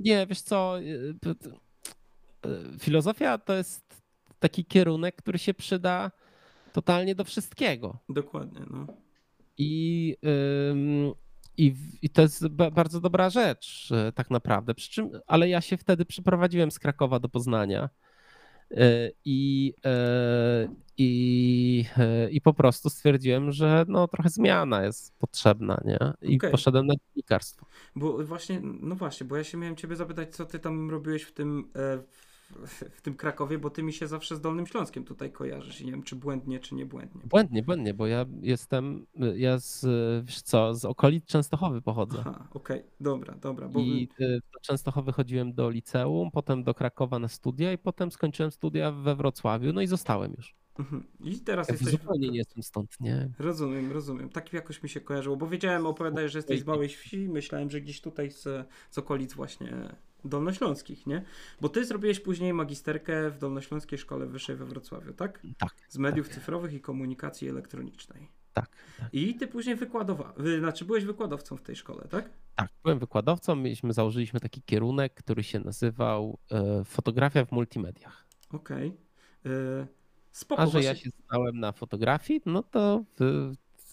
Nie, 0.00 0.26
wiesz 0.26 0.40
co, 0.40 0.80
y, 0.80 1.14
y, 2.46 2.78
filozofia 2.78 3.38
to 3.38 3.54
jest 3.54 4.02
taki 4.38 4.64
kierunek, 4.64 5.16
który 5.16 5.38
się 5.38 5.54
przyda 5.54 6.10
totalnie 6.72 7.14
do 7.14 7.24
wszystkiego. 7.24 7.98
Dokładnie, 8.08 8.60
no. 8.70 8.86
I, 9.58 10.16
i, 11.56 11.74
i 12.02 12.10
to 12.10 12.22
jest 12.22 12.48
bardzo 12.48 13.00
dobra 13.00 13.30
rzecz 13.30 13.88
tak 14.14 14.30
naprawdę. 14.30 14.74
Przy 14.74 14.90
czym, 14.90 15.10
ale 15.26 15.48
ja 15.48 15.60
się 15.60 15.76
wtedy 15.76 16.04
przeprowadziłem 16.04 16.70
z 16.70 16.78
Krakowa 16.78 17.18
do 17.18 17.28
Poznania 17.28 17.88
I, 19.24 19.72
e, 19.84 20.68
i, 20.98 21.84
e, 21.98 22.30
I 22.30 22.40
po 22.40 22.54
prostu 22.54 22.90
stwierdziłem, 22.90 23.52
że 23.52 23.84
no, 23.88 24.08
trochę 24.08 24.28
zmiana 24.28 24.84
jest 24.84 25.18
potrzebna, 25.18 25.80
nie? 25.84 25.98
I 26.22 26.36
okay. 26.36 26.50
poszedłem 26.50 26.86
na 26.86 26.94
dziennikarstwo. 26.94 27.66
Bo 27.96 28.24
właśnie, 28.24 28.60
no 28.62 28.94
właśnie, 28.94 29.26
bo 29.26 29.36
ja 29.36 29.44
się 29.44 29.58
miałem 29.58 29.76
ciebie 29.76 29.96
zapytać, 29.96 30.36
co 30.36 30.44
ty 30.44 30.58
tam 30.58 30.90
robiłeś 30.90 31.22
w 31.22 31.32
tym, 31.32 31.70
w 31.74 32.33
tym 33.02 33.14
Krakowie, 33.14 33.58
bo 33.58 33.70
ty 33.70 33.82
mi 33.82 33.92
się 33.92 34.06
zawsze 34.06 34.36
z 34.36 34.40
Dolnym 34.40 34.66
Śląskiem 34.66 35.04
tutaj 35.04 35.32
kojarzysz 35.32 35.80
i 35.80 35.86
nie 35.86 35.92
wiem, 35.92 36.02
czy 36.02 36.16
błędnie, 36.16 36.60
czy 36.60 36.74
nie 36.74 36.86
błędnie. 36.86 37.20
Błędnie, 37.24 37.62
błędnie, 37.62 37.94
bo 37.94 38.06
ja 38.06 38.26
jestem, 38.40 39.06
ja 39.36 39.58
z, 39.58 39.86
wiesz 40.24 40.42
co, 40.42 40.74
z 40.74 40.84
okolic 40.84 41.24
Częstochowy 41.24 41.82
pochodzę. 41.82 42.18
Aha, 42.20 42.48
okej, 42.50 42.80
okay. 42.80 42.90
dobra, 43.00 43.34
dobra. 43.34 43.68
Bo... 43.68 43.80
I 43.80 44.08
do 44.52 44.60
Częstochowy 44.62 45.12
chodziłem 45.12 45.54
do 45.54 45.70
liceum, 45.70 46.30
potem 46.30 46.64
do 46.64 46.74
Krakowa 46.74 47.18
na 47.18 47.28
studia 47.28 47.72
i 47.72 47.78
potem 47.78 48.10
skończyłem 48.10 48.50
studia 48.50 48.92
we 48.92 49.16
Wrocławiu, 49.16 49.72
no 49.72 49.80
i 49.80 49.86
zostałem 49.86 50.32
już. 50.36 50.54
Mhm. 50.78 51.04
I 51.24 51.40
teraz 51.40 51.68
ja 51.68 51.74
jesteś... 51.74 51.90
Zupełnie 51.90 52.30
nie 52.30 52.38
jestem 52.38 52.62
stąd, 52.62 53.00
nie? 53.00 53.30
Rozumiem, 53.38 53.92
rozumiem. 53.92 54.28
Tak 54.28 54.52
jakoś 54.52 54.82
mi 54.82 54.88
się 54.88 55.00
kojarzyło, 55.00 55.36
bo 55.36 55.46
wiedziałem, 55.46 55.86
opowiadałeś, 55.86 56.32
że 56.32 56.38
jesteś 56.38 56.60
z 56.60 56.66
małej 56.66 56.88
wsi, 56.88 57.28
myślałem, 57.28 57.70
że 57.70 57.80
gdzieś 57.80 58.00
tutaj 58.00 58.30
z, 58.30 58.68
z 58.90 58.98
okolic 58.98 59.34
właśnie 59.34 59.96
dolnośląskich, 60.24 61.06
nie? 61.06 61.24
Bo 61.60 61.68
ty 61.68 61.84
zrobiłeś 61.84 62.20
później 62.20 62.52
magisterkę 62.52 63.30
w 63.30 63.38
Dolnośląskiej 63.38 63.98
Szkole 63.98 64.26
Wyższej 64.26 64.56
we 64.56 64.64
Wrocławiu, 64.64 65.12
tak? 65.12 65.42
Tak. 65.58 65.74
Z 65.88 65.98
mediów 65.98 66.28
tak. 66.28 66.34
cyfrowych 66.34 66.72
i 66.72 66.80
komunikacji 66.80 67.48
elektronicznej. 67.48 68.28
Tak, 68.52 68.70
tak. 68.98 69.08
I 69.12 69.34
ty 69.34 69.46
później 69.46 69.76
wykładowałeś, 69.76 70.58
znaczy 70.58 70.84
byłeś 70.84 71.04
wykładowcą 71.04 71.56
w 71.56 71.62
tej 71.62 71.76
szkole, 71.76 72.08
tak? 72.10 72.30
Tak, 72.54 72.68
byłem 72.82 72.98
wykładowcą. 72.98 73.56
Mieliśmy, 73.56 73.92
założyliśmy 73.92 74.40
taki 74.40 74.62
kierunek, 74.62 75.14
który 75.14 75.42
się 75.42 75.60
nazywał 75.60 76.38
e, 76.50 76.84
fotografia 76.84 77.44
w 77.44 77.52
multimediach. 77.52 78.26
Okej. 78.52 78.88
Okay. 78.88 79.52
E, 79.52 79.86
spoko. 80.32 80.62
A 80.62 80.66
że 80.66 80.72
właśnie... 80.72 80.88
ja 80.88 80.94
się 80.94 81.10
znałem 81.28 81.60
na 81.60 81.72
fotografii, 81.72 82.40
no 82.46 82.62
to 82.62 83.04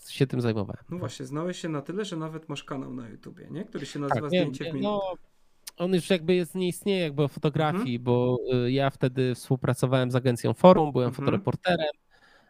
się 0.09 0.27
tym 0.27 0.41
zajmowałem. 0.41 0.83
No 0.89 0.97
właśnie, 0.97 1.25
znałeś 1.25 1.59
się 1.59 1.69
na 1.69 1.81
tyle, 1.81 2.05
że 2.05 2.17
nawet 2.17 2.49
masz 2.49 2.63
kanał 2.63 2.93
na 2.93 3.09
YouTubie, 3.09 3.47
nie? 3.51 3.65
Który 3.65 3.85
się 3.85 3.99
nazywa 3.99 4.21
tak, 4.21 4.29
Zdjęcie 4.29 4.65
nie, 4.65 4.71
w 4.71 4.75
minutę. 4.75 5.05
No, 5.11 5.17
on 5.81 5.93
już 5.93 6.09
jakby 6.09 6.35
jest, 6.35 6.55
nie 6.55 6.67
istnieje 6.67 7.01
jakby 7.01 7.23
o 7.23 7.27
fotografii, 7.27 7.95
mhm. 7.95 8.03
bo 8.03 8.37
y, 8.65 8.71
ja 8.71 8.89
wtedy 8.89 9.35
współpracowałem 9.35 10.11
z 10.11 10.15
agencją 10.15 10.53
Forum, 10.53 10.91
byłem 10.91 11.07
mhm. 11.07 11.25
fotoreporterem 11.25 11.91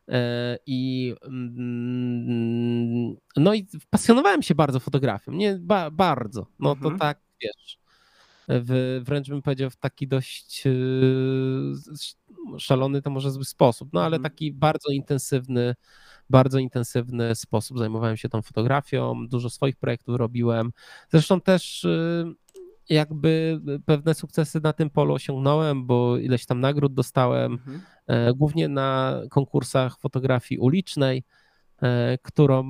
e, 0.08 0.58
i 0.66 1.14
mm, 1.24 3.16
no 3.38 3.54
i 3.54 3.68
pasjonowałem 3.90 4.42
się 4.42 4.56
bardzo 4.56 4.80
fotografią, 4.80 5.32
nie 5.32 5.58
ba, 5.62 5.92
bardzo, 5.92 6.48
no 6.60 6.72
mhm. 6.72 6.94
to 6.94 7.00
tak 7.00 7.20
wiesz, 7.42 7.82
w, 8.48 9.02
wręcz 9.06 9.30
bym 9.30 9.42
powiedział 9.42 9.70
w 9.70 9.76
taki 9.76 10.08
dość 10.08 10.64
y, 10.66 11.74
szalony 12.60 13.02
to 13.02 13.10
może 13.10 13.32
zły 13.32 13.46
sposób, 13.46 13.90
no 13.94 14.00
ale 14.00 14.18
mhm. 14.18 14.24
taki 14.24 14.54
bardzo 14.54 14.92
intensywny, 14.92 15.76
bardzo 16.30 16.60
intensywny 16.60 17.36
sposób 17.36 17.80
zajmowałem 17.80 18.18
się 18.18 18.30
tą 18.30 18.42
fotografią, 18.42 19.28
dużo 19.28 19.50
swoich 19.50 19.76
projektów 19.76 20.16
robiłem. 20.16 20.72
Zresztą 21.10 21.42
też 21.42 21.84
y, 21.84 22.34
jakby 22.92 23.62
pewne 23.86 24.14
sukcesy 24.14 24.62
na 24.64 24.74
tym 24.74 24.90
polu 24.90 25.14
osiągnąłem, 25.14 25.86
bo 25.86 26.18
ileś 26.18 26.46
tam 26.46 26.60
nagród 26.60 26.94
dostałem, 26.94 27.54
mhm. 27.54 27.82
E, 28.08 28.34
głównie 28.34 28.68
na 28.68 29.22
konkursach 29.30 30.00
fotografii 30.00 30.60
ulicznej, 30.60 31.24
e, 31.82 32.18
którą 32.18 32.60
e, 32.60 32.66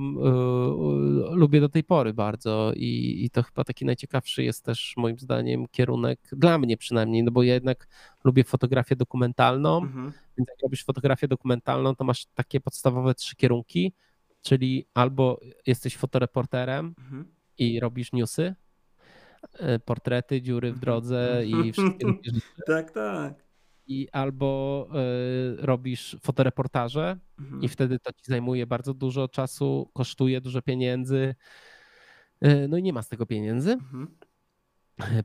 lubię 1.36 1.62
do 1.62 1.70
tej 1.70 1.84
pory 1.84 2.14
bardzo 2.14 2.72
i, 2.76 3.22
i 3.26 3.30
to 3.30 3.44
chyba 3.44 3.64
taki 3.64 3.86
najciekawszy 3.86 4.44
jest 4.44 4.66
też 4.66 4.94
moim 4.98 5.20
zdaniem 5.20 5.68
kierunek, 5.68 6.20
dla 6.32 6.58
mnie 6.58 6.78
przynajmniej, 6.78 7.24
no 7.24 7.32
bo 7.32 7.44
ja 7.44 7.54
jednak 7.54 7.88
lubię 8.24 8.44
fotografię 8.44 8.96
dokumentalną, 8.96 9.78
mhm. 9.78 10.12
więc 10.38 10.50
jak 10.50 10.58
robisz 10.64 10.86
fotografię 10.86 11.28
dokumentalną, 11.28 11.96
to 11.96 12.04
masz 12.04 12.26
takie 12.26 12.60
podstawowe 12.60 13.16
trzy 13.16 13.36
kierunki, 13.36 13.94
czyli 14.42 14.86
albo 14.94 15.40
jesteś 15.68 15.98
fotoreporterem 15.98 16.96
mhm. 16.98 17.26
i 17.58 17.80
robisz 17.80 18.12
newsy, 18.12 18.56
portrety, 19.86 20.42
dziury 20.42 20.74
w 20.74 20.80
drodze 20.80 21.44
i 21.46 21.72
wszystkie 21.74 22.08
Tak, 22.68 22.92
tak. 22.92 23.34
I 23.88 24.08
albo 24.12 24.88
robisz 25.58 26.18
fotoreportaże 26.22 27.18
mhm. 27.40 27.62
i 27.62 27.68
wtedy 27.68 28.00
to 28.00 28.14
ci 28.14 28.24
zajmuje 28.24 28.68
bardzo 28.68 28.94
dużo 28.94 29.28
czasu, 29.28 29.90
kosztuje 29.94 30.42
dużo 30.42 30.62
pieniędzy, 30.62 31.36
no 32.70 32.78
i 32.78 32.84
nie 32.84 32.94
ma 32.94 33.02
z 33.02 33.10
tego 33.10 33.26
pieniędzy. 33.26 33.72
Mhm 33.72 34.08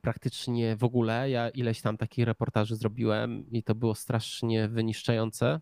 praktycznie 0.02 0.76
w 0.76 0.84
ogóle. 0.84 1.30
Ja 1.30 1.48
ileś 1.48 1.80
tam 1.80 1.96
takich 1.96 2.24
reportaży 2.24 2.76
zrobiłem 2.76 3.50
i 3.50 3.62
to 3.62 3.74
było 3.74 3.94
strasznie 3.94 4.68
wyniszczające 4.68 5.60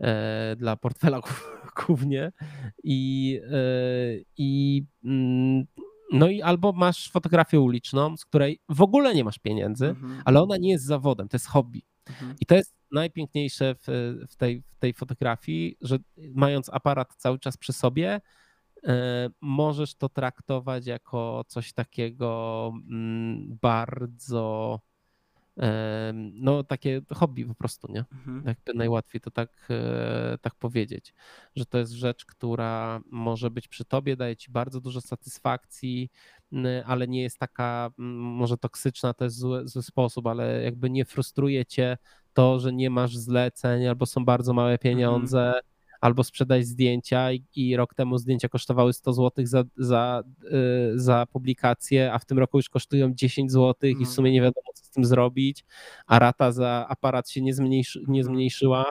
e, 0.00 0.56
dla 0.56 0.76
portfela 0.76 1.20
głównie. 1.86 2.32
I, 2.84 3.40
e, 3.50 3.58
i 4.36 4.84
mm, 5.04 5.64
no 6.12 6.28
i 6.28 6.42
albo 6.42 6.72
masz 6.72 7.10
fotografię 7.10 7.60
uliczną, 7.60 8.16
z 8.16 8.24
której 8.24 8.60
w 8.68 8.82
ogóle 8.82 9.14
nie 9.14 9.24
masz 9.24 9.38
pieniędzy, 9.38 9.86
mhm. 9.86 10.22
ale 10.24 10.42
ona 10.42 10.56
nie 10.56 10.70
jest 10.70 10.84
zawodem, 10.84 11.28
to 11.28 11.34
jest 11.34 11.46
hobby. 11.46 11.82
Mhm. 12.06 12.34
I 12.40 12.46
to 12.46 12.54
jest 12.54 12.74
najpiękniejsze 12.92 13.74
w, 13.74 13.86
w, 14.30 14.36
tej, 14.36 14.62
w 14.72 14.78
tej 14.78 14.92
fotografii, 14.92 15.76
że 15.80 15.98
mając 16.34 16.68
aparat 16.68 17.14
cały 17.16 17.38
czas 17.38 17.56
przy 17.56 17.72
sobie, 17.72 18.20
E, 18.86 19.28
możesz 19.40 19.94
to 19.94 20.08
traktować 20.08 20.86
jako 20.86 21.44
coś 21.48 21.72
takiego 21.72 22.72
mm, 22.90 23.58
bardzo 23.62 24.80
no 26.32 26.64
takie 26.64 27.00
hobby 27.14 27.46
po 27.46 27.54
prostu, 27.54 27.92
nie? 27.92 28.04
Mhm. 28.12 28.42
Jakby 28.46 28.74
najłatwiej 28.74 29.20
to 29.20 29.30
tak, 29.30 29.68
e, 29.70 30.38
tak 30.40 30.54
powiedzieć, 30.54 31.14
że 31.56 31.66
to 31.66 31.78
jest 31.78 31.92
rzecz, 31.92 32.24
która 32.24 33.00
może 33.10 33.50
być 33.50 33.68
przy 33.68 33.84
tobie, 33.84 34.16
daje 34.16 34.36
ci 34.36 34.50
bardzo 34.50 34.80
dużo 34.80 35.00
satysfakcji, 35.00 36.10
ale 36.84 37.08
nie 37.08 37.22
jest 37.22 37.38
taka 37.38 37.90
może 37.96 38.58
toksyczna, 38.58 39.14
to 39.14 39.24
jest 39.24 39.36
zły, 39.36 39.68
zły 39.68 39.82
sposób, 39.82 40.26
ale 40.26 40.62
jakby 40.62 40.90
nie 40.90 41.04
frustruje 41.04 41.66
cię 41.66 41.98
to, 42.32 42.60
że 42.60 42.72
nie 42.72 42.90
masz 42.90 43.16
zleceń 43.16 43.86
albo 43.86 44.06
są 44.06 44.24
bardzo 44.24 44.52
małe 44.52 44.72
mhm. 44.72 44.78
pieniądze, 44.78 45.46
mhm 45.46 45.77
albo 46.00 46.24
sprzedać 46.24 46.66
zdjęcia 46.66 47.32
i, 47.32 47.44
i 47.56 47.76
rok 47.76 47.94
temu 47.94 48.18
zdjęcia 48.18 48.48
kosztowały 48.48 48.92
100 48.92 49.12
zł 49.12 49.46
za, 49.46 49.64
za, 49.76 50.22
yy, 50.42 50.50
za 50.94 51.26
publikację, 51.26 52.12
a 52.12 52.18
w 52.18 52.24
tym 52.24 52.38
roku 52.38 52.58
już 52.58 52.68
kosztują 52.68 53.14
10 53.14 53.52
zł 53.52 53.90
i 53.90 54.04
w 54.04 54.08
sumie 54.08 54.32
nie 54.32 54.40
wiadomo 54.40 54.72
co 54.74 54.84
z 54.84 54.90
tym 54.90 55.04
zrobić, 55.04 55.64
a 56.06 56.18
rata 56.18 56.52
za 56.52 56.86
aparat 56.88 57.30
się 57.30 57.42
nie, 57.42 57.54
zmniejszy, 57.54 58.02
nie 58.08 58.24
zmniejszyła. 58.24 58.84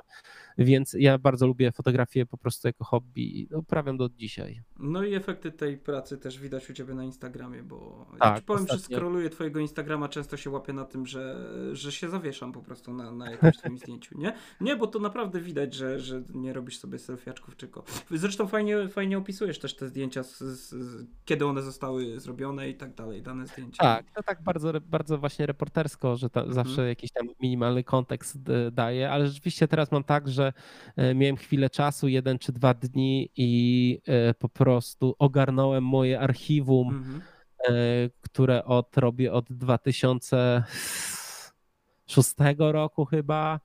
Więc 0.57 0.95
ja 0.99 1.17
bardzo 1.17 1.47
lubię 1.47 1.71
fotografię 1.71 2.25
po 2.25 2.37
prostu 2.37 2.67
jako 2.67 2.85
hobby 2.85 3.39
i 3.39 3.55
uprawiam 3.55 3.97
do 3.97 4.09
dzisiaj. 4.09 4.61
No 4.79 5.03
i 5.03 5.13
efekty 5.13 5.51
tej 5.51 5.77
pracy 5.77 6.17
też 6.17 6.39
widać 6.39 6.69
u 6.69 6.73
ciebie 6.73 6.93
na 6.93 7.03
Instagramie, 7.03 7.63
bo 7.63 8.05
tak, 8.19 8.33
ja 8.33 8.39
ci 8.39 8.45
powiem, 8.45 8.63
ostatnio... 8.63 8.83
że 8.83 8.95
scrolluję 8.95 9.29
twojego 9.29 9.59
Instagrama, 9.59 10.09
często 10.09 10.37
się 10.37 10.49
łapię 10.49 10.73
na 10.73 10.85
tym, 10.85 11.05
że, 11.05 11.49
że 11.75 11.91
się 11.91 12.09
zawieszam 12.09 12.51
po 12.51 12.61
prostu 12.61 12.93
na, 12.93 13.11
na 13.11 13.31
jakimś 13.31 13.57
twoim 13.57 13.77
zdjęciu, 13.87 14.17
nie? 14.17 14.33
Nie, 14.61 14.75
bo 14.75 14.87
to 14.87 14.99
naprawdę 14.99 15.41
widać, 15.41 15.73
że, 15.73 15.99
że 15.99 16.23
nie 16.33 16.53
robisz 16.53 16.79
sobie 16.79 16.99
selfiaczków, 16.99 17.55
tylko... 17.55 17.83
Zresztą 18.11 18.47
fajnie, 18.47 18.89
fajnie 18.89 19.17
opisujesz 19.17 19.59
też 19.59 19.75
te 19.75 19.87
zdjęcia, 19.87 20.23
z, 20.23 20.37
z, 20.37 20.69
z, 20.69 21.07
kiedy 21.25 21.45
one 21.45 21.61
zostały 21.61 22.19
zrobione 22.19 22.69
i 22.69 22.75
tak 22.75 22.93
dalej, 22.93 23.21
dane 23.21 23.47
zdjęcia. 23.47 23.83
Tak, 23.83 24.11
to 24.11 24.23
tak 24.23 24.41
bardzo, 24.43 24.73
bardzo 24.81 25.17
właśnie 25.17 25.45
reportersko, 25.45 26.15
że 26.15 26.27
mhm. 26.27 26.53
zawsze 26.53 26.87
jakiś 26.87 27.11
tam 27.11 27.27
minimalny 27.41 27.83
kontekst 27.83 28.37
e, 28.49 28.71
daje, 28.71 29.11
ale 29.11 29.27
rzeczywiście 29.27 29.67
teraz 29.67 29.91
mam 29.91 30.03
tak, 30.03 30.27
że 30.27 30.46
E, 30.95 31.15
miałem 31.15 31.37
chwilę 31.37 31.69
czasu, 31.69 32.07
jeden 32.07 32.39
czy 32.39 32.51
dwa 32.51 32.73
dni 32.73 33.29
i 33.35 34.01
e, 34.07 34.33
po 34.33 34.49
prostu 34.49 35.15
ogarnąłem 35.19 35.83
moje 35.83 36.19
archiwum, 36.19 36.87
mhm. 36.87 37.21
E, 37.57 37.73
które 38.21 38.65
od, 38.65 38.97
robię 38.97 39.33
od 39.33 39.45
2006 39.49 42.33
roku 42.57 43.05
chyba 43.05 43.59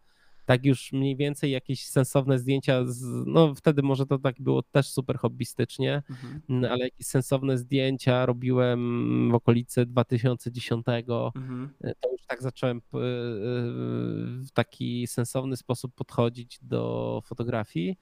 tak 0.44 0.64
już 0.64 0.92
mniej 0.92 1.16
więcej 1.16 1.50
jakieś 1.50 1.86
sensowne 1.86 2.38
zdjęcia, 2.38 2.84
z, 2.84 3.02
no 3.26 3.54
wtedy 3.54 3.82
może 3.82 4.06
to 4.06 4.18
tak 4.18 4.34
było 4.40 4.62
też 4.62 4.88
super 4.88 5.18
hobbystycznie, 5.18 6.02
mhm. 6.10 6.72
Ale 6.72 6.84
jakieś 6.84 7.06
sensowne 7.06 7.58
zdjęcia 7.58 8.26
robiłem 8.26 9.30
w 9.30 9.34
okolicy 9.34 9.86
2010. 9.86 10.86
Mhm. 10.86 11.70
E, 11.80 11.94
to 11.94 12.12
już 12.12 12.22
tak 12.26 12.42
zacząłem 12.42 12.76
e, 12.78 12.80
w 12.92 14.48
taki 14.54 15.06
sensowny 15.06 15.56
sposób 15.56 15.94
podchodzić 15.94 16.58
do 16.62 17.22
fotografii. 17.24 17.96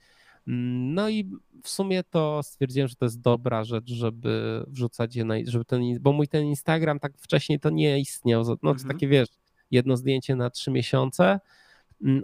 No 0.46 1.08
i 1.08 1.30
w 1.62 1.68
sumie 1.68 2.02
to 2.04 2.42
stwierdziłem, 2.42 2.88
że 2.88 2.94
to 2.94 3.04
jest 3.04 3.20
dobra 3.20 3.64
rzecz, 3.64 3.88
żeby 3.90 4.64
wrzucać 4.66 5.16
je 5.16 5.24
na, 5.24 5.34
żeby 5.44 5.64
ten, 5.64 5.82
bo 6.00 6.12
mój 6.12 6.28
ten 6.28 6.44
Instagram 6.44 7.00
tak 7.00 7.12
wcześniej 7.18 7.60
to 7.60 7.70
nie 7.70 8.00
istniał, 8.00 8.44
no 8.44 8.56
to 8.56 8.70
mhm. 8.70 8.88
takie 8.88 9.08
wiesz, 9.08 9.28
jedno 9.70 9.96
zdjęcie 9.96 10.36
na 10.36 10.50
trzy 10.50 10.70
miesiące, 10.70 11.40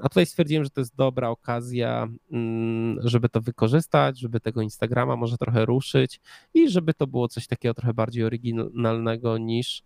a 0.02 0.08
tutaj 0.08 0.26
stwierdziłem, 0.26 0.64
że 0.64 0.70
to 0.70 0.80
jest 0.80 0.96
dobra 0.96 1.28
okazja, 1.28 2.08
mm, 2.30 2.98
żeby 3.08 3.28
to 3.28 3.40
wykorzystać, 3.40 4.18
żeby 4.18 4.40
tego 4.40 4.62
Instagrama 4.62 5.16
może 5.16 5.38
trochę 5.38 5.64
ruszyć 5.64 6.20
i 6.54 6.68
żeby 6.70 6.94
to 6.94 7.06
było 7.06 7.28
coś 7.28 7.46
takiego 7.46 7.74
trochę 7.74 7.94
bardziej 7.94 8.24
oryginalnego 8.24 9.38
niż 9.38 9.82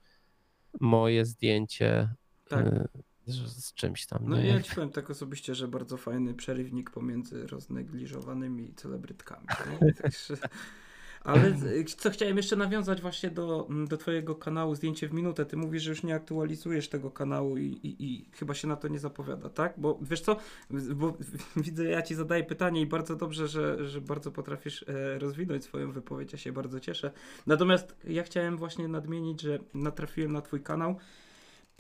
moje 0.81 1.25
zdjęcie 1.25 2.09
tak. 2.49 2.67
Y, 2.67 2.89
z 3.27 3.75
czymś 3.75 4.07
tam. 4.07 4.29
No 4.29 4.37
nie? 4.37 4.47
ja 4.47 4.63
ci 4.63 4.75
powiem 4.75 4.91
tak 4.91 5.11
osobiście, 5.11 5.55
że 5.55 5.69
bardzo 5.69 5.97
fajny 5.97 6.35
przerywnik 6.35 6.91
pomiędzy 6.91 7.47
roznegliżowanymi 7.47 8.75
celebrytkami. 8.75 9.47
Ale 11.25 11.55
co 11.97 12.11
chciałem 12.11 12.37
jeszcze 12.37 12.57
nawiązać 12.57 13.01
właśnie 13.01 13.31
do, 13.31 13.67
mm, 13.71 13.89
do 13.89 13.97
twojego 13.97 14.35
kanału 14.35 14.75
Zdjęcie 14.75 15.09
w 15.09 15.13
minutę. 15.13 15.47
Ty 15.47 15.57
mówisz, 15.57 15.83
że 15.83 15.91
już 15.91 16.03
nie 16.03 16.15
aktualizujesz 16.15 16.89
tego 16.89 17.11
kanału 17.11 17.59
i, 17.59 17.65
i, 17.65 18.05
i 18.05 18.25
chyba 18.33 18.55
się 18.55 18.69
na 18.69 18.77
to 18.77 18.89
nie 18.89 18.99
zapowiada, 18.99 19.49
tak? 19.49 19.75
Bo 19.77 19.99
wiesz 20.03 20.21
co, 20.21 20.37
bo 20.71 21.17
widzę, 21.57 21.85
ja 21.85 22.03
ci 22.03 22.15
zadaję 22.15 22.45
pytanie 22.45 22.81
i 22.81 22.87
bardzo 22.87 23.17
dobrze, 23.17 23.49
że, 23.49 23.89
że 23.89 24.01
bardzo 24.01 24.31
potrafisz 24.31 24.85
e, 24.89 25.19
rozwinąć 25.19 25.65
swoją 25.65 25.93
wypowiedź, 25.93 26.33
ja 26.33 26.39
się 26.39 26.53
bardzo 26.53 26.81
cieszę. 26.81 27.11
Natomiast 27.47 27.97
ja 28.05 28.23
chciałem 28.23 28.57
właśnie 28.57 28.89
nadmienić, 28.89 29.41
że 29.41 29.59
natrafiłem 29.75 30.33
na 30.33 30.43
twój 30.43 30.61
kanał 30.61 30.97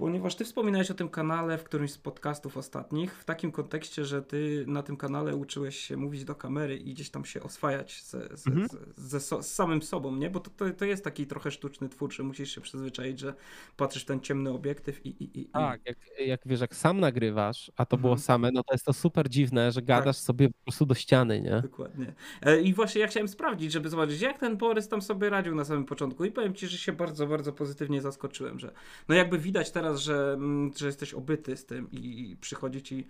Ponieważ 0.00 0.34
ty 0.34 0.44
wspominałeś 0.44 0.90
o 0.90 0.94
tym 0.94 1.08
kanale 1.08 1.58
w 1.58 1.64
którymś 1.64 1.92
z 1.92 1.98
podcastów 1.98 2.56
ostatnich, 2.56 3.14
w 3.14 3.24
takim 3.24 3.52
kontekście, 3.52 4.04
że 4.04 4.22
ty 4.22 4.64
na 4.66 4.82
tym 4.82 4.96
kanale 4.96 5.36
uczyłeś 5.36 5.76
się 5.78 5.96
mówić 5.96 6.24
do 6.24 6.34
kamery 6.34 6.76
i 6.76 6.94
gdzieś 6.94 7.10
tam 7.10 7.24
się 7.24 7.42
oswajać 7.42 8.02
ze, 8.02 8.36
ze, 8.36 8.50
mhm. 8.50 8.68
ze, 8.96 9.20
ze 9.20 9.42
z 9.42 9.54
samym 9.54 9.82
sobą, 9.82 10.16
nie? 10.16 10.30
Bo 10.30 10.40
to, 10.40 10.50
to, 10.50 10.70
to, 10.70 10.84
jest 10.84 11.04
taki 11.04 11.26
trochę 11.26 11.50
sztuczny 11.50 11.88
twór, 11.88 12.12
że 12.12 12.22
musisz 12.22 12.54
się 12.54 12.60
przyzwyczaić, 12.60 13.18
że 13.18 13.34
patrzysz 13.76 14.02
w 14.02 14.06
ten 14.06 14.20
ciemny 14.20 14.50
obiektyw 14.50 15.06
i... 15.06 15.08
i, 15.08 15.40
i 15.40 15.46
tak, 15.46 15.80
jak, 15.86 15.96
jak 16.26 16.40
wiesz, 16.46 16.60
jak 16.60 16.76
sam 16.76 17.00
nagrywasz, 17.00 17.72
a 17.76 17.86
to 17.86 17.96
mhm. 17.96 18.02
było 18.02 18.18
same, 18.18 18.50
no 18.52 18.62
to 18.62 18.74
jest 18.74 18.84
to 18.84 18.92
super 18.92 19.28
dziwne, 19.28 19.72
że 19.72 19.82
gadasz 19.82 20.16
tak. 20.16 20.24
sobie 20.24 20.48
po 20.48 20.64
prostu 20.64 20.86
do 20.86 20.94
ściany, 20.94 21.40
nie? 21.40 21.60
Dokładnie. 21.62 22.14
E, 22.42 22.60
I 22.60 22.74
właśnie 22.74 23.00
ja 23.00 23.06
chciałem 23.06 23.28
sprawdzić, 23.28 23.72
żeby 23.72 23.88
zobaczyć, 23.88 24.20
jak 24.20 24.38
ten 24.38 24.56
Borys 24.56 24.88
tam 24.88 25.02
sobie 25.02 25.30
radził 25.30 25.54
na 25.54 25.64
samym 25.64 25.84
początku 25.84 26.24
i 26.24 26.32
powiem 26.32 26.54
ci, 26.54 26.66
że 26.66 26.78
się 26.78 26.92
bardzo, 26.92 27.26
bardzo 27.26 27.52
pozytywnie 27.52 28.00
zaskoczyłem, 28.00 28.58
że 28.58 28.72
no 29.08 29.14
jakby 29.14 29.38
widać 29.38 29.70
teraz 29.70 29.89
teraz, 29.90 30.00
że, 30.00 30.32
mm, 30.32 30.70
że 30.76 30.86
jesteś 30.86 31.14
obyty 31.14 31.56
z 31.56 31.66
tym 31.66 31.88
i 31.92 32.36
przychodzi 32.40 32.82
ci 32.82 33.06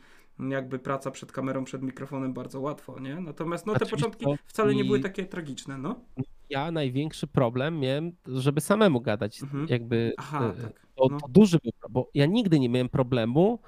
jakby 0.50 0.78
praca 0.78 1.10
przed 1.10 1.32
kamerą, 1.32 1.64
przed 1.64 1.82
mikrofonem 1.82 2.32
bardzo 2.32 2.60
łatwo, 2.60 3.00
nie? 3.00 3.20
Natomiast 3.20 3.66
no, 3.66 3.74
te 3.74 3.86
początki 3.86 4.26
wcale 4.46 4.74
nie 4.74 4.84
były 4.84 5.00
takie 5.00 5.26
tragiczne, 5.26 5.78
no. 5.78 6.00
Ja 6.50 6.70
największy 6.70 7.26
problem 7.26 7.80
miałem, 7.80 8.12
żeby 8.26 8.60
samemu 8.60 9.00
gadać. 9.00 9.42
Mhm. 9.42 9.66
Jakby 9.68 10.12
Aha, 10.16 10.52
e, 10.58 10.62
tak. 10.62 10.86
to, 10.94 11.08
to, 11.08 11.28
duży 11.28 11.58
był, 11.62 11.72
bo 11.90 12.10
ja 12.14 12.26
nigdy 12.26 12.60
nie 12.60 12.68
miałem 12.68 12.88
problemu, 12.88 13.58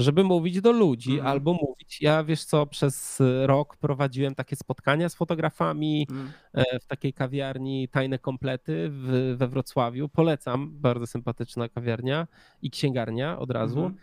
żeby 0.00 0.24
mówić 0.24 0.60
do 0.60 0.72
ludzi 0.72 1.10
mhm. 1.12 1.28
albo 1.28 1.52
mówić. 1.52 2.00
Ja 2.00 2.24
wiesz 2.24 2.44
co, 2.44 2.66
przez 2.66 3.18
rok 3.44 3.76
prowadziłem 3.76 4.34
takie 4.34 4.56
spotkania 4.56 5.08
z 5.08 5.14
fotografami 5.14 6.06
mhm. 6.10 6.32
E, 6.52 6.80
w 6.80 6.86
takiej 6.86 7.12
kawiarni 7.12 7.88
Tajne 7.88 8.18
Komplety 8.18 8.88
w, 8.90 9.34
we 9.38 9.48
Wrocławiu. 9.48 10.08
Polecam, 10.08 10.70
bardzo 10.80 11.06
sympatyczna 11.06 11.68
kawiarnia 11.68 12.26
i 12.62 12.70
księgarnia 12.70 13.38
od 13.38 13.50
razu. 13.50 13.80
Mhm. 13.80 13.96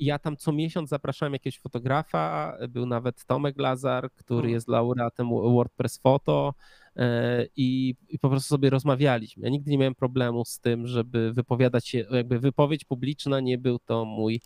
Ja 0.00 0.18
tam 0.18 0.36
co 0.36 0.52
miesiąc 0.52 0.90
zapraszałem 0.90 1.32
jakiegoś 1.32 1.58
fotografa, 1.58 2.56
był 2.68 2.86
nawet 2.86 3.24
Tomek 3.24 3.58
Lazar, 3.58 4.12
który 4.12 4.50
jest 4.50 4.68
laureatem 4.68 5.28
WordPress 5.28 5.98
Photo 5.98 6.54
e, 6.96 7.46
i, 7.56 7.94
i, 8.08 8.18
po 8.18 8.30
prostu 8.30 8.48
sobie 8.48 8.70
rozmawialiśmy. 8.70 9.44
Ja 9.44 9.50
nigdy 9.50 9.70
nie 9.70 9.78
miałem 9.78 9.94
problemu 9.94 10.44
z 10.44 10.60
tym, 10.60 10.86
żeby 10.86 11.32
wypowiadać 11.32 11.88
się, 11.88 12.04
jakby 12.10 12.38
wypowiedź 12.38 12.84
publiczna 12.84 13.40
nie 13.40 13.58
był 13.58 13.78
to 13.78 14.04
mój 14.04 14.40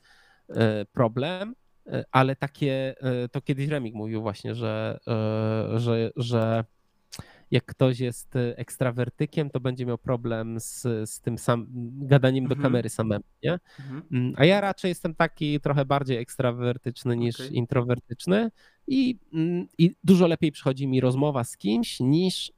problem, 0.92 1.54
e, 1.86 2.04
ale 2.12 2.36
takie, 2.36 2.94
e, 3.00 3.28
to 3.28 3.40
kiedyś 3.40 3.68
Remik 3.68 3.94
mówił 3.94 4.22
właśnie, 4.22 4.54
że, 4.54 5.00
że, 5.76 6.10
że 6.16 6.64
jak 7.50 7.64
ktoś 7.64 8.00
jest 8.00 8.34
ekstrawertykiem, 8.36 9.50
to 9.50 9.60
będzie 9.60 9.86
miał 9.86 9.98
problem 9.98 10.60
z, 10.60 10.82
z 11.10 11.20
tym 11.20 11.38
sam, 11.38 11.66
gadaniem 11.98 12.44
mhm. 12.44 12.58
do 12.58 12.62
kamery 12.62 12.88
samemu, 12.88 13.24
nie? 13.42 13.52
Mhm. 13.52 14.02
Mm, 14.12 14.34
a 14.36 14.44
ja 14.44 14.60
raczej 14.60 14.88
jestem 14.88 15.14
taki 15.14 15.60
trochę 15.60 15.84
bardziej 15.84 16.16
ekstrawertyczny 16.16 17.16
niż 17.16 17.40
okay. 17.40 17.48
introwertyczny 17.48 18.50
i, 18.86 19.18
mm, 19.32 19.66
i 19.78 19.94
dużo 20.04 20.26
lepiej 20.26 20.52
przychodzi 20.52 20.86
mi 20.86 21.00
rozmowa 21.00 21.44
z 21.44 21.56
kimś 21.56 22.00
niż 22.00 22.52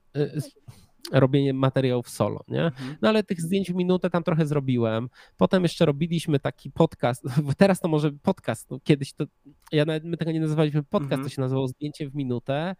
robienie 1.12 1.52
materiałów 1.54 2.08
solo, 2.10 2.44
nie? 2.48 2.64
Mhm. 2.64 2.96
No 3.02 3.08
ale 3.08 3.22
tych 3.22 3.40
zdjęć 3.40 3.72
w 3.72 3.74
minutę 3.74 4.10
tam 4.10 4.22
trochę 4.22 4.46
zrobiłem. 4.46 5.08
Potem 5.36 5.62
jeszcze 5.62 5.86
robiliśmy 5.86 6.40
taki 6.40 6.70
podcast. 6.70 7.22
Teraz 7.58 7.80
to 7.80 7.88
może 7.88 8.12
podcast, 8.12 8.70
no 8.70 8.80
kiedyś 8.84 9.12
to, 9.12 9.24
ja 9.72 9.84
nawet, 9.84 10.04
my 10.04 10.16
tego 10.16 10.32
nie 10.32 10.40
nazywaliśmy 10.40 10.82
podcast, 10.82 11.12
Mhm. 11.12 11.22
to 11.28 11.34
się 11.34 11.40
nazywało 11.40 11.68
zdjęcie 11.68 12.10
w 12.10 12.14
minutę, 12.14 12.76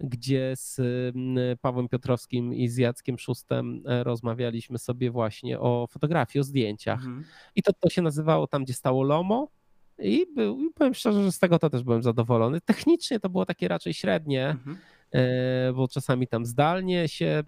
gdzie 0.00 0.52
z 0.56 0.78
mm, 1.16 1.58
Pawłem 1.60 1.88
Piotrowskim 1.88 2.54
i 2.54 2.68
z 2.68 2.76
Jackiem 2.76 3.18
Szustem 3.18 3.82
e, 3.86 4.04
rozmawialiśmy 4.04 4.78
sobie 4.78 5.10
właśnie 5.10 5.60
o 5.60 5.86
fotografii, 5.90 6.40
o 6.40 6.44
zdjęciach. 6.44 6.98
Mhm. 6.98 7.24
I 7.54 7.62
to, 7.62 7.72
to 7.72 7.88
się 7.90 8.02
nazywało 8.02 8.46
tam, 8.46 8.64
gdzie 8.64 8.74
stało 8.74 9.02
Lomo. 9.02 9.48
I, 9.98 10.26
był, 10.34 10.60
I 10.60 10.70
powiem 10.74 10.94
szczerze, 10.94 11.22
że 11.22 11.32
z 11.32 11.38
tego 11.38 11.58
to 11.58 11.70
też 11.70 11.82
byłem 11.82 12.02
zadowolony. 12.02 12.60
Technicznie 12.60 13.20
to 13.20 13.28
było 13.30 13.46
takie 13.46 13.68
raczej 13.68 13.94
średnie, 13.94 14.48
Mhm. 14.48 14.78
E, 15.16 15.72
bo 15.72 15.88
czasami 15.88 16.28
tam 16.28 16.46
zdalnie 16.46 17.08
się 17.08 17.26
e, 17.26 17.42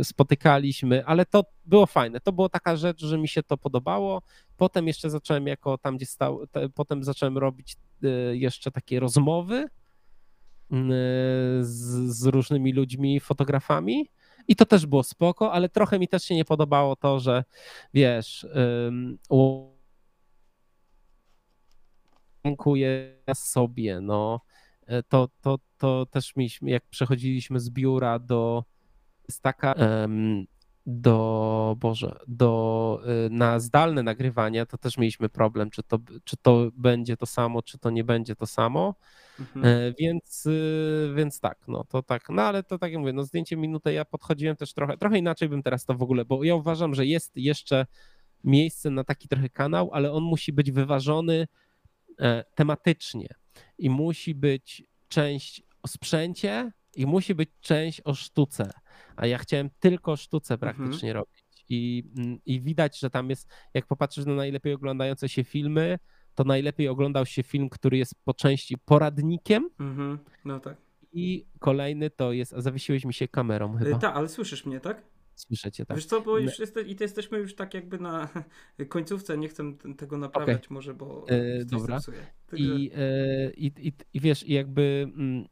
e, 0.00 0.04
spotykaliśmy, 0.04 1.06
ale 1.06 1.26
to 1.26 1.44
było 1.64 1.86
fajne. 1.86 2.20
To 2.20 2.32
była 2.32 2.48
taka 2.48 2.76
rzecz, 2.76 3.00
że 3.00 3.18
mi 3.18 3.28
się 3.28 3.42
to 3.42 3.56
podobało. 3.56 4.22
Potem 4.56 4.86
jeszcze 4.86 5.10
zacząłem 5.10 5.46
jako 5.46 5.78
tam, 5.78 5.96
gdzie 5.96 6.06
stał, 6.06 6.46
te, 6.46 6.68
potem 6.68 7.04
zacząłem 7.04 7.38
robić 7.38 7.76
jeszcze 8.32 8.70
takie 8.70 9.00
rozmowy 9.00 9.68
z, 11.60 12.10
z 12.16 12.26
różnymi 12.26 12.72
ludźmi, 12.72 13.20
fotografami. 13.20 14.10
I 14.48 14.56
to 14.56 14.66
też 14.66 14.86
było 14.86 15.02
spoko, 15.02 15.52
ale 15.52 15.68
trochę 15.68 15.98
mi 15.98 16.08
też 16.08 16.24
się 16.24 16.34
nie 16.34 16.44
podobało 16.44 16.96
to, 16.96 17.20
że 17.20 17.44
wiesz, 17.94 18.46
ym, 18.88 19.18
dziękuję 22.44 23.16
sobie, 23.34 24.00
no 24.00 24.40
to, 25.08 25.28
to, 25.40 25.58
to 25.78 26.06
też 26.06 26.36
mieliśmy, 26.36 26.70
jak 26.70 26.86
przechodziliśmy 26.86 27.60
z 27.60 27.70
biura 27.70 28.18
do 28.18 28.64
jest 29.28 29.42
taka 29.42 29.72
em, 29.72 30.46
do 30.86 31.76
Boże, 31.78 32.18
do 32.28 33.00
y, 33.26 33.30
na 33.30 33.60
zdalne 33.60 34.02
nagrywanie, 34.02 34.66
to 34.66 34.78
też 34.78 34.98
mieliśmy 34.98 35.28
problem, 35.28 35.70
czy 35.70 35.82
to, 35.82 35.98
czy 36.24 36.36
to 36.36 36.70
będzie 36.76 37.16
to 37.16 37.26
samo, 37.26 37.62
czy 37.62 37.78
to 37.78 37.90
nie 37.90 38.04
będzie 38.04 38.36
to 38.36 38.46
samo. 38.46 38.94
Mhm. 39.40 39.66
E, 39.66 39.92
Więc, 39.98 40.46
y, 40.46 41.12
więc 41.16 41.40
tak, 41.40 41.58
no 41.68 41.84
to 41.84 42.02
tak, 42.02 42.28
no 42.28 42.42
ale 42.42 42.62
to 42.62 42.78
tak 42.78 42.92
jak 42.92 43.00
mówię, 43.00 43.12
no 43.12 43.24
zdjęcie 43.24 43.56
minutę 43.56 43.92
ja 43.92 44.04
podchodziłem 44.04 44.56
też 44.56 44.72
trochę, 44.72 44.96
trochę 44.98 45.18
inaczej 45.18 45.48
bym 45.48 45.62
teraz 45.62 45.84
to 45.84 45.94
w 45.94 46.02
ogóle, 46.02 46.24
bo 46.24 46.44
ja 46.44 46.54
uważam, 46.54 46.94
że 46.94 47.06
jest 47.06 47.36
jeszcze 47.36 47.86
miejsce 48.44 48.90
na 48.90 49.04
taki 49.04 49.28
trochę 49.28 49.48
kanał, 49.48 49.90
ale 49.92 50.12
on 50.12 50.22
musi 50.22 50.52
być 50.52 50.72
wyważony 50.72 51.48
e, 52.18 52.44
tematycznie 52.54 53.28
i 53.78 53.90
musi 53.90 54.34
być 54.34 54.82
część 55.08 55.62
o 55.82 55.88
sprzęcie 55.88 56.72
i 56.96 57.06
musi 57.06 57.34
być 57.34 57.50
część 57.60 58.00
o 58.04 58.14
sztuce, 58.14 58.70
a 59.16 59.26
ja 59.26 59.38
chciałem 59.38 59.70
tylko 59.80 60.16
sztuce 60.16 60.58
praktycznie 60.58 61.12
robić 61.12 61.44
i, 61.68 62.04
mm, 62.18 62.38
i 62.46 62.60
widać, 62.60 62.98
że 62.98 63.10
tam 63.10 63.30
jest, 63.30 63.48
jak 63.74 63.86
popatrzysz 63.86 64.24
na 64.26 64.34
najlepiej 64.34 64.72
oglądające 64.74 65.28
się 65.28 65.44
filmy, 65.44 65.98
to 66.34 66.44
najlepiej 66.44 66.88
oglądał 66.88 67.26
się 67.26 67.42
film, 67.42 67.68
który 67.68 67.98
jest 67.98 68.14
po 68.24 68.34
części 68.34 68.78
poradnikiem 68.78 69.70
Mhm. 69.80 70.18
No 70.44 70.60
tak. 70.60 70.76
i 71.12 71.46
kolejny 71.58 72.10
to 72.10 72.32
jest, 72.32 72.52
a 72.52 72.60
zawiesiłeś 72.60 73.04
mi 73.04 73.14
się 73.14 73.28
kamerą 73.28 73.76
chyba, 73.76 73.98
Tak, 73.98 74.16
ale 74.16 74.28
słyszysz 74.28 74.66
mnie, 74.66 74.80
tak? 74.80 75.02
Słyszycie 75.40 75.86
tak? 75.86 75.96
Wiesz 75.96 76.06
co, 76.06 76.20
bo 76.20 76.38
już 76.38 76.58
jeste, 76.58 76.82
i 76.82 76.96
to 76.96 77.04
jesteśmy 77.04 77.38
już 77.38 77.54
tak 77.54 77.74
jakby 77.74 77.98
na 77.98 78.28
końcówce, 78.88 79.38
nie 79.38 79.48
chcę 79.48 79.72
tego 79.96 80.18
naprawiać 80.18 80.70
może, 80.70 80.94
bo 80.94 81.26
coś 81.70 81.80
dobra. 81.80 82.00
Także- 82.46 82.64
I, 82.64 82.90
e, 82.94 83.50
i, 83.50 83.66
i, 83.88 83.92
I 84.12 84.20
wiesz, 84.20 84.48
jakby 84.48 85.10
mm, 85.16 85.44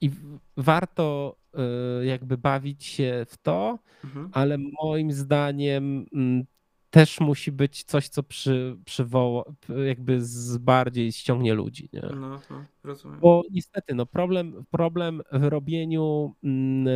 i 0.00 0.10
warto 0.56 1.36
e, 1.54 2.04
jakby 2.04 2.38
bawić 2.38 2.84
się 2.84 3.26
w 3.28 3.36
to, 3.36 3.78
Mhm. 4.04 4.28
ale 4.32 4.58
moim 4.82 5.12
zdaniem 5.12 6.06
mm, 6.14 6.44
też 6.90 7.20
musi 7.20 7.52
być 7.52 7.84
coś, 7.84 8.08
co 8.08 8.22
przy, 8.22 8.76
przywoła, 8.84 9.44
jakby 9.86 10.20
z 10.20 10.58
bardziej 10.58 11.12
ściągnie 11.12 11.54
ludzi, 11.54 11.88
nie? 11.92 12.02
No, 12.02 12.40
no, 12.50 12.64
rozumiem. 12.84 13.20
Bo 13.20 13.42
niestety, 13.50 13.94
no 13.94 14.06
problem, 14.06 14.64
problem 14.70 15.22
w 15.32 15.44
robieniu 15.44 16.34
mm, 16.44 16.88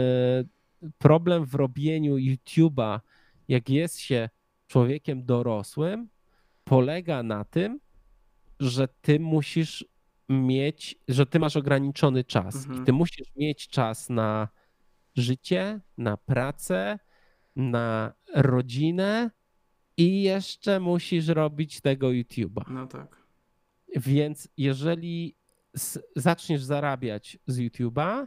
problem 0.98 1.44
w 1.44 1.54
robieniu 1.54 2.16
YouTube'a, 2.16 3.00
jak 3.48 3.70
jest 3.70 3.98
się 3.98 4.28
człowiekiem 4.66 5.24
dorosłym, 5.24 6.08
polega 6.64 7.22
na 7.22 7.44
tym, 7.44 7.80
że 8.60 8.88
ty 8.88 9.20
musisz 9.20 9.84
mieć, 10.28 10.96
że 11.08 11.26
ty 11.26 11.38
masz 11.38 11.56
ograniczony 11.56 12.24
czas 12.24 12.56
Mhm. 12.56 12.82
i 12.82 12.86
ty 12.86 12.92
musisz 12.92 13.28
mieć 13.36 13.68
czas 13.68 14.10
na 14.10 14.48
życie, 15.16 15.80
na 15.98 16.16
pracę, 16.16 16.98
na 17.56 18.12
rodzinę 18.34 19.30
i 19.96 20.22
jeszcze 20.22 20.80
musisz 20.80 21.28
robić 21.28 21.80
tego 21.80 22.08
YouTube'a. 22.08 22.64
No 22.68 22.86
tak. 22.86 23.16
Więc 23.96 24.48
jeżeli 24.56 25.36
zaczniesz 26.16 26.62
zarabiać 26.62 27.38
z 27.46 27.58
YouTube'a, 27.58 28.26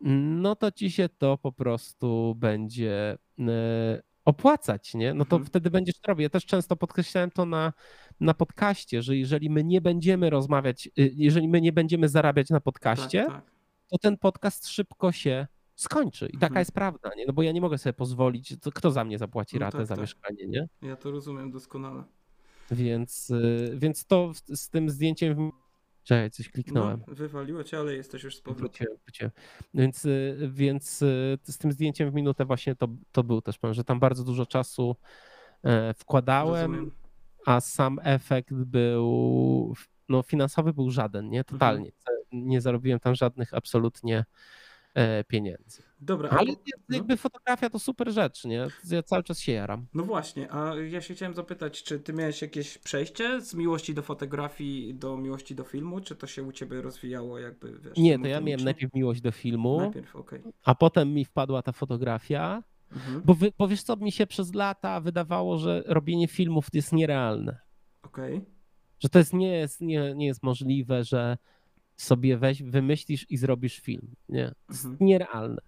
no 0.00 0.56
to 0.56 0.70
ci 0.72 0.90
się 0.90 1.08
to 1.08 1.38
po 1.38 1.52
prostu 1.52 2.34
będzie 2.38 3.18
e, 3.38 4.02
opłacać, 4.24 4.94
nie? 4.94 5.14
No 5.14 5.24
to 5.24 5.36
Mhm. 5.36 5.46
wtedy 5.46 5.70
będziesz 5.70 5.94
to 6.00 6.08
robił. 6.08 6.22
Ja 6.22 6.28
też 6.30 6.46
często 6.46 6.76
podkreślałem 6.76 7.30
to 7.30 7.46
na, 7.46 7.72
na 8.20 8.34
podcaście, 8.34 9.02
że 9.02 9.16
jeżeli 9.16 9.50
my 9.50 9.64
nie 9.64 9.80
będziemy 9.80 10.30
rozmawiać, 10.30 10.86
y, 10.86 10.90
jeżeli 11.14 11.48
my 11.48 11.60
nie 11.60 11.72
będziemy 11.72 12.08
zarabiać 12.08 12.50
na 12.50 12.60
podcaście, 12.60 13.24
Tak, 13.24 13.34
tak. 13.34 13.50
to 13.90 13.98
ten 13.98 14.18
podcast 14.18 14.68
szybko 14.68 15.12
się 15.12 15.46
skończy. 15.74 16.26
I 16.26 16.32
taka 16.32 16.46
Mhm. 16.46 16.58
jest 16.60 16.72
prawda, 16.72 17.10
nie? 17.16 17.24
No 17.26 17.32
bo 17.32 17.42
ja 17.42 17.52
nie 17.52 17.60
mogę 17.60 17.78
sobie 17.78 17.92
pozwolić, 17.92 18.54
to 18.60 18.72
kto 18.72 18.90
za 18.90 19.04
mnie 19.04 19.18
zapłaci 19.18 19.56
No 19.56 19.60
ratę 19.60 19.78
tak, 19.78 19.86
za 19.86 19.94
tak. 19.94 20.02
mieszkanie, 20.02 20.46
nie? 20.46 20.68
Ja 20.82 20.96
to 20.96 21.10
rozumiem 21.10 21.50
doskonale. 21.50 22.04
Więc, 22.70 23.30
y, 23.30 23.72
więc 23.76 24.04
to 24.06 24.32
z 24.48 24.68
tym 24.70 24.90
zdjęciem. 24.90 25.52
Czekaj, 26.08 26.30
coś 26.30 26.48
kliknąłem. 26.48 27.02
No, 27.08 27.14
wywaliło 27.14 27.64
cię, 27.64 27.78
ale 27.78 27.94
jesteś 27.94 28.22
już 28.22 28.36
z 28.36 28.40
powrotem. 28.40 28.86
Więc, 29.74 30.04
y, 30.04 30.48
więc 30.52 31.02
y, 31.02 31.38
z 31.42 31.58
tym 31.58 31.72
zdjęciem 31.72 32.10
w 32.10 32.14
minutę 32.14 32.44
właśnie 32.44 32.74
to, 32.74 32.88
to 33.12 33.24
był 33.24 33.42
też 33.42 33.58
powiem, 33.58 33.74
że 33.74 33.84
tam 33.84 34.00
bardzo 34.00 34.24
dużo 34.24 34.46
czasu 34.46 34.96
e, 35.64 35.94
wkładałem, 35.94 36.72
Rozumiem. 36.72 36.90
a 37.46 37.60
sam 37.60 38.00
efekt 38.02 38.52
był, 38.52 39.74
no 40.08 40.22
finansowy 40.22 40.72
był 40.72 40.90
żaden, 40.90 41.28
nie? 41.28 41.44
Totalnie. 41.44 41.90
Mhm. 42.32 42.48
Nie 42.48 42.60
zarobiłem 42.60 43.00
tam 43.00 43.14
żadnych 43.14 43.54
absolutnie 43.54 44.24
pieniędzy. 45.28 45.82
Dobra, 46.00 46.28
a 46.30 46.32
Ale 46.38 46.48
jest- 46.50 46.60
no. 46.88 46.96
jakby 46.96 47.16
fotografia 47.16 47.70
to 47.70 47.78
super 47.78 48.12
rzecz, 48.12 48.44
nie? 48.44 48.66
Ja 48.90 49.02
cały 49.02 49.22
czas 49.22 49.40
się 49.40 49.52
jaram. 49.52 49.86
No 49.94 50.02
właśnie, 50.02 50.52
a 50.52 50.74
ja 50.74 51.00
się 51.00 51.14
chciałem 51.14 51.34
zapytać, 51.34 51.82
czy 51.82 52.00
ty 52.00 52.12
miałeś 52.12 52.42
jakieś 52.42 52.78
przejście 52.78 53.40
z 53.40 53.54
miłości 53.54 53.94
do 53.94 54.02
fotografii 54.02 54.94
do 54.94 55.16
miłości 55.16 55.54
do 55.54 55.64
filmu, 55.64 56.00
czy 56.00 56.16
to 56.16 56.26
się 56.26 56.42
u 56.42 56.52
ciebie 56.52 56.82
rozwijało 56.82 57.38
jakby, 57.38 57.78
wiesz... 57.78 57.96
Nie, 57.96 58.18
to 58.18 58.26
ja 58.26 58.40
miałem 58.40 58.64
najpierw 58.64 58.94
miłość 58.94 59.20
do 59.20 59.32
filmu, 59.32 59.80
Najpierw, 59.80 60.16
okej. 60.16 60.40
a 60.64 60.74
potem 60.74 61.14
mi 61.14 61.24
wpadła 61.24 61.62
ta 61.62 61.72
fotografia, 61.72 62.62
Mhm. 62.92 63.22
bo, 63.24 63.34
wy, 63.34 63.52
bo 63.58 63.68
wiesz 63.68 63.82
co, 63.82 63.96
mi 63.96 64.12
się 64.12 64.26
przez 64.26 64.54
lata 64.54 65.00
wydawało, 65.00 65.58
że 65.58 65.82
robienie 65.86 66.28
filmów 66.28 66.66
jest 66.72 66.92
nierealne. 66.92 67.58
Okej. 68.02 68.40
Że 69.00 69.08
to 69.08 69.18
jest, 69.18 69.32
nie, 69.32 69.48
jest, 69.58 69.80
nie, 69.80 70.14
nie 70.14 70.26
jest 70.26 70.42
możliwe, 70.42 71.04
że 71.04 71.38
sobie 72.00 72.38
weź, 72.38 72.62
wymyślisz 72.62 73.26
i 73.30 73.36
zrobisz 73.36 73.80
film. 73.80 74.14
Nie, 74.28 74.48
to 74.48 74.72
jest 74.72 74.84
Mhm. 74.84 75.06
nierealne. 75.06 75.62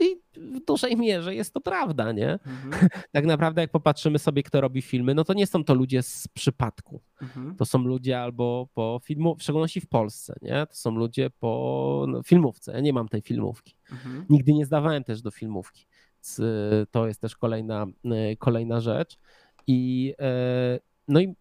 I 0.00 0.16
w 0.36 0.64
dużej 0.64 0.96
mierze 0.96 1.34
jest 1.34 1.54
to 1.54 1.60
prawda, 1.60 2.12
nie? 2.12 2.32
Mhm. 2.32 2.70
Tak 3.12 3.26
naprawdę, 3.26 3.60
jak 3.60 3.70
popatrzymy 3.70 4.18
sobie, 4.18 4.42
kto 4.42 4.60
robi 4.60 4.82
filmy, 4.82 5.14
no 5.14 5.24
to 5.24 5.34
nie 5.34 5.46
są 5.46 5.64
to 5.64 5.74
ludzie 5.74 6.02
z 6.02 6.28
przypadku. 6.28 7.00
Mhm. 7.22 7.56
To 7.56 7.64
są 7.64 7.78
ludzie 7.78 8.20
albo 8.20 8.68
po 8.74 9.00
filmu, 9.04 9.36
w 9.36 9.42
szczególności 9.42 9.80
w 9.80 9.88
Polsce, 9.88 10.36
nie? 10.42 10.66
To 10.66 10.74
są 10.74 10.90
ludzie 10.90 11.30
po 11.30 12.04
no, 12.08 12.22
filmówce. 12.22 12.72
Ja 12.72 12.80
nie 12.80 12.92
mam 12.92 13.08
tej 13.08 13.22
filmówki. 13.22 13.76
Mhm. 13.92 14.26
Nigdy 14.30 14.52
nie 14.52 14.66
zdawałem 14.66 15.04
też 15.04 15.22
do 15.22 15.30
filmówki. 15.30 15.86
To 16.90 17.06
jest 17.06 17.20
też 17.20 17.36
kolejna, 17.36 17.86
y, 18.32 18.36
kolejna 18.36 18.80
rzecz. 18.80 19.18
I 19.66 20.14
y, 20.76 20.80
no 21.08 21.20
i 21.20 21.34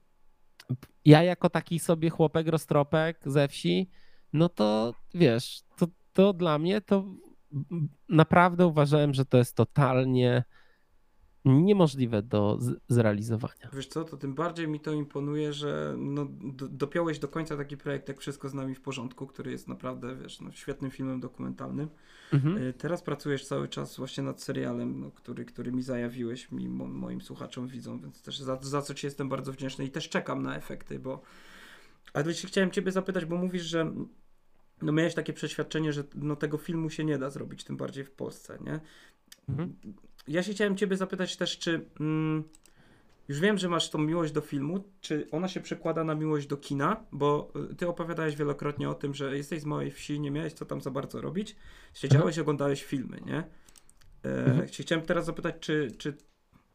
ja 1.05 1.23
jako 1.23 1.49
taki 1.49 1.79
sobie 1.79 2.09
chłopek 2.09 2.47
roztropek 2.47 3.19
ze 3.25 3.47
wsi, 3.47 3.89
no 4.33 4.49
to 4.49 4.93
wiesz, 5.13 5.61
to, 5.77 5.87
to 6.13 6.33
dla 6.33 6.59
mnie 6.59 6.81
to 6.81 7.05
naprawdę 8.09 8.67
uważałem, 8.67 9.13
że 9.13 9.25
to 9.25 9.37
jest 9.37 9.55
totalnie 9.55 10.43
niemożliwe 11.45 12.21
do 12.21 12.59
zrealizowania. 12.87 13.69
Wiesz 13.73 13.87
co, 13.87 14.03
to 14.03 14.17
tym 14.17 14.35
bardziej 14.35 14.67
mi 14.67 14.79
to 14.79 14.93
imponuje, 14.93 15.53
że 15.53 15.95
no, 15.97 16.27
do, 16.29 16.67
dopiąłeś 16.67 17.19
do 17.19 17.27
końca 17.27 17.57
taki 17.57 17.77
projekt 17.77 18.07
jak 18.07 18.19
Wszystko 18.19 18.49
z 18.49 18.53
nami 18.53 18.75
w 18.75 18.81
porządku, 18.81 19.27
który 19.27 19.51
jest 19.51 19.67
naprawdę, 19.67 20.15
wiesz, 20.15 20.41
no, 20.41 20.51
świetnym 20.51 20.91
filmem 20.91 21.19
dokumentalnym. 21.19 21.89
Mhm. 22.33 22.57
Y, 22.57 22.73
Teraz 22.73 23.01
pracujesz 23.01 23.45
cały 23.45 23.67
czas 23.67 23.97
właśnie 23.97 24.23
nad 24.23 24.41
serialem, 24.41 24.99
no, 24.99 25.11
który, 25.11 25.45
który 25.45 25.71
mi 25.71 25.81
zajawiłeś, 25.81 26.51
mi, 26.51 26.69
mo, 26.69 26.87
moim 26.87 27.21
słuchaczom, 27.21 27.67
widzą, 27.67 27.99
więc 27.99 28.21
też 28.21 28.39
za, 28.39 28.57
za 28.61 28.81
co 28.81 28.93
Ci 28.93 29.07
jestem 29.07 29.29
bardzo 29.29 29.51
wdzięczny 29.51 29.85
i 29.85 29.91
też 29.91 30.09
czekam 30.09 30.43
na 30.43 30.55
efekty, 30.55 30.99
bo... 30.99 31.21
Ale 32.13 32.33
się 32.33 32.47
chciałem 32.47 32.71
Ciebie 32.71 32.91
zapytać, 32.91 33.25
bo 33.25 33.35
mówisz, 33.35 33.63
że 33.63 33.93
no 34.81 34.91
miałeś 34.91 35.13
takie 35.13 35.33
przeświadczenie, 35.33 35.93
że 35.93 36.03
no 36.15 36.35
tego 36.35 36.57
filmu 36.57 36.89
się 36.89 37.03
nie 37.05 37.17
da 37.17 37.29
zrobić, 37.29 37.63
tym 37.63 37.77
bardziej 37.77 38.05
w 38.05 38.11
Polsce, 38.11 38.57
nie? 38.61 38.79
Mhm. 39.49 39.75
Ja 40.27 40.43
się 40.43 40.53
chciałem 40.53 40.77
ciebie 40.77 40.97
zapytać 40.97 41.37
też, 41.37 41.59
czy 41.59 41.85
mm, 41.99 42.43
już 43.27 43.39
wiem, 43.39 43.57
że 43.57 43.69
masz 43.69 43.89
tą 43.89 43.99
miłość 43.99 44.31
do 44.31 44.41
filmu, 44.41 44.83
czy 45.01 45.27
ona 45.31 45.47
się 45.47 45.59
przekłada 45.59 46.03
na 46.03 46.15
miłość 46.15 46.47
do 46.47 46.57
kina, 46.57 47.05
bo 47.11 47.51
y, 47.71 47.75
ty 47.75 47.87
opowiadałeś 47.87 48.35
wielokrotnie 48.35 48.89
o 48.89 48.93
tym, 48.93 49.13
że 49.13 49.37
jesteś 49.37 49.61
z 49.61 49.65
małej 49.65 49.91
wsi, 49.91 50.19
nie 50.19 50.31
miałeś 50.31 50.53
co 50.53 50.65
tam 50.65 50.81
za 50.81 50.91
bardzo 50.91 51.21
robić, 51.21 51.55
siedziałeś 51.93 52.27
mhm. 52.27 52.41
oglądałeś 52.41 52.83
filmy, 52.83 53.21
nie? 53.25 53.37
E, 54.25 54.45
mhm. 54.45 54.67
Chciałem 54.67 55.05
teraz 55.05 55.25
zapytać, 55.25 55.55
czy, 55.59 55.91
czy 55.97 56.17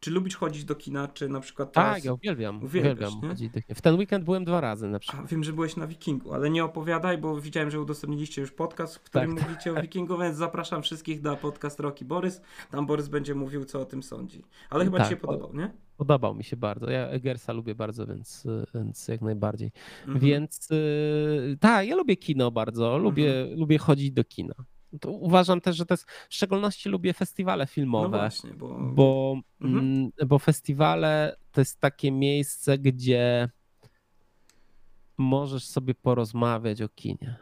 czy 0.04 0.10
lubisz 0.10 0.36
chodzić 0.36 0.64
do 0.64 0.74
kina, 0.74 1.08
czy 1.08 1.28
na 1.28 1.40
przykład 1.40 1.72
teraz... 1.72 1.94
Tak, 1.94 2.04
ja 2.04 2.12
uwielbiam, 2.12 2.64
uwielbiam 2.64 3.20
chodzić 3.20 3.50
do 3.50 3.60
kina. 3.60 3.74
W 3.74 3.82
ten 3.82 3.94
weekend 3.94 4.24
byłem 4.24 4.44
dwa 4.44 4.60
razy 4.60 4.88
na 4.88 4.98
przykład. 4.98 5.24
A, 5.24 5.26
wiem, 5.26 5.44
że 5.44 5.52
byłeś 5.52 5.76
na 5.76 5.86
Wikingu, 5.86 6.32
ale 6.32 6.50
nie 6.50 6.64
opowiadaj, 6.64 7.18
bo 7.18 7.40
widziałem, 7.40 7.70
że 7.70 7.80
udostępniliście 7.80 8.40
już 8.40 8.52
podcast, 8.52 8.96
w 8.96 9.00
którym 9.00 9.36
tak, 9.36 9.44
mówicie 9.48 9.70
tak. 9.70 9.78
o 9.78 9.82
Wikingu, 9.82 10.18
więc 10.18 10.36
zapraszam 10.36 10.82
wszystkich 10.82 11.22
na 11.22 11.36
podcast 11.36 11.80
Roki 11.80 12.04
Borys. 12.04 12.40
Tam 12.70 12.86
Borys 12.86 13.08
będzie 13.08 13.34
mówił, 13.34 13.64
co 13.64 13.80
o 13.80 13.84
tym 13.84 14.02
sądzi. 14.02 14.44
Ale 14.70 14.84
chyba 14.84 14.98
tak, 14.98 15.06
ci 15.06 15.10
się 15.10 15.16
podobał, 15.16 15.54
nie? 15.54 15.70
Podobał 15.96 16.34
mi 16.34 16.44
się 16.44 16.56
bardzo. 16.56 16.90
Ja 16.90 17.08
Egersa 17.08 17.52
lubię 17.52 17.74
bardzo, 17.74 18.06
więc, 18.06 18.46
więc 18.74 19.08
jak 19.08 19.22
najbardziej. 19.22 19.72
Mhm. 20.00 20.18
Więc 20.18 20.68
yy, 20.70 21.56
tak, 21.60 21.86
ja 21.88 21.96
lubię 21.96 22.16
kino 22.16 22.50
bardzo, 22.50 22.98
lubię, 22.98 23.40
mhm. 23.40 23.58
lubię 23.58 23.78
chodzić 23.78 24.10
do 24.10 24.24
kina. 24.24 24.54
Uważam 25.06 25.60
też, 25.60 25.76
że 25.76 25.86
to 25.86 25.94
jest, 25.94 26.10
w 26.28 26.34
szczególności 26.34 26.88
lubię 26.88 27.12
festiwale 27.12 27.66
filmowe, 27.66 28.08
no 28.08 28.18
właśnie, 28.18 28.50
bo... 28.50 28.78
Bo, 28.80 29.36
mhm. 29.60 29.78
Mm, 29.78 30.10
bo 30.26 30.38
festiwale 30.38 31.36
to 31.52 31.60
jest 31.60 31.80
takie 31.80 32.12
miejsce, 32.12 32.78
gdzie 32.78 33.48
możesz 35.18 35.66
sobie 35.66 35.94
porozmawiać 35.94 36.82
o 36.82 36.88
kinie. 36.88 37.36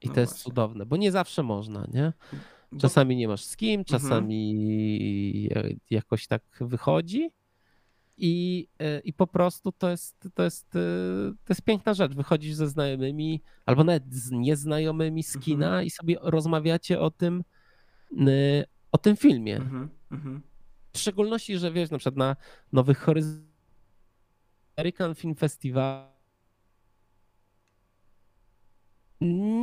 I 0.00 0.08
no 0.08 0.14
to 0.14 0.20
jest 0.20 0.32
właśnie. 0.32 0.50
cudowne, 0.50 0.86
bo 0.86 0.96
nie 0.96 1.12
zawsze 1.12 1.42
można, 1.42 1.86
nie? 1.92 2.12
Czasami 2.80 3.16
nie 3.16 3.28
masz 3.28 3.44
z 3.44 3.56
kim, 3.56 3.80
mhm. 3.80 3.84
czasami 3.84 5.48
mhm. 5.54 5.80
jakoś 5.90 6.26
tak 6.26 6.42
wychodzi. 6.60 7.30
I, 8.16 8.68
e, 8.78 9.00
I 9.00 9.12
po 9.12 9.26
prostu 9.26 9.72
to 9.72 9.90
jest, 9.90 10.28
to, 10.34 10.42
jest, 10.42 10.76
e, 10.76 10.78
to 11.44 11.48
jest 11.48 11.62
piękna 11.62 11.94
rzecz. 11.94 12.12
Wychodzisz 12.14 12.54
ze 12.54 12.68
znajomymi 12.68 13.42
albo 13.66 13.84
nawet 13.84 14.14
z 14.14 14.30
nieznajomymi 14.30 15.22
z 15.22 15.38
kina 15.38 15.66
mhm. 15.66 15.84
i 15.84 15.90
sobie 15.90 16.16
rozmawiacie 16.20 17.00
o 17.00 17.10
tym, 17.10 17.44
o 18.92 18.98
tym 18.98 19.16
filmie. 19.16 19.56
Mhm, 19.56 19.88
mhm. 20.10 20.42
W 20.92 20.98
szczególności, 20.98 21.58
że 21.58 21.72
wiesz, 21.72 21.90
na 21.90 21.98
przykład 21.98 22.16
na 22.16 22.36
Nowych 22.72 22.98
Horyzontach 22.98 23.54
American 24.76 25.14
Film 25.14 25.34
Festival 25.34 26.14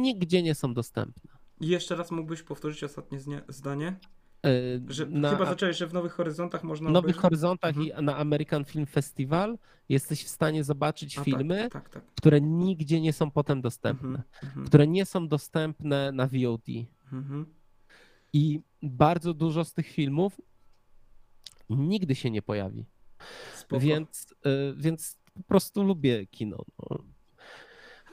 nigdzie 0.01 0.43
nie 0.43 0.55
są 0.55 0.73
dostępne. 0.73 1.31
I 1.59 1.67
jeszcze 1.67 1.95
raz 1.95 2.11
mógłbyś 2.11 2.43
powtórzyć 2.43 2.83
ostatnie 2.83 3.19
zdanie? 3.47 3.99
Y, 4.45 4.81
że 4.87 5.05
na, 5.05 5.29
chyba 5.29 5.45
zacząłeś, 5.45 5.77
że 5.77 5.87
w 5.87 5.93
Nowych 5.93 6.13
Horyzontach 6.13 6.63
można. 6.63 6.89
W 6.89 6.93
Nowych 6.93 7.03
obejrzeć? 7.03 7.21
Horyzontach 7.21 7.77
mhm. 7.77 8.01
i 8.01 8.05
na 8.05 8.17
American 8.17 8.65
Film 8.65 8.85
Festival 8.85 9.57
jesteś 9.89 10.23
w 10.23 10.27
stanie 10.27 10.63
zobaczyć 10.63 11.13
A, 11.13 11.15
tak, 11.15 11.25
filmy, 11.25 11.69
tak, 11.69 11.83
tak, 11.83 11.89
tak. 11.89 12.03
które 12.15 12.41
nigdzie 12.41 13.01
nie 13.01 13.13
są 13.13 13.31
potem 13.31 13.61
dostępne, 13.61 14.07
mhm, 14.07 14.25
mhm. 14.43 14.67
które 14.67 14.87
nie 14.87 15.05
są 15.05 15.27
dostępne 15.27 16.11
na 16.11 16.27
VOD. 16.27 16.67
Mhm. 17.13 17.45
I 18.33 18.61
bardzo 18.81 19.33
dużo 19.33 19.65
z 19.65 19.73
tych 19.73 19.87
filmów 19.87 20.41
nigdy 21.69 22.15
się 22.15 22.31
nie 22.31 22.41
pojawi. 22.41 22.85
Więc, 23.79 24.35
y, 24.45 24.73
więc 24.77 25.17
po 25.33 25.43
prostu 25.43 25.83
lubię 25.83 26.27
kino. 26.27 26.65
No. 26.79 27.03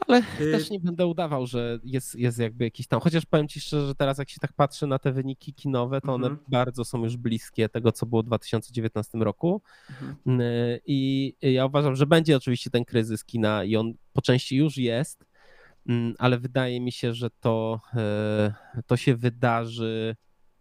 Ale 0.09 0.23
y... 0.41 0.53
też 0.53 0.71
nie 0.71 0.81
będę 0.81 1.07
udawał, 1.07 1.47
że 1.47 1.79
jest, 1.85 2.15
jest 2.15 2.39
jakby 2.39 2.65
jakiś 2.65 2.87
tam. 2.87 3.01
Chociaż 3.01 3.27
powiem 3.27 3.49
ci 3.49 3.61
szczerze, 3.61 3.87
że 3.87 3.95
teraz 3.95 4.19
jak 4.19 4.31
się 4.31 4.41
tak 4.41 4.53
patrzy 4.53 4.87
na 4.87 4.99
te 4.99 5.13
wyniki 5.13 5.55
kinowe, 5.55 6.01
to 6.01 6.15
one 6.15 6.29
-hmm. 6.29 6.37
bardzo 6.49 6.85
są 6.85 7.05
już 7.05 7.17
bliskie 7.17 7.69
tego, 7.69 7.93
co 7.93 8.07
było 8.07 8.23
w 8.23 8.27
2019 8.27 9.19
roku. 9.19 9.63
Mm 10.01 10.17
-hmm. 10.41 10.79
I 10.87 11.35
ja 11.43 11.67
uważam, 11.67 11.97
że 11.97 12.07
będzie 12.07 12.37
oczywiście 12.37 12.71
ten 12.71 12.85
kryzys 12.85 13.25
kina 13.25 13.65
i 13.65 13.77
on 13.77 13.95
po 14.13 14.23
części 14.23 14.57
już 14.57 14.77
jest, 14.77 15.25
mm, 15.87 16.15
ale 16.19 16.39
wydaje 16.39 16.81
mi 16.81 16.93
się, 16.93 17.15
że 17.15 17.31
to, 17.41 17.81
to 18.87 18.97
się 18.97 19.17
wydarzy 19.17 20.17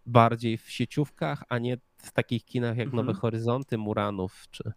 bardziej 0.05 0.57
w 0.57 0.69
sieciówkach, 0.69 1.43
a 1.49 1.57
nie 1.57 1.77
w 1.97 2.11
takich 2.11 2.45
kinach 2.45 2.77
jak. 2.77 2.93
Nowe 2.93 3.13
Horyzonty, 3.13 3.77
Muranów 3.77 4.45
czy, 4.51 4.71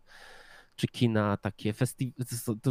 czy 0.81 0.89
kina, 0.89 1.37
takie 1.37 1.72
festi- 1.72 2.12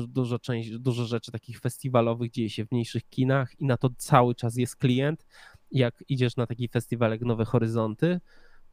dużo, 0.07 0.39
część, 0.39 0.69
dużo 0.69 1.05
rzeczy 1.05 1.31
takich 1.31 1.59
festiwalowych 1.59 2.31
dzieje 2.31 2.49
się 2.49 2.65
w 2.65 2.71
mniejszych 2.71 3.09
kinach 3.09 3.59
i 3.59 3.65
na 3.65 3.77
to 3.77 3.89
cały 3.97 4.35
czas 4.35 4.57
jest 4.57 4.75
klient. 4.75 5.25
Jak 5.71 6.03
idziesz 6.07 6.35
na 6.35 6.47
taki 6.47 6.67
festiwal 6.67 7.11
jak 7.11 7.21
Nowe 7.21 7.45
Horyzonty, 7.45 8.19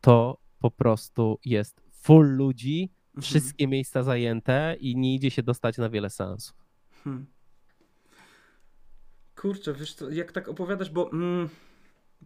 to 0.00 0.38
po 0.58 0.70
prostu 0.70 1.38
jest 1.44 1.80
full 1.90 2.26
ludzi, 2.26 2.90
mhm. 3.08 3.22
wszystkie 3.22 3.68
miejsca 3.68 4.02
zajęte 4.02 4.76
i 4.80 4.96
nie 4.96 5.14
idzie 5.14 5.30
się 5.30 5.42
dostać 5.42 5.78
na 5.78 5.88
wiele 5.88 6.10
seansów. 6.10 6.56
Hmm. 7.04 7.26
Kurczę, 9.34 9.74
wiesz 9.74 9.94
co, 9.94 10.10
jak 10.10 10.32
tak 10.32 10.48
opowiadasz, 10.48 10.90
bo 10.90 11.12
mm, 11.12 11.48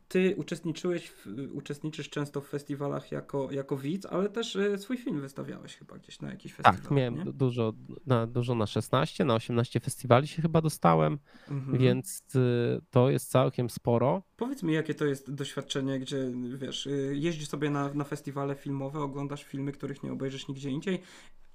ty 0.09 0.35
uczestniczyłeś, 0.37 1.09
w, 1.11 1.27
uczestniczysz 1.53 2.11
często 2.11 2.41
w 2.41 2.49
festiwalach 2.49 3.13
jako, 3.13 3.51
jako 3.51 3.77
widz, 3.77 4.07
ale 4.07 4.29
też 4.29 4.57
e, 4.57 4.79
swój 4.79 4.97
film 4.97 5.21
wystawiałeś 5.21 5.77
chyba 5.77 5.99
gdzieś 5.99 6.21
na 6.21 6.31
jakiś 6.31 6.55
festiwal. 6.55 6.83
Tak, 6.83 6.91
miałem 6.91 7.17
nie? 7.17 7.25
dużo 7.33 7.73
na, 8.07 8.27
dużo 8.27 8.55
na 8.55 8.67
16, 8.67 9.25
na 9.25 9.35
18 9.35 9.81
festiwali 9.81 10.27
się 10.27 10.43
chyba 10.43 10.61
dostałem, 10.61 11.19
mhm. 11.51 11.79
więc 11.79 12.23
y, 12.35 12.81
to 12.91 13.11
jest 13.11 13.31
całkiem 13.31 13.71
sporo. 13.71 14.23
Powiedz 14.37 14.63
mi, 14.63 14.75
jakie 14.75 14.95
to 14.95 15.07
jest 15.07 15.35
doświadczenie, 15.35 15.99
gdzie 15.99 16.33
wiesz, 16.57 16.87
y, 16.87 17.13
jeździsz 17.15 17.49
sobie 17.49 17.71
na, 17.71 17.95
na 17.95 18.05
festiwale 18.05 18.55
filmowe, 18.55 19.01
oglądasz 19.01 19.45
filmy, 19.45 19.73
których 19.73 20.03
nie 20.03 20.13
obejrzysz 20.13 20.49
nigdzie 20.49 20.71
indziej 20.71 21.03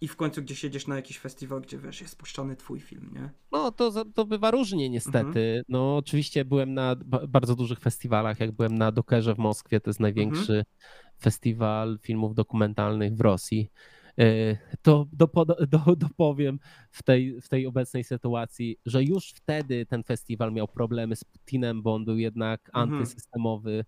i 0.01 0.07
w 0.07 0.15
końcu 0.15 0.41
gdzieś 0.41 0.63
jedziesz 0.63 0.87
na 0.87 0.95
jakiś 0.95 1.19
festiwal, 1.19 1.61
gdzie 1.61 1.77
wiesz, 1.77 2.01
jest 2.01 2.17
puszczony 2.17 2.55
twój 2.55 2.79
film, 2.79 3.11
nie? 3.13 3.29
No 3.51 3.71
to, 3.71 4.05
to 4.05 4.25
bywa 4.25 4.51
różnie 4.51 4.89
niestety. 4.89 5.39
Mhm. 5.39 5.63
No 5.69 5.97
oczywiście 5.97 6.45
byłem 6.45 6.73
na 6.73 6.95
bardzo 7.27 7.55
dużych 7.55 7.79
festiwalach, 7.79 8.39
jak 8.39 8.51
byłem 8.51 8.77
na 8.77 8.91
Dokerze 8.91 9.35
w 9.35 9.37
Moskwie, 9.37 9.79
to 9.79 9.89
jest 9.89 9.99
największy 9.99 10.53
mhm. 10.53 10.65
festiwal 11.21 11.99
filmów 12.01 12.35
dokumentalnych 12.35 13.15
w 13.15 13.21
Rosji. 13.21 13.71
E, 14.19 14.57
to 14.81 15.07
dopowiem 15.97 16.59
w 16.91 17.03
tej, 17.03 17.41
w 17.41 17.49
tej 17.49 17.67
obecnej 17.67 18.03
sytuacji, 18.03 18.77
że 18.85 19.03
już 19.03 19.29
wtedy 19.29 19.85
ten 19.85 20.03
festiwal 20.03 20.53
miał 20.53 20.67
problemy 20.67 21.15
z 21.15 21.23
Putinem, 21.23 21.81
bo 21.81 21.95
on 21.95 22.05
był 22.05 22.17
jednak 22.17 22.69
mhm. 22.73 22.93
antysystemowy. 22.93 23.85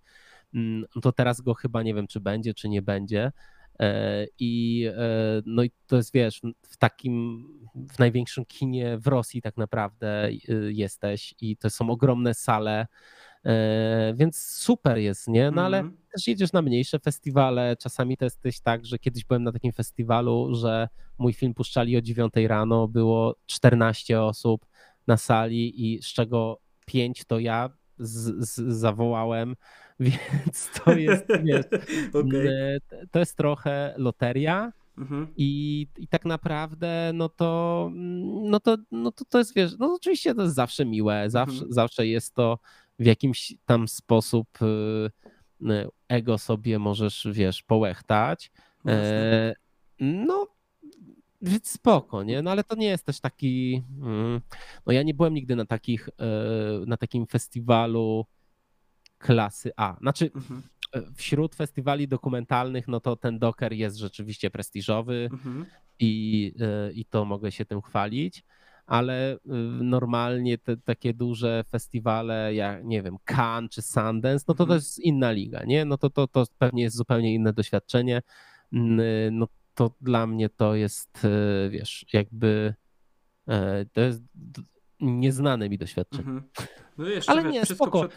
Mm, 0.54 0.86
to 1.02 1.12
teraz 1.12 1.42
go 1.42 1.54
chyba 1.54 1.84
nie 1.84 1.94
wiem, 1.94 2.08
czy 2.08 2.20
będzie, 2.20 2.54
czy 2.54 2.70
nie 2.70 2.82
będzie. 2.82 3.32
E, 3.80 4.28
I, 4.40 4.86
e, 4.98 5.42
no 5.46 5.64
i 5.64 5.72
to 5.88 5.96
jest, 5.96 6.14
wiesz, 6.14 6.42
w 6.62 6.78
takim, 6.78 7.48
w 7.76 8.00
największym 8.00 8.46
kinie 8.46 8.98
w 8.98 9.08
Rosji 9.08 9.42
tak 9.42 9.58
naprawdę 9.58 10.26
e, 10.28 10.32
jesteś 10.70 11.36
i 11.42 11.58
to 11.58 11.70
są 11.70 11.90
ogromne 11.90 12.34
sale, 12.34 12.88
więc 14.14 14.38
super 14.38 14.98
jest, 14.98 15.28
nie? 15.28 15.52
No 15.52 15.62
ale 15.66 15.80
mm. 15.80 15.98
też 16.14 16.28
jedziesz 16.28 16.54
na 16.54 16.62
mniejsze 16.62 17.00
festiwale, 17.00 17.76
czasami 17.76 18.18
to 18.18 18.26
jesteś 18.26 18.60
tak, 18.60 18.86
że 18.86 19.00
kiedyś 19.00 19.26
byłem 19.26 19.44
na 19.44 19.52
takim 19.52 19.72
festiwalu, 19.72 20.56
że 20.56 20.88
mój 21.18 21.34
film 21.34 21.54
puszczali 21.54 21.98
o 21.98 22.02
9 22.02 22.34
rano, 22.48 22.88
było 22.88 23.36
14 23.46 24.22
osób 24.22 24.66
na 25.08 25.18
sali 25.18 25.94
i 25.94 26.04
z 26.04 26.06
czego 26.06 26.60
5 26.86 27.26
to 27.26 27.40
ja 27.40 27.70
z, 28.00 28.50
z, 28.50 28.80
zawołałem, 28.80 29.56
więc 30.00 30.70
to 30.84 30.92
jest, 30.92 31.26
wiesz, 31.44 31.66
okay. 32.14 32.80
to 33.12 33.20
jest 33.20 33.38
trochę 33.38 33.94
loteria. 33.98 34.72
Mhm. 34.98 35.28
I, 35.38 35.88
I 35.98 36.08
tak 36.08 36.26
naprawdę, 36.26 37.12
no 37.14 37.30
to, 37.30 37.90
no 38.44 38.60
to, 38.60 38.78
no 38.92 39.12
to, 39.12 39.26
to 39.26 39.38
jest, 39.38 39.56
wiesz, 39.56 39.72
no 39.80 39.94
oczywiście 39.94 40.36
to 40.36 40.42
jest 40.42 40.56
zawsze 40.56 40.86
miłe, 40.86 41.30
zawsze, 41.30 41.54
mhm. 41.54 41.74
zawsze 41.74 42.08
jest 42.08 42.34
to 42.34 42.60
w 43.00 43.06
jakimś 43.06 43.54
tam 43.66 43.88
sposób 43.88 44.48
y, 44.62 45.90
ego 46.08 46.38
sobie 46.38 46.80
możesz, 46.80 47.28
wiesz, 47.32 47.64
połechtać. 47.64 48.52
E, 48.88 49.54
no, 50.00 50.48
więc 51.42 51.70
spoko, 51.70 52.24
nie? 52.24 52.42
No 52.42 52.52
ale 52.52 52.64
to 52.64 52.76
nie 52.76 52.88
jest 52.88 53.06
też 53.06 53.20
taki, 53.20 53.84
mm, 54.02 54.42
no 54.86 54.94
ja 54.94 55.04
nie 55.04 55.14
byłem 55.14 55.34
nigdy 55.34 55.56
na 55.56 55.66
takich, 55.66 56.10
e, 56.10 56.86
na 56.86 56.98
takim 56.98 57.28
festiwalu 57.28 58.26
klasy 59.18 59.72
A. 59.78 59.98
Znaczy, 60.00 60.32
mhm. 60.36 60.64
E, 60.94 61.02
wśród 61.16 61.56
festiwali 61.56 62.08
dokumentalnych, 62.08 62.88
no 62.88 63.00
to 63.00 63.16
ten 63.16 63.40
Docker 63.40 63.74
jest 63.74 63.98
rzeczywiście 63.98 64.50
prestiżowy 64.50 65.30
mhm. 65.32 65.66
i, 66.00 66.54
e, 66.60 66.92
i 66.92 67.06
to 67.06 67.26
mogę 67.26 67.52
się 67.52 67.66
tym 67.66 67.82
chwalić, 67.82 68.44
ale 68.86 69.38
normalnie 69.82 70.58
te 70.58 70.78
takie 70.78 71.14
duże 71.14 71.64
festiwale, 71.70 72.54
jak 72.54 72.86
nie 72.86 73.04
wiem, 73.04 73.18
Cannes 73.26 73.72
czy 73.72 73.82
Sundance, 73.82 74.46
no 74.48 74.54
to 74.54 74.64
mhm. 74.64 74.68
to 74.68 74.76
jest 74.76 75.00
inna 75.00 75.32
liga, 75.32 75.64
nie? 75.64 75.86
No 75.86 75.98
to, 75.98 76.10
to, 76.10 76.28
to 76.28 76.46
pewnie 76.58 76.84
jest 76.84 76.96
zupełnie 76.96 77.34
inne 77.34 77.54
doświadczenie. 77.54 78.22
No 79.32 79.48
to 79.78 79.96
dla 80.02 80.28
mnie 80.28 80.50
to 80.50 80.76
jest, 80.76 81.28
wiesz, 81.70 82.06
jakby 82.14 82.74
to 83.94 84.02
jest 84.02 84.22
nieznane 85.00 85.70
mi 85.70 85.78
doświadczenie. 85.78 86.24
Mhm. 86.24 86.50
No 86.98 87.08
jeszcze, 87.08 87.32
Ale 87.32 87.44
wiesz, 87.44 87.54
nie, 87.54 87.66
spoko. 87.66 88.08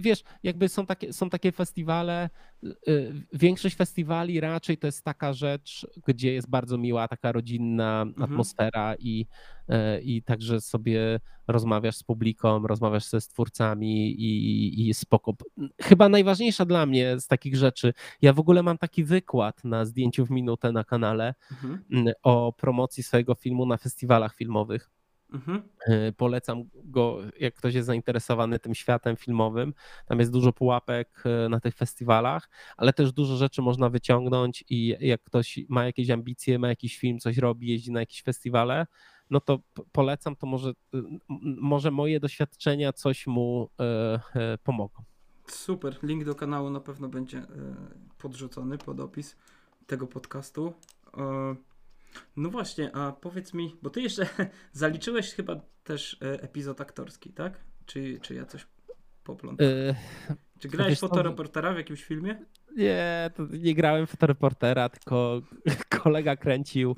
Wiesz, 0.00 0.22
jakby 0.42 0.68
są 0.68 0.86
takie, 0.86 1.12
są 1.12 1.30
takie 1.30 1.52
festiwale, 1.52 2.30
y, 2.64 2.76
y, 2.88 3.12
większość 3.32 3.76
festiwali 3.76 4.40
raczej 4.40 4.78
to 4.78 4.86
jest 4.86 5.04
taka 5.04 5.32
rzecz, 5.32 5.86
gdzie 6.06 6.32
jest 6.32 6.50
bardzo 6.50 6.78
miła 6.78 7.08
taka 7.08 7.32
rodzinna 7.32 8.02
Mhm. 8.02 8.22
atmosfera 8.24 8.94
i, 8.98 9.26
y, 9.70 10.00
i 10.02 10.22
także 10.22 10.60
sobie 10.60 11.20
rozmawiasz 11.48 11.96
z 11.96 12.02
publiką, 12.02 12.66
rozmawiasz 12.66 13.04
ze 13.04 13.20
twórcami 13.20 14.10
i, 14.10 14.88
i 14.88 14.94
spoko. 14.94 15.34
Chyba 15.82 16.08
najważniejsza 16.08 16.64
dla 16.64 16.86
mnie 16.86 17.20
z 17.20 17.26
takich 17.26 17.56
rzeczy, 17.56 17.92
ja 18.22 18.32
w 18.32 18.38
ogóle 18.40 18.62
mam 18.62 18.78
taki 18.78 19.04
wykład 19.04 19.64
na 19.64 19.84
zdjęciu 19.84 20.26
w 20.26 20.30
minutę 20.30 20.72
na 20.72 20.84
kanale 20.84 21.34
Mhm. 21.50 22.12
o 22.22 22.52
promocji 22.52 23.02
swojego 23.02 23.34
filmu 23.34 23.66
na 23.66 23.76
festiwalach 23.76 24.34
filmowych. 24.36 24.90
Mhm. 25.32 25.62
E, 25.86 26.12
Polecam 26.12 26.62
go, 26.74 27.18
jak 27.40 27.54
ktoś 27.54 27.74
jest 27.74 27.86
zainteresowany 27.86 28.58
tym 28.58 28.74
światem 28.74 29.16
filmowym. 29.16 29.74
Tam 30.06 30.18
jest 30.18 30.32
dużo 30.32 30.52
pułapek 30.52 31.22
e, 31.24 31.48
na 31.48 31.60
tych 31.60 31.74
festiwalach, 31.74 32.48
ale 32.76 32.92
też 32.92 33.12
dużo 33.12 33.36
rzeczy 33.36 33.62
można 33.62 33.90
wyciągnąć 33.90 34.64
i 34.68 34.96
jak 35.00 35.22
ktoś 35.22 35.58
ma 35.68 35.84
jakieś 35.84 36.10
ambicje, 36.10 36.58
ma 36.58 36.68
jakiś 36.68 36.98
film, 36.98 37.18
coś 37.18 37.38
robi, 37.38 37.68
jeździ 37.68 37.92
na 37.92 38.00
jakieś 38.00 38.22
festiwale, 38.22 38.86
no 39.30 39.40
to 39.40 39.58
polecam, 39.92 40.36
to 40.36 40.46
może, 40.46 40.70
y, 40.70 41.02
może 41.60 41.90
moje 41.90 42.20
doświadczenia 42.20 42.92
coś 42.92 43.26
mu 43.26 43.68
e, 43.80 44.58
pomogą. 44.64 45.02
Super. 45.46 45.98
Link 46.02 46.24
do 46.24 46.34
kanału 46.34 46.70
na 46.70 46.80
pewno 46.80 47.08
będzie 47.08 47.42
podrzucony 48.18 48.78
pod 48.78 49.00
opis 49.00 49.36
tego 49.86 50.06
podcastu. 50.06 50.72
No 52.36 52.50
właśnie, 52.50 52.96
a 52.96 53.12
powiedz 53.12 53.54
mi, 53.54 53.76
bo 53.82 53.90
ty 53.90 54.02
jeszcze 54.02 54.26
zaliczyłeś 54.72 55.34
chyba 55.34 55.60
też 55.84 56.18
e, 56.22 56.42
epizod 56.42 56.80
aktorski, 56.80 57.32
tak? 57.32 57.60
Czy, 57.86 58.18
czy 58.22 58.34
ja 58.34 58.46
coś 58.46 58.66
poplątam? 59.24 59.66
E, 59.66 59.94
Czy 60.58 60.68
grałeś 60.68 60.98
fotoreportera 60.98 61.72
w 61.72 61.76
jakimś 61.76 62.04
filmie? 62.04 62.44
Nie, 62.76 63.30
to 63.36 63.46
nie 63.60 63.74
grałem 63.74 64.06
fotoreportera, 64.06 64.88
tylko 64.88 65.42
kolega 66.02 66.36
kręcił. 66.36 66.96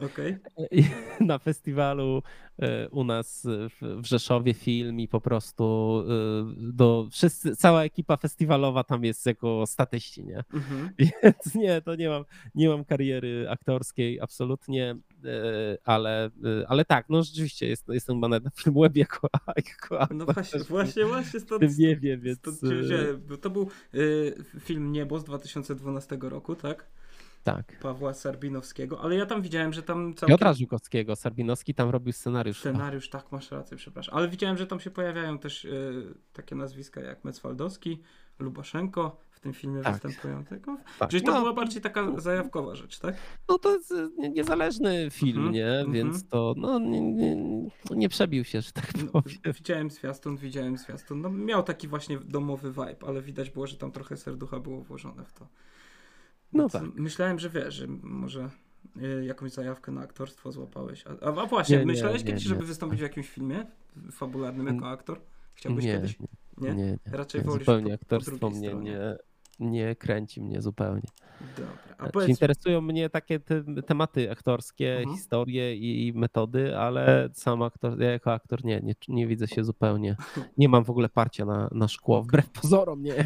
I 0.71 0.85
na 1.21 1.39
festiwalu 1.39 2.23
e, 2.59 2.89
u 2.89 3.05
nas 3.05 3.47
w 3.81 4.03
w 4.03 4.07
Rzeszowie 4.07 4.55
film 4.55 5.01
i 5.01 5.09
po 5.09 5.21
prostu 5.21 5.65
e, 6.01 6.73
do 6.73 7.09
wszyscy, 7.11 7.57
cała 7.57 7.85
ekipa 7.85 8.17
festiwalowa 8.17 8.85
tam 8.85 9.05
jest 9.05 9.27
jako 9.27 9.67
statyści, 9.67 10.25
nie? 10.25 10.45
Mhm. 10.53 10.91
Więc 10.99 11.55
nie, 11.55 11.83
to 11.83 11.95
nie 11.95 12.09
mam, 12.09 12.25
nie 12.55 12.69
mam 12.69 12.85
kariery 12.85 13.47
aktorskiej 13.51 14.21
absolutnie, 14.21 14.97
ale, 15.85 16.25
e, 16.27 16.69
ale 16.69 16.85
tak, 16.85 17.07
no 17.09 17.23
rzeczywiście 17.23 17.67
jest, 17.67 17.89
jestem 17.89 18.17
chyba 18.17 18.29
na 18.29 18.51
Filmweb 18.57 18.97
jako, 18.97 19.29
jako. 19.57 20.15
No 20.15 20.25
właśnie, 20.25 20.61
właśnie, 20.61 21.05
właśnie 21.05 21.41
stąd, 21.41 21.79
nie 21.79 21.97
wiem, 21.97 22.21
więc 22.21 22.39
stąd 22.39 22.59
e, 23.33 23.37
to 23.37 23.51
był 23.51 23.69
film 24.61 24.93
Niebo 24.93 25.19
z 25.19 25.25
2012 25.25 26.19
roku, 26.21 26.57
tak? 26.57 26.87
tak. 27.43 27.79
Pawła 27.79 28.15
Sarbinowskiego, 28.15 29.01
ale 29.01 29.17
ja 29.17 29.27
tam 29.27 29.43
widziałem, 29.43 29.73
że 29.73 29.83
tam 29.83 30.15
całkiem... 30.15 30.35
Piotra 30.35 30.55
Żukowskiego, 30.55 31.17
Sarbinowski 31.17 31.75
tam 31.75 31.91
robił 31.91 32.13
scenariusz. 32.13 32.59
Scenariusz, 32.59 33.11
tak, 33.11 33.33
masz 33.33 33.51
rację, 33.51 33.77
przepraszam. 33.77 34.15
Ale 34.17 34.29
widziałem, 34.29 34.59
że 34.59 34.67
tam 34.67 34.81
się 34.81 34.91
pojawiają 34.91 35.39
też 35.39 35.65
y, 35.65 36.15
takie 36.33 36.55
nazwiska 36.55 37.01
jak 37.01 37.25
Mecwaldowski, 37.25 38.03
Lubaszenko 38.39 39.21
w 39.31 39.41
tym 39.41 39.53
filmie 39.53 39.83
Tak. 39.83 39.93
występują. 39.93 40.45
Tylko, 40.45 40.77
Tak. 40.99 41.11
Czyli 41.11 41.23
to 41.23 41.33
No, 41.33 41.41
była 41.41 41.53
bardziej 41.53 41.83
taka 41.83 42.21
zajawkowa 42.21 42.75
rzecz, 42.75 42.99
tak? 42.99 43.15
No 43.49 43.59
to 43.59 43.73
jest 43.77 43.93
e, 43.93 44.09
nie- 44.19 44.31
niezależny 44.31 45.09
film, 45.11 45.37
Mhm, 45.37 45.55
nie? 45.55 45.67
mhm. 45.73 45.93
Więc 45.93 46.29
to 46.29 46.55
no, 46.57 46.79
nie, 46.79 47.01
nie, 47.01 47.37
nie 47.91 48.09
przebił 48.09 48.45
się, 48.45 48.61
że 48.61 48.73
tak 48.73 48.89
No, 49.05 49.13
powiem. 49.13 49.39
widziałem 49.59 49.91
zwiastun, 49.91 50.37
widziałem 50.37 50.77
zwiastun. 50.77 51.21
No, 51.21 51.31
miał 51.31 51.63
taki 51.63 51.89
właśnie 51.89 52.19
domowy 52.19 52.69
vibe, 52.73 53.07
ale 53.07 53.23
widać 53.23 53.51
było, 53.51 53.67
że 53.67 53.77
tam 53.77 53.93
trochę 53.93 54.17
serducha 54.17 54.61
było 54.61 54.81
włożone 54.81 55.25
w 55.25 55.33
to. 55.33 55.47
No 56.53 56.69
tak. 56.69 56.83
Myślałem, 56.95 57.39
że 57.39 57.51
wiesz, 57.51 57.75
że 57.75 57.87
może 58.03 58.51
y, 58.97 59.25
jakąś 59.25 59.51
zajawkę 59.53 59.93
na 59.93 60.01
aktorstwo 60.01 60.53
złapałeś. 60.53 61.05
A, 61.07 61.27
a, 61.43 61.47
właśnie, 61.47 61.77
Nie, 61.79 61.87
myślałeś 61.87 62.25
kiedyś, 62.25 62.43
żeby 62.43 62.65
wystąpić 62.67 62.99
w 63.01 63.03
jakimś 63.03 63.29
filmie 63.29 63.67
fabularnym 64.13 64.67
jako 64.67 64.89
aktor? 64.89 65.21
Chciałbyś 65.55 65.85
Nie, 65.85 65.93
kiedyś? 65.93 66.17
Nie, 66.63 66.75
Nie? 66.75 66.85
nie. 66.85 66.99
Raczej 67.07 67.41
nie, 67.41 67.47
wolisz 67.47 67.67
zupełnie 67.67 67.93
po- 67.93 67.99
po 67.99 68.03
aktorstwo 68.17 68.51
drugiej 68.51 68.75
mnie 68.75 68.91
nie, 68.91 69.17
nie 69.71 69.97
kręci 69.97 70.43
mnie 70.43 70.63
zupełnie. 70.63 71.09
Dobra. 71.57 71.73
A 71.99 72.07
Czy 72.07 72.13
powiedz, 72.13 72.29
interesują 72.29 72.81
mnie 72.81 73.11
takie 73.11 73.41
te, 73.41 73.63
tematy 73.87 74.31
aktorskie, 74.31 74.97
Mhm. 74.99 75.17
historie 75.17 75.77
i 75.77 76.13
metody, 76.15 76.77
ale 76.79 77.29
sam 77.33 77.63
aktor, 77.63 78.01
ja 78.01 78.11
jako 78.11 78.33
aktor 78.33 78.65
nie, 78.65 78.81
nie, 78.81 78.95
nie 79.09 79.27
widzę 79.27 79.49
się 79.49 79.65
zupełnie. 79.65 80.17
Nie 80.59 80.69
mam 80.69 80.85
w 80.85 80.91
ogóle 80.91 81.09
parcia 81.09 81.45
na, 81.45 81.69
na 81.73 81.89
szkło, 81.89 82.23
wbrew 82.23 82.51
pozorom, 82.51 83.03
nie? 83.03 83.15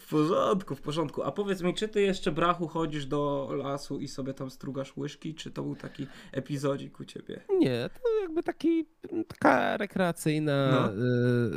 w 0.00 0.10
porządku, 0.10 0.74
w 0.74 0.80
porządku. 0.80 1.22
A 1.22 1.32
powiedz 1.32 1.62
mi, 1.62 1.74
czy 1.74 1.88
ty 1.88 2.02
jeszcze 2.02 2.32
brachu 2.32 2.68
chodzisz 2.68 3.06
do 3.06 3.48
lasu 3.52 3.98
i 4.00 4.08
sobie 4.08 4.34
tam 4.34 4.50
strugasz 4.50 4.96
łyżki, 4.96 5.34
czy 5.34 5.50
to 5.50 5.62
był 5.62 5.76
taki 5.76 6.06
epizodzik 6.32 7.00
u 7.00 7.04
ciebie? 7.04 7.40
Nie, 7.58 7.90
to 7.94 8.20
jakby 8.22 8.42
taki, 8.42 8.86
taka 9.28 9.76
rekreacyjna 9.76 10.70
No. 10.72 10.92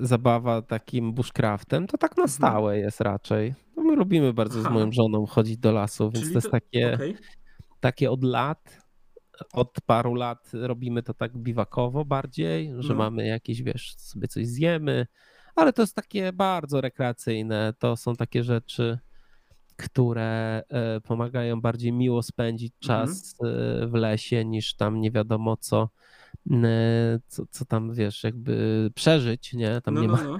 y, 0.01 0.05
zabawa 0.07 0.61
takim 0.61 1.13
bushcraftem, 1.13 1.87
to 1.87 1.97
tak 1.97 2.17
na 2.17 2.27
stałe 2.27 2.77
jest 2.79 3.01
raczej. 3.01 3.44
No 3.77 3.83
my 3.83 3.95
lubimy 3.95 4.33
bardzo 4.33 4.61
z 4.61 4.65
Aha. 4.65 4.73
moją 4.73 4.91
żoną 4.91 5.25
chodzić 5.25 5.57
do 5.57 5.71
lasu, 5.71 6.03
więc 6.11 6.23
Czyli 6.25 6.33
to 6.33 6.37
jest 6.37 6.51
takie, 6.51 6.93
okej. 6.93 7.17
takie 7.79 8.11
od 8.11 8.23
lat, 8.23 8.81
od 9.53 9.71
paru 9.85 10.13
lat 10.15 10.51
robimy 10.53 11.03
to 11.03 11.13
tak 11.13 11.37
biwakowo 11.37 12.05
bardziej, 12.05 12.71
że 12.79 12.93
No. 12.93 12.99
mamy 12.99 13.27
jakieś, 13.27 13.63
wiesz, 13.63 13.95
sobie 13.97 14.27
coś 14.27 14.47
zjemy, 14.47 15.07
ale 15.55 15.73
to 15.73 15.81
jest 15.81 15.95
takie 15.95 16.33
bardzo 16.33 16.81
rekreacyjne, 16.81 17.73
to 17.79 17.95
są 17.95 18.15
takie 18.15 18.43
rzeczy, 18.43 18.99
które 19.77 20.63
e, 20.69 21.01
pomagają 21.01 21.61
bardziej 21.61 21.93
miło 21.93 22.23
spędzić 22.23 22.73
Mhm. 22.83 23.07
czas 23.07 23.35
e, 23.43 23.87
w 23.87 23.93
lesie 23.93 24.45
niż 24.45 24.75
tam 24.75 25.01
nie 25.01 25.11
wiadomo 25.11 25.57
co, 25.57 25.89
e, 26.51 27.19
co, 27.27 27.43
co 27.51 27.65
tam 27.65 27.93
wiesz, 27.93 28.23
jakby 28.23 28.89
przeżyć, 28.95 29.53
nie? 29.53 29.81
Tam 29.81 29.93
No, 29.93 30.01
nie 30.01 30.07
no, 30.07 30.13
ma, 30.13 30.23
no. 30.23 30.37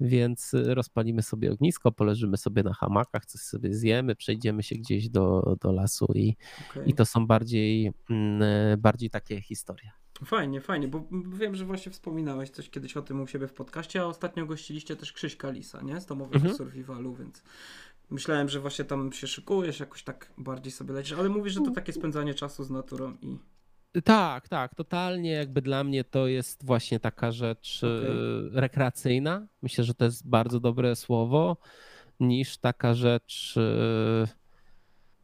Więc 0.00 0.54
e, 0.54 0.74
rozpalimy 0.74 1.22
sobie 1.22 1.52
ognisko, 1.52 1.92
poleżymy 1.92 2.36
sobie 2.36 2.62
na 2.62 2.72
hamakach, 2.72 3.26
coś 3.26 3.40
sobie 3.40 3.74
zjemy, 3.74 4.16
przejdziemy 4.16 4.62
się 4.62 4.74
gdzieś 4.74 5.08
do, 5.08 5.56
do 5.60 5.72
lasu 5.72 6.06
i, 6.14 6.36
Okej. 6.70 6.90
i 6.90 6.94
to 6.94 7.04
są 7.06 7.26
bardziej, 7.26 7.92
mm, 8.10 8.42
e, 8.42 8.76
bardziej 8.76 9.10
takie 9.10 9.40
historie. 9.40 9.90
Fajnie, 10.24 10.60
fajnie, 10.60 10.88
bo 10.88 11.08
wiem, 11.32 11.54
że 11.54 11.64
właśnie 11.64 11.92
wspominałeś 11.92 12.50
coś 12.50 12.70
kiedyś 12.70 12.96
o 12.96 13.02
tym 13.02 13.20
u 13.20 13.26
siebie 13.26 13.48
w 13.48 13.52
podcaście, 13.52 14.00
a 14.00 14.04
ostatnio 14.04 14.46
gościliście 14.46 14.96
też 14.96 15.12
Krzyśka 15.12 15.50
Lisa, 15.50 15.82
nie? 15.82 16.00
Z 16.00 16.06
domowego 16.06 16.36
Mhm. 16.36 16.54
survivalu, 16.54 17.14
więc 17.14 17.42
myślałem, 18.10 18.48
że 18.48 18.60
właśnie 18.60 18.84
tam 18.84 19.12
się 19.12 19.26
szykujesz, 19.26 19.80
jakoś 19.80 20.02
tak 20.02 20.32
bardziej 20.38 20.72
sobie 20.72 20.94
lecisz, 20.94 21.12
ale 21.18 21.28
mówisz, 21.28 21.52
że 21.52 21.60
to 21.60 21.70
takie 21.70 21.92
spędzanie 21.92 22.34
czasu 22.34 22.64
z 22.64 22.70
naturą 22.70 23.16
i... 23.22 23.38
Tak, 24.04 24.48
tak, 24.48 24.74
totalnie 24.74 25.30
jakby 25.30 25.62
dla 25.62 25.84
mnie 25.84 26.04
to 26.04 26.26
jest 26.26 26.64
właśnie 26.64 27.00
taka 27.00 27.32
rzecz 27.32 27.84
e, 27.84 27.88
rekreacyjna. 28.60 29.46
Myślę, 29.62 29.84
że 29.84 29.94
to 29.94 30.04
jest 30.04 30.28
bardzo 30.28 30.60
dobre 30.60 30.96
słowo, 30.96 31.56
niż 32.20 32.58
taka 32.58 32.94
rzecz 32.94 33.54
e, 33.56 34.45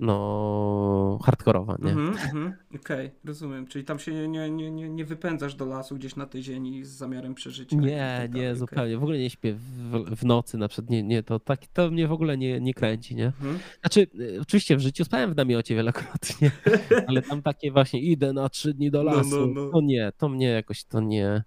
no 0.03 1.19
hardkorowa, 1.25 1.77
nie? 1.83 1.91
Mhm, 1.91 2.09
mhm. 2.09 2.55
Okej, 2.77 3.11
rozumiem. 3.25 3.67
Czyli 3.67 3.85
tam 3.85 3.99
się 3.99 4.29
nie, 4.29 4.51
nie, 4.51 4.71
nie, 4.71 4.89
nie 4.89 5.05
wypędzasz 5.05 5.55
do 5.55 5.67
lasu 5.67 5.97
gdzieś 5.97 6.17
na 6.17 6.27
tej 6.27 6.43
ziemi 6.43 6.85
z 6.85 6.89
zamiarem 6.89 7.35
przeżycia. 7.35 7.77
Nie, 7.77 8.19
tak 8.23 8.35
nie, 8.35 8.41
okej. 8.41 8.57
zupełnie. 8.57 8.99
W 8.99 9.03
ogóle 9.03 9.19
nie 9.19 9.31
śpię 9.31 9.55
w, 9.55 10.17
w 10.17 10.25
nocy 10.25 10.59
na 10.59 10.69
przykład. 10.69 10.91
Nie, 10.91 11.03
nie, 11.03 11.23
to, 11.23 11.41
tak, 11.41 11.67
to 11.67 11.91
mnie 11.91 12.09
w 12.09 12.13
ogóle 12.13 12.39
nie, 12.39 12.61
nie 12.61 12.75
kręci, 12.75 13.15
nie? 13.15 13.27
Mhm. 13.27 13.59
Znaczy, 13.81 14.07
y, 14.21 14.39
oczywiście 14.41 14.77
w 14.77 14.81
życiu 14.81 15.05
spałem 15.05 15.33
w 15.33 15.37
namiocie 15.37 15.75
wielokrotnie, 15.75 16.51
ale 17.09 17.23
tam 17.23 17.43
takie 17.43 17.73
właśnie 17.73 18.01
idę 18.01 18.33
na 18.33 18.49
trzy 18.49 18.75
dni 18.75 18.91
do 18.91 19.03
No, 19.03 19.13
lasu. 19.13 19.47
no, 19.47 19.63
no. 19.63 19.71
To 19.71 19.81
nie, 19.81 20.13
to 20.17 20.29
mnie 20.29 20.49
jakoś 20.49 20.85
to 20.85 21.01
nie, 21.01 21.43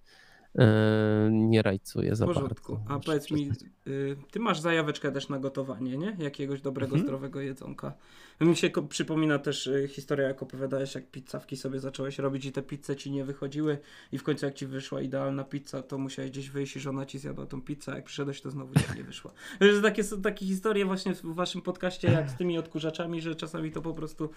nie 1.32 1.62
rajcuje 1.62 2.12
W 2.12 2.16
za 2.16 2.26
porządku. 2.26 2.76
bardzo. 2.76 2.94
A 2.94 3.00
powiedz 3.00 3.32
mi, 3.32 3.50
przyznać. 3.50 3.72
y, 3.88 4.18
ty 4.32 4.40
masz 4.40 4.60
zajaweczkę 4.60 5.12
też 5.12 5.30
na 5.30 5.40
gotowanie, 5.40 5.98
nie? 5.98 6.16
Jakiegoś 6.20 6.62
dobrego, 6.62 6.86
Mhm. 6.96 7.04
zdrowego 7.04 7.42
jedzonka. 7.42 7.94
Mi 8.42 8.56
się 8.56 8.70
przypomina 8.90 9.40
też 9.40 9.68
y, 9.68 9.88
historia, 9.88 10.28
jak 10.28 10.44
opowiadałeś, 10.44 10.96
jak 10.96 11.12
pizzawki 11.12 11.58
sobie 11.58 11.80
zacząłeś 11.80 12.20
robić 12.20 12.46
i 12.46 12.52
te 12.52 12.62
pizze 12.62 12.96
ci 12.96 13.12
nie 13.12 13.26
wychodziły 13.26 13.78
i 14.12 14.18
w 14.18 14.24
końcu 14.24 14.46
jak 14.46 14.56
ci 14.56 14.66
wyszła 14.66 15.02
idealna 15.02 15.44
pizza, 15.44 15.82
to 15.84 15.98
musiałeś 15.98 16.32
gdzieś 16.32 16.50
wyjść 16.50 16.76
i 16.76 16.80
żona 16.80 17.06
ci 17.06 17.20
zjadła 17.20 17.46
tą 17.46 17.62
pizzę, 17.62 17.92
a 17.92 17.96
jak 17.96 18.06
przyszedłeś, 18.06 18.42
to 18.42 18.52
znowu 18.52 18.74
nie 18.98 19.04
wyszła. 19.04 19.32
Że 19.62 19.82
takie 19.82 20.04
są 20.04 20.22
takie 20.22 20.46
historie 20.46 20.86
właśnie 20.86 21.14
w 21.16 21.22
waszym 21.36 21.62
podcaście, 21.62 22.12
jak 22.12 22.30
z 22.30 22.36
tymi 22.36 22.58
odkurzaczami, 22.58 23.22
że 23.22 23.36
czasami 23.36 23.72
to 23.72 23.82
po 23.82 23.94
prostu, 23.94 24.30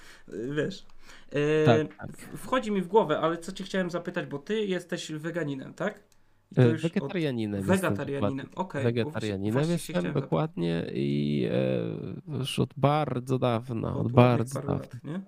wiesz... 0.57 0.87
Tak, 1.67 1.97
tak. 1.99 2.11
Wchodzi 2.37 2.71
mi 2.71 2.83
w 2.83 2.87
głowę, 2.89 3.19
ale 3.21 3.39
co 3.39 3.53
ci 3.53 3.65
chciałem 3.65 3.91
zapytać, 3.91 4.27
bo 4.27 4.39
ty 4.39 4.65
jesteś 4.65 5.13
weganinem, 5.13 5.75
tak? 5.75 6.08
Już 6.57 6.85
od- 6.85 6.93
Wegetarianinem. 6.93 7.63
Wegetarianinem, 7.63 8.47
okej. 8.55 8.83
Wegetarianinem 8.85 9.53
właśnie 9.53 9.73
jestem 9.73 10.13
dokładnie 10.13 10.87
i 10.95 11.45
e, 12.31 12.39
już 12.39 12.59
od 12.59 12.71
bardzo 12.77 13.39
dawna, 13.39 13.89
od 13.97 13.97
ładnych 13.97 14.15
bardzo 14.15 14.55
dawna. 14.55 14.73
lat, 14.75 15.05
nie? 15.05 15.21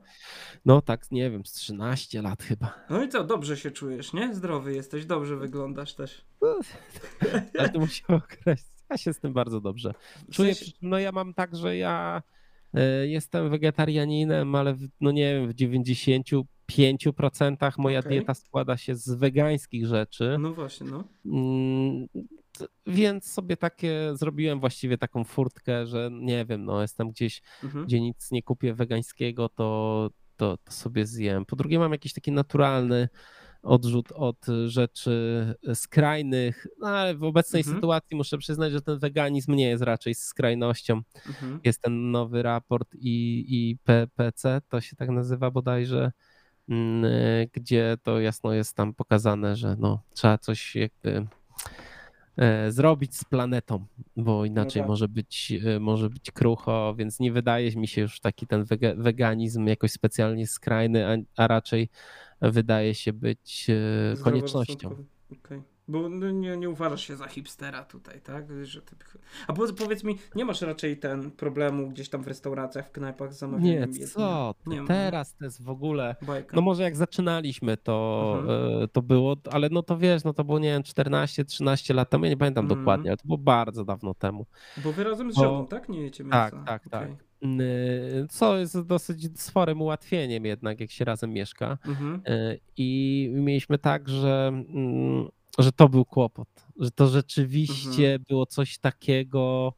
No 0.64 0.82
tak, 0.82 1.10
nie 1.10 1.30
wiem, 1.30 1.46
z 1.46 1.52
13 1.52 2.22
lat 2.22 2.42
chyba. 2.42 2.74
No 2.90 3.02
i 3.02 3.08
co, 3.08 3.24
dobrze 3.24 3.56
się 3.56 3.70
czujesz, 3.70 4.12
nie? 4.12 4.34
Zdrowy 4.34 4.74
jesteś, 4.74 5.06
dobrze 5.06 5.36
wyglądasz 5.36 5.94
też. 5.94 6.24
Ale 7.58 7.68
to 7.68 7.78
musiał 7.80 8.16
określić. 8.16 8.70
Ja 8.90 8.96
się 8.98 9.12
z 9.12 9.18
tym 9.20 9.32
bardzo 9.32 9.60
dobrze 9.60 9.94
W 10.28 10.34
czuję. 10.34 10.54
sensie- 10.54 10.72
No 10.82 10.98
ja 10.98 11.12
mam 11.12 11.34
tak, 11.34 11.56
że 11.56 11.76
ja 11.76 12.22
e, 12.74 13.06
jestem 13.06 13.50
wegetarianinem, 13.50 14.54
ale 14.54 14.74
w, 14.74 14.88
no 15.00 15.10
nie 15.10 15.34
wiem, 15.34 15.48
w 15.48 15.54
95% 16.70 17.78
moja 17.78 17.98
Okej. 17.98 18.10
dieta 18.10 18.34
składa 18.34 18.76
się 18.76 18.96
z 18.96 19.10
wegańskich 19.14 19.86
rzeczy. 19.86 20.36
No 20.40 20.52
właśnie, 20.54 20.86
no. 20.90 21.04
Mm, 21.26 22.06
Więc 22.86 23.32
sobie 23.32 23.56
takie 23.56 24.10
zrobiłem 24.14 24.60
właściwie 24.60 24.98
taką 24.98 25.24
furtkę, 25.24 25.86
że 25.86 26.10
nie 26.12 26.44
wiem, 26.44 26.64
no 26.64 26.82
jestem 26.82 27.10
gdzieś, 27.10 27.42
Mhm. 27.64 27.84
gdzie 27.86 28.00
nic 28.00 28.30
nie 28.30 28.42
kupię 28.42 28.74
wegańskiego, 28.74 29.48
to, 29.48 30.10
to, 30.36 30.56
to 30.64 30.72
sobie 30.72 31.06
zjem. 31.06 31.46
Po 31.46 31.56
drugie, 31.56 31.78
mam 31.78 31.92
jakiś 31.92 32.12
taki 32.12 32.32
naturalny 32.32 33.08
odrzut 33.62 34.12
od 34.12 34.46
rzeczy 34.66 35.46
skrajnych, 35.74 36.66
no 36.78 36.88
ale 36.88 37.14
w 37.14 37.24
obecnej 37.24 37.60
Mhm. 37.60 37.76
sytuacji 37.76 38.16
muszę 38.16 38.38
przyznać, 38.38 38.72
że 38.72 38.80
ten 38.82 38.98
weganizm 38.98 39.54
nie 39.54 39.68
jest 39.68 39.82
raczej 39.82 40.14
skrajnością. 40.14 41.00
Mhm. 41.26 41.60
Jest 41.64 41.82
ten 41.82 42.10
nowy 42.10 42.42
raport 42.42 42.94
i, 42.94 43.44
i 43.48 43.76
PPC, 43.84 44.60
to 44.68 44.80
się 44.80 44.96
tak 44.96 45.08
nazywa 45.08 45.50
bodajże, 45.50 46.12
gdzie 47.52 47.96
to 48.02 48.20
jasno 48.20 48.52
jest 48.52 48.76
tam 48.76 48.94
pokazane, 48.94 49.56
że 49.56 49.76
no, 49.78 50.02
trzeba 50.14 50.38
coś 50.38 50.76
jakby 50.76 51.26
e, 52.36 52.72
zrobić 52.72 53.16
z 53.16 53.24
planetą, 53.24 53.86
bo 54.16 54.44
inaczej 54.44 54.82
tak. 54.82 54.88
może, 54.88 55.08
być, 55.08 55.52
e, 55.66 55.80
może 55.80 56.10
być 56.10 56.30
krucho, 56.30 56.94
więc 56.98 57.20
nie 57.20 57.32
wydaje 57.32 57.70
mi 57.76 57.88
się 57.88 58.00
już 58.00 58.20
taki 58.20 58.46
ten 58.46 58.64
weganizm 58.96 59.66
jakoś 59.66 59.92
specjalnie 59.92 60.46
skrajny, 60.46 61.06
a, 61.06 61.42
a 61.42 61.46
raczej 61.46 61.88
wydaje 62.40 62.94
się 62.94 63.12
być 63.12 63.66
koniecznością. 64.22 64.74
Zdroworozsądkowy. 64.74 65.04
Bo 65.88 66.08
no, 66.08 66.30
nie, 66.30 66.56
nie 66.56 66.70
uważasz 66.70 67.06
się 67.06 67.16
za 67.16 67.26
hipstera 67.26 67.84
tutaj, 67.84 68.20
tak? 68.20 68.44
Że 68.62 68.82
ty... 68.82 68.96
A 69.46 69.52
powiedz, 69.52 69.72
powiedz 69.78 70.04
mi, 70.04 70.18
nie 70.34 70.44
masz 70.44 70.62
raczej 70.62 70.96
ten 70.96 71.30
problemu 71.30 71.88
gdzieś 71.88 72.08
tam 72.08 72.22
w 72.22 72.26
restauracjach, 72.28 72.88
w 72.88 72.90
knajpach 72.92 73.34
z 73.34 73.38
zamawianiem 73.38 73.90
Nie, 73.90 74.06
co 74.06 74.54
Nie 74.66 74.84
teraz 74.86 75.34
to 75.36 75.44
jest 75.44 75.62
w 75.62 75.70
ogóle... 75.70 76.16
Bajka. 76.22 76.56
No 76.56 76.62
może 76.62 76.82
jak 76.82 76.96
zaczynaliśmy, 76.96 77.76
to, 77.76 78.34
Mhm. 78.38 78.82
e, 78.82 78.88
to 78.88 79.02
było, 79.02 79.36
ale 79.50 79.68
no 79.70 79.82
to 79.82 79.98
wiesz, 79.98 80.24
no 80.24 80.32
to 80.32 80.44
było, 80.44 80.58
nie 80.58 80.68
wiem, 80.72 80.82
14-13 80.82 81.94
lat 81.94 82.10
temu, 82.10 82.24
ja 82.24 82.30
nie 82.30 82.36
pamiętam 82.36 82.64
Mhm. 82.64 82.80
dokładnie, 82.80 83.10
ale 83.10 83.16
to 83.16 83.26
było 83.26 83.38
bardzo 83.38 83.84
dawno 83.84 84.14
temu. 84.14 84.46
Bo 84.84 84.92
wy 84.92 85.04
razem 85.04 85.32
z 85.32 85.36
Bo- 85.36 85.42
żoną, 85.42 85.66
tak? 85.66 85.88
Nie 85.88 86.00
jecie 86.00 86.24
mięsa? 86.24 86.50
Tak, 86.50 86.64
tak, 86.66 86.88
tak. 86.90 87.02
Okej. 87.04 87.16
Y, 87.60 88.26
Co 88.30 88.56
jest 88.58 88.80
dosyć 88.80 89.40
sporym 89.40 89.82
ułatwieniem 89.82 90.44
jednak, 90.44 90.80
jak 90.80 90.90
się 90.90 91.04
razem 91.04 91.32
mieszka. 91.32 91.78
Mhm. 91.86 92.22
Y, 92.28 92.60
I 92.76 93.30
mieliśmy 93.34 93.78
tak, 93.78 94.08
że, 94.08 94.48
mm, 94.48 95.28
że 95.58 95.72
to 95.72 95.88
był 95.88 96.04
kłopot, 96.04 96.48
że 96.76 96.90
to 96.90 97.08
rzeczywiście 97.08 98.06
Mhm. 98.12 98.24
było 98.28 98.46
coś 98.46 98.78
takiego, 98.78 99.72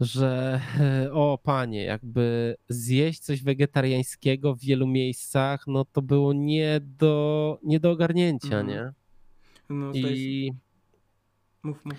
że 0.00 0.60
e, 0.80 1.12
o 1.12 1.38
panie, 1.42 1.84
jakby 1.84 2.56
zjeść 2.68 3.20
coś 3.20 3.42
wegetariańskiego 3.42 4.54
w 4.54 4.60
wielu 4.60 4.86
miejscach, 4.86 5.66
no 5.66 5.84
to 5.84 6.02
było 6.02 6.32
nie 6.32 6.80
do, 6.80 7.58
nie 7.62 7.80
do 7.80 7.90
ogarnięcia, 7.90 8.60
Mhm. 8.60 8.66
nie? 8.68 8.92
No. 9.68 9.92
I 9.94 10.52
Mów, 11.62 11.84
mów. 11.84 11.94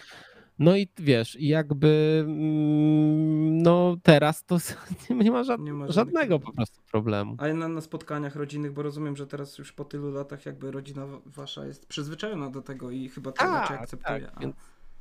No 0.64 0.76
i 0.78 0.88
wiesz, 0.98 1.38
jakby 1.40 2.24
mm, 2.28 3.62
no 3.62 3.96
teraz 4.04 4.46
to 4.46 4.58
nie 5.24 5.32
ma, 5.32 5.44
żad, 5.44 5.62
Nie 5.62 5.74
ma 5.74 5.92
żadnego 5.92 6.40
po 6.40 6.54
prostu 6.54 6.82
problemu. 6.92 7.36
A 7.38 7.54
na, 7.54 7.68
na 7.68 7.82
spotkaniach 7.82 8.36
rodzinnych, 8.36 8.74
bo 8.74 8.82
rozumiem, 8.84 9.16
że 9.16 9.28
teraz 9.28 9.58
już 9.58 9.74
po 9.74 9.86
tylu 9.86 10.12
latach 10.12 10.46
jakby 10.46 10.72
rodzina 10.72 11.06
wa- 11.08 11.22
wasza 11.26 11.66
jest 11.66 11.86
przyzwyczajona 11.88 12.50
do 12.50 12.62
tego 12.62 12.92
i 12.92 13.10
chyba 13.10 13.32
to 13.32 13.44
raczej 13.46 13.68
Tak, 13.78 13.84
akceptuje. 13.84 14.22
tak, 14.22 14.40
więc, 14.40 14.56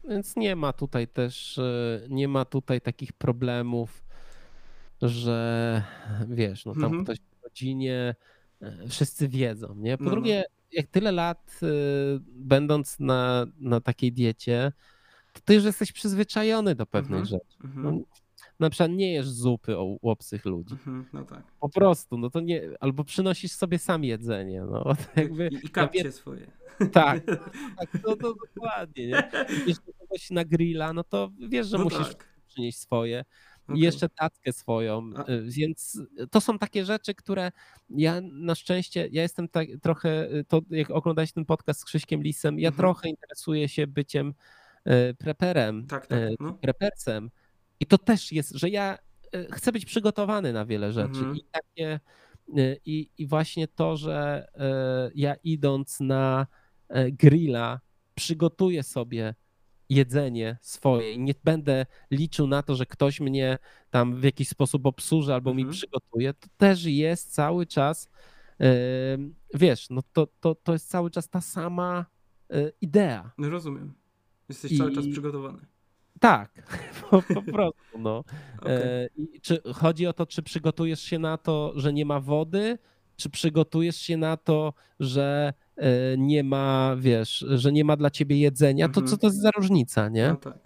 więc 0.09 0.37
nie 0.37 0.57
ma 0.57 0.73
tutaj 0.73 1.09
też, 1.09 1.59
e, 1.59 2.01
nie 2.09 2.29
ma 2.29 2.45
tutaj 2.45 2.81
takich 2.81 3.13
problemów, 3.13 4.03
że 5.03 5.83
wiesz, 6.29 6.65
no 6.67 6.73
tam 6.75 6.85
Mhm. 6.85 7.05
ktoś 7.05 7.19
w 7.19 7.45
rodzinie, 7.45 8.15
e, 8.63 8.89
wszyscy 8.89 9.29
wiedzą, 9.29 9.75
nie? 9.77 9.99
Po 9.99 10.05
No, 10.05 10.11
no. 10.11 10.17
drugie, 10.17 10.45
jak 10.73 10.87
tyle 10.87 11.13
lat 11.13 11.61
e, 11.63 11.67
będąc 12.27 13.01
na, 13.01 13.47
na 13.61 13.81
takiej 13.81 14.13
diecie, 14.13 14.73
to 15.33 15.41
ty 15.45 15.55
już 15.55 15.65
jesteś 15.65 15.93
przyzwyczajony 15.93 16.75
do 16.75 16.87
pewnych 16.87 17.21
Mhm. 17.21 17.27
rzeczy. 17.27 17.57
Mhm. 17.65 17.85
No, 17.85 18.03
na 18.61 18.71
przykład 18.71 18.91
nie 18.91 19.13
jesz 19.13 19.29
zupy 19.29 19.79
o 19.79 19.85
u 19.85 20.09
obcych 20.11 20.45
ludzi. 20.45 20.73
Mhm, 20.73 21.07
no 21.13 21.25
tak. 21.25 21.43
Po 21.61 21.69
prostu, 21.69 22.19
no 22.19 22.31
to 22.31 22.41
nie, 22.41 22.63
albo 22.81 23.05
przynosisz 23.05 23.53
sobie 23.53 23.79
sam 23.79 24.05
jedzenie, 24.05 24.63
no 24.63 24.85
to 25.15 25.21
jakby, 25.21 25.49
I, 25.49 25.67
i 25.67 25.69
kapcie 25.69 26.13
swoje. 26.13 26.51
tak, 26.93 27.25
tak, 27.79 27.89
no 28.07 28.17
to 28.17 28.35
dokładnie, 28.55 29.07
nie? 29.07 29.31
Do 29.87 29.93
kogoś 29.99 30.31
na 30.31 30.45
grilla, 30.45 30.93
no 30.93 31.05
to 31.05 31.31
wiesz, 31.49 31.67
że 31.67 31.79
No 31.79 31.85
musisz 31.85 32.09
tak. 32.09 32.29
przynieść 32.47 32.79
swoje 32.79 33.25
i 33.69 33.73
Okej. 33.73 33.83
jeszcze 33.83 34.09
tackę 34.09 34.53
swoją, 34.53 35.11
A- 35.17 35.31
y, 35.31 35.43
więc 35.43 36.01
to 36.31 36.41
są 36.41 36.59
takie 36.59 36.85
rzeczy, 36.85 37.15
które 37.15 37.53
ja 37.91 38.21
na 38.33 38.55
szczęście, 38.55 39.09
ja 39.13 39.23
jestem 39.23 39.49
tak 39.49 39.69
trochę, 39.83 40.35
y, 40.35 40.45
to 40.45 40.61
jak 40.71 40.91
oglądałeś 40.91 41.33
ten 41.33 41.45
podcast 41.45 41.81
z 41.81 41.85
Krzyśkiem 41.85 42.23
Lisem, 42.23 42.59
ja 42.59 42.69
Mhm. 42.69 42.79
trochę 42.83 43.09
interesuję 43.09 43.69
się 43.69 43.87
byciem 43.87 44.35
preperem, 45.19 45.87
Tak, 45.87 46.07
tak, 46.07 46.19
y, 46.19 46.35
no. 46.41 46.53
prepersem 46.55 47.31
i 47.81 47.87
to 47.87 47.99
też 47.99 48.33
jest, 48.33 48.51
że 48.51 48.69
ja 48.71 48.99
y, 49.35 49.47
chcę 49.53 49.73
być 49.73 49.85
przygotowany 49.85 50.53
na 50.53 50.65
wiele 50.67 50.93
rzeczy 50.93 51.19
Mhm. 51.19 51.37
i 51.37 51.45
takie 51.53 52.01
i, 52.85 53.11
i 53.19 53.27
właśnie 53.27 53.69
to, 53.69 53.97
że 53.97 54.47
ja 55.15 55.35
idąc 55.45 56.01
na 56.01 56.47
grilla 57.13 57.81
przygotuję 58.15 58.83
sobie 58.83 59.35
jedzenie 59.89 60.59
swoje 60.63 61.13
i 61.13 61.19
nie 61.19 61.35
będę 61.45 61.87
liczył 62.11 62.47
na 62.47 62.63
to, 62.63 62.75
że 62.75 62.87
ktoś 62.87 63.21
mnie 63.21 63.59
tam 63.91 64.21
w 64.21 64.25
jakiś 64.25 64.49
sposób 64.49 64.87
obsłuży 64.87 65.35
albo 65.35 65.55
mi 65.55 65.63
Mhm. 65.63 65.73
przygotuje, 65.79 66.35
to 66.35 66.49
też 66.57 66.85
jest 66.85 67.35
cały 67.35 67.67
czas, 67.67 68.09
wiesz, 69.55 69.91
no 69.91 70.03
to, 70.13 70.27
to, 70.41 70.55
to 70.55 70.73
jest 70.73 70.89
cały 70.91 71.11
czas 71.11 71.29
ta 71.29 71.41
sama 71.41 72.07
e, 72.51 72.73
idea. 72.81 73.31
No 73.39 73.51
rozumiem. 73.51 73.95
Jesteś 74.53 74.79
cały 74.79 74.93
czas 74.93 75.05
I- 75.05 75.13
przygotowany. 75.13 75.59
Tak, 76.21 76.51
po, 77.11 77.23
po 77.23 77.43
prostu, 77.43 77.99
no. 77.99 78.19
Okej. 78.63 78.77
E, 78.77 79.09
i 79.17 79.41
czy 79.41 79.61
chodzi 79.75 80.07
o 80.07 80.13
to, 80.13 80.27
czy 80.27 80.43
przygotujesz 80.43 81.01
się 81.03 81.19
na 81.19 81.39
to, 81.39 81.73
że 81.77 81.93
nie 81.93 82.05
ma 82.05 82.21
wody, 82.21 82.79
czy 83.17 83.31
przygotujesz 83.31 83.97
się 83.97 84.17
na 84.17 84.37
to, 84.37 84.75
że 85.01 85.53
e, 85.77 85.91
nie 86.19 86.45
ma, 86.45 86.97
wiesz, 86.99 87.45
że 87.49 87.73
nie 87.73 87.85
ma 87.85 87.97
dla 87.97 88.11
ciebie 88.11 88.37
jedzenia, 88.39 88.89
to 88.89 89.01
Mhm. 89.01 89.07
co 89.07 89.17
to 89.17 89.27
jest 89.27 89.41
za 89.41 89.51
różnica, 89.51 90.09
nie? 90.09 90.29
No 90.29 90.37
tak. 90.37 90.59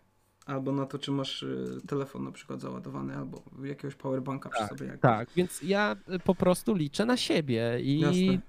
Albo 0.46 0.72
na 0.72 0.86
to, 0.86 0.98
czy 0.98 1.10
masz 1.10 1.42
y, 1.42 1.80
telefon 1.88 2.24
na 2.24 2.32
przykład 2.32 2.60
załadowany, 2.60 3.16
albo 3.16 3.42
jakiegoś 3.64 3.94
powerbanka 3.94 4.48
przy 4.48 4.66
sobie. 4.66 4.98
Tak, 5.00 5.28
więc 5.36 5.62
ja 5.62 5.96
y, 6.14 6.18
po 6.18 6.34
prostu 6.34 6.74
liczę 6.74 7.04
na 7.06 7.16
siebie 7.16 7.78
i, 7.80 8.02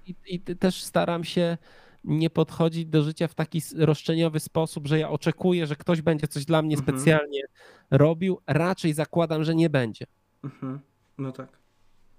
i, 0.06 0.14
i 0.26 0.40
też 0.40 0.82
staram 0.82 1.24
się 1.24 1.58
nie 2.04 2.30
podchodzić 2.30 2.86
do 2.86 3.02
życia 3.02 3.28
w 3.28 3.34
taki 3.34 3.60
roszczeniowy 3.76 4.40
sposób, 4.40 4.86
że 4.86 4.98
ja 4.98 5.10
oczekuję, 5.10 5.66
że 5.66 5.76
ktoś 5.76 6.02
będzie 6.02 6.28
coś 6.28 6.44
dla 6.44 6.62
mnie 6.62 6.76
Mhm. 6.76 6.98
specjalnie 6.98 7.42
robił. 7.90 8.38
Raczej 8.46 8.92
zakładam, 8.92 9.44
że 9.44 9.54
nie 9.54 9.70
będzie. 9.70 10.06
Mhm. 10.44 10.80
No 11.18 11.32
tak. 11.32 11.58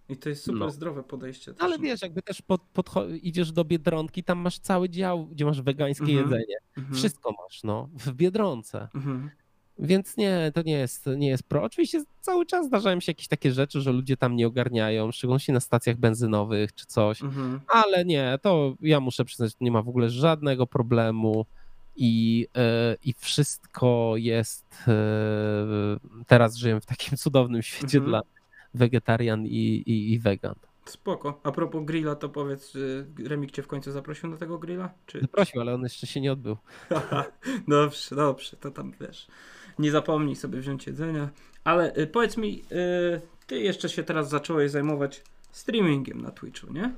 I 0.10 0.18
to 0.18 0.30
jest 0.30 0.44
super 0.44 0.60
No. 0.60 0.70
zdrowe 0.70 1.04
podejście. 1.04 1.54
Też. 1.54 1.62
Ale 1.64 1.80
wiesz, 1.80 2.02
jakby 2.02 2.22
też 2.22 2.42
pod, 2.42 2.62
podcho- 2.74 3.20
idziesz 3.22 3.52
do 3.52 3.66
Biedronki, 3.66 4.24
tam 4.24 4.38
masz 4.40 4.60
cały 4.60 4.90
dział, 4.90 5.26
gdzie 5.28 5.46
masz 5.46 5.62
wegańskie 5.62 6.04
Mhm. 6.12 6.20
jedzenie. 6.24 6.56
Mhm. 6.78 6.96
Wszystko 6.96 7.32
masz, 7.44 7.64
no, 7.64 7.90
w 7.94 8.12
Biedronce. 8.14 8.88
Mhm. 8.96 9.30
Więc 9.80 10.18
nie, 10.18 10.52
to 10.56 10.62
nie 10.62 10.74
jest, 10.74 11.06
nie 11.18 11.28
jest 11.28 11.44
pro. 11.44 11.64
Oczywiście 11.64 12.04
cały 12.22 12.46
czas 12.46 12.66
zdarzają 12.66 13.00
się 13.00 13.10
jakieś 13.10 13.28
takie 13.28 13.52
rzeczy, 13.52 13.82
że 13.82 13.92
ludzie 13.92 14.18
tam 14.18 14.36
nie 14.36 14.48
ogarniają, 14.48 15.12
szczególnie 15.12 15.40
na 15.50 15.60
stacjach 15.60 15.98
benzynowych 15.98 16.74
czy 16.76 16.86
coś. 16.86 17.22
Mhm. 17.24 17.60
Ale 17.68 18.06
nie, 18.06 18.40
to 18.42 18.76
ja 18.82 19.00
muszę 19.00 19.26
przyznać, 19.26 19.50
że 19.52 19.58
nie 19.62 19.72
ma 19.72 19.82
w 19.82 19.90
ogóle 19.90 20.10
żadnego 20.10 20.68
problemu 20.68 21.46
i, 21.96 22.48
e, 22.58 22.96
i 23.04 23.14
wszystko 23.14 24.14
jest. 24.18 24.66
e, 24.88 24.94
Teraz 26.28 26.56
żyję 26.56 26.82
w 26.82 26.86
takim 26.86 27.18
cudownym 27.24 27.62
świecie 27.62 27.98
Mhm. 27.98 28.06
dla 28.12 28.22
wegetarian 28.74 29.46
i, 29.46 29.84
i, 29.86 30.14
i 30.14 30.20
wegan. 30.20 30.56
Spoko. 30.86 31.40
A 31.44 31.52
propos 31.52 31.86
grilla, 31.86 32.16
to 32.16 32.30
powiedz, 32.30 32.76
y, 32.76 33.06
Remik 33.28 33.52
cię 33.52 33.64
w 33.64 33.68
końcu 33.68 33.92
zaprosił 33.92 34.30
na 34.30 34.38
tego 34.38 34.58
grilla? 34.58 34.90
Czy... 35.06 35.28
Prosił, 35.28 35.62
ale 35.62 35.74
on 35.74 35.84
jeszcze 35.84 36.08
się 36.08 36.22
nie 36.22 36.32
odbył. 36.32 36.58
dobrze, 37.68 38.16
dobrze, 38.16 38.58
to 38.58 38.72
tam 38.72 38.94
wiesz. 39.02 39.28
Nie 39.80 39.92
zapomnij 39.92 40.36
sobie 40.36 40.60
wziąć 40.60 40.88
jedzenia. 40.88 41.30
Ale 41.64 41.96
y, 41.98 42.08
powiedz 42.08 42.38
mi, 42.38 42.64
y, 42.72 43.22
ty 43.48 43.60
jeszcze 43.60 43.90
się 43.90 44.04
teraz 44.04 44.30
zacząłeś 44.30 44.72
zajmować 44.72 45.24
streamingiem 45.52 46.22
na 46.22 46.32
Twitchu, 46.32 46.74
nie? 46.74 46.94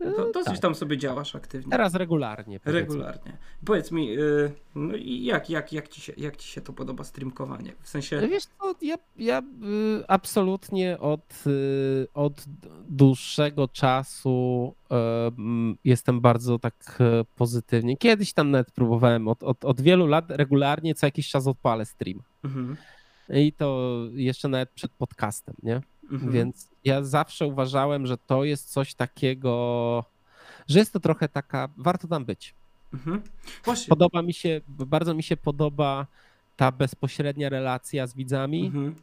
To, 0.00 0.32
dosyć 0.32 0.52
tak. 0.52 0.58
tam 0.58 0.74
sobie 0.74 0.98
działasz 0.98 1.36
aktywnie. 1.36 1.70
Teraz 1.70 1.94
regularnie. 1.94 2.60
powiedzmy. 2.60 2.80
Regularnie. 2.80 3.36
Powiedz 3.64 3.90
mi, 3.90 4.18
y, 4.18 4.52
no 4.74 4.96
i 4.96 5.24
jak, 5.24 5.50
jak, 5.50 5.72
jak, 5.72 5.88
ci 5.88 6.00
się, 6.00 6.12
jak 6.16 6.36
ci 6.36 6.48
się 6.48 6.60
to 6.60 6.72
podoba 6.72 7.04
streamkowanie? 7.04 7.72
W 7.80 7.88
sensie. 7.88 8.28
Wiesz 8.28 8.44
co, 8.44 8.74
ja, 8.82 8.96
ja 9.16 9.38
y, 9.38 10.04
absolutnie 10.08 10.98
od, 10.98 11.44
y, 11.46 12.06
od 12.14 12.44
dłuższego 12.88 13.68
czasu 13.68 14.74
jestem 15.84 16.20
bardzo 16.20 16.58
tak 16.58 16.98
pozytywnie. 17.36 17.96
Kiedyś 17.96 18.32
tam 18.32 18.50
nawet 18.50 18.70
próbowałem, 18.70 19.28
od, 19.28 19.42
od, 19.42 19.64
od 19.64 19.80
wielu 19.80 20.06
lat 20.06 20.24
regularnie 20.28 20.94
co 20.94 21.06
jakiś 21.06 21.28
czas 21.28 21.46
odpalę 21.46 21.86
stream. 21.86 22.22
Mhm, 22.44 22.76
I 23.28 23.52
to 23.52 24.00
jeszcze 24.12 24.48
nawet 24.48 24.70
przed 24.70 24.92
podcastem, 24.92 25.54
nie? 25.62 25.80
Mhm. 26.10 26.32
Więc 26.32 26.68
ja 26.84 27.04
zawsze 27.04 27.46
uważałem, 27.46 28.06
że 28.06 28.18
to 28.18 28.44
jest 28.44 28.72
coś 28.72 28.94
takiego, 28.94 30.04
że 30.68 30.78
jest 30.78 30.92
to 30.92 31.00
trochę 31.00 31.28
taka, 31.28 31.68
warto 31.76 32.08
tam 32.08 32.24
być. 32.24 32.54
Mhm. 32.94 33.22
Podoba 33.88 34.22
mi 34.22 34.32
się, 34.34 34.60
bardzo 34.68 35.14
mi 35.14 35.22
się 35.22 35.36
podoba 35.36 36.06
ta 36.56 36.72
bezpośrednia 36.72 37.48
relacja 37.48 38.06
z 38.06 38.14
widzami, 38.14 38.66
Mhm. 38.66 38.94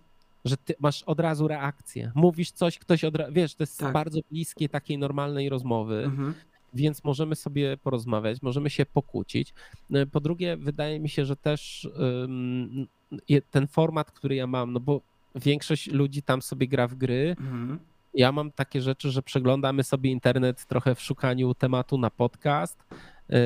że 0.45 0.58
ty 0.58 0.76
masz 0.80 1.03
od 1.03 1.20
razu 1.20 1.47
reakcję. 1.47 2.12
Mówisz 2.16 2.51
coś, 2.51 2.80
ktoś 2.80 3.03
od 3.03 3.16
razu, 3.16 3.34
wiesz, 3.34 3.55
to 3.55 3.64
jest 3.64 3.80
Tak. 3.80 3.93
bardzo 3.93 4.20
bliskie 4.32 4.70
takiej 4.70 4.97
normalnej 4.97 5.49
rozmowy, 5.49 6.03
Mhm. 6.03 6.34
więc 6.74 7.03
możemy 7.03 7.36
sobie 7.36 7.78
porozmawiać, 7.78 8.41
możemy 8.41 8.70
się 8.70 8.86
pokłócić. 8.86 9.53
No, 9.89 9.99
Po 10.12 10.20
drugie, 10.20 10.58
wydaje 10.58 10.99
mi 10.99 11.10
się, 11.10 11.26
że 11.26 11.36
też 11.36 11.89
je- 13.30 13.41
ten 13.41 13.68
format, 13.68 14.12
który 14.12 14.36
ja 14.36 14.47
mam, 14.47 14.74
no 14.74 14.80
bo 14.80 15.01
większość 15.40 15.92
ludzi 15.92 16.22
tam 16.24 16.42
sobie 16.42 16.68
gra 16.68 16.88
w 16.88 16.96
gry, 16.96 17.36
Mhm. 17.40 17.80
ja 18.14 18.32
mam 18.32 18.52
takie 18.52 18.82
rzeczy, 18.82 19.12
że 19.12 19.22
przeglądamy 19.22 19.84
sobie 19.84 20.12
internet 20.12 20.66
trochę 20.66 20.96
w 20.96 21.02
szukaniu 21.02 21.54
tematu 21.54 21.98
na 21.98 22.10
podcast. 22.10 22.84
yy, 23.30 23.38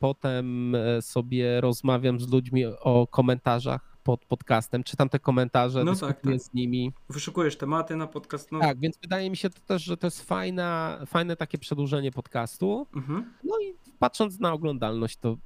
Potem 0.00 0.74
e, 0.74 1.02
sobie 1.02 1.60
rozmawiam 1.60 2.20
z 2.20 2.28
ludźmi 2.32 2.64
o 2.66 3.06
komentarzach 3.06 3.94
pod 4.04 4.24
podcastem, 4.24 4.84
czytam 4.84 5.08
te 5.08 5.18
komentarze, 5.18 5.84
No 5.84 5.94
tak, 5.96 6.20
tak. 6.20 6.40
z 6.40 6.54
nimi. 6.54 6.92
Wyszukujesz 7.08 7.56
tematy 7.56 7.96
na 7.96 8.06
podcast. 8.06 8.52
No. 8.52 8.60
Tak, 8.60 8.78
więc 8.80 8.98
wydaje 8.98 9.30
mi 9.30 9.36
się 9.36 9.50
to 9.50 9.60
też, 9.66 9.82
że 9.84 9.96
to 9.96 10.06
jest 10.06 10.22
fajna, 10.22 10.98
fajne 11.06 11.36
takie 11.36 11.58
przedłużenie 11.58 12.10
podcastu. 12.12 12.86
Mhm. 12.96 13.32
No 13.44 13.54
i 13.60 13.74
patrząc 13.98 14.40
na 14.40 14.52
oglądalność, 14.52 15.16
to 15.16 15.36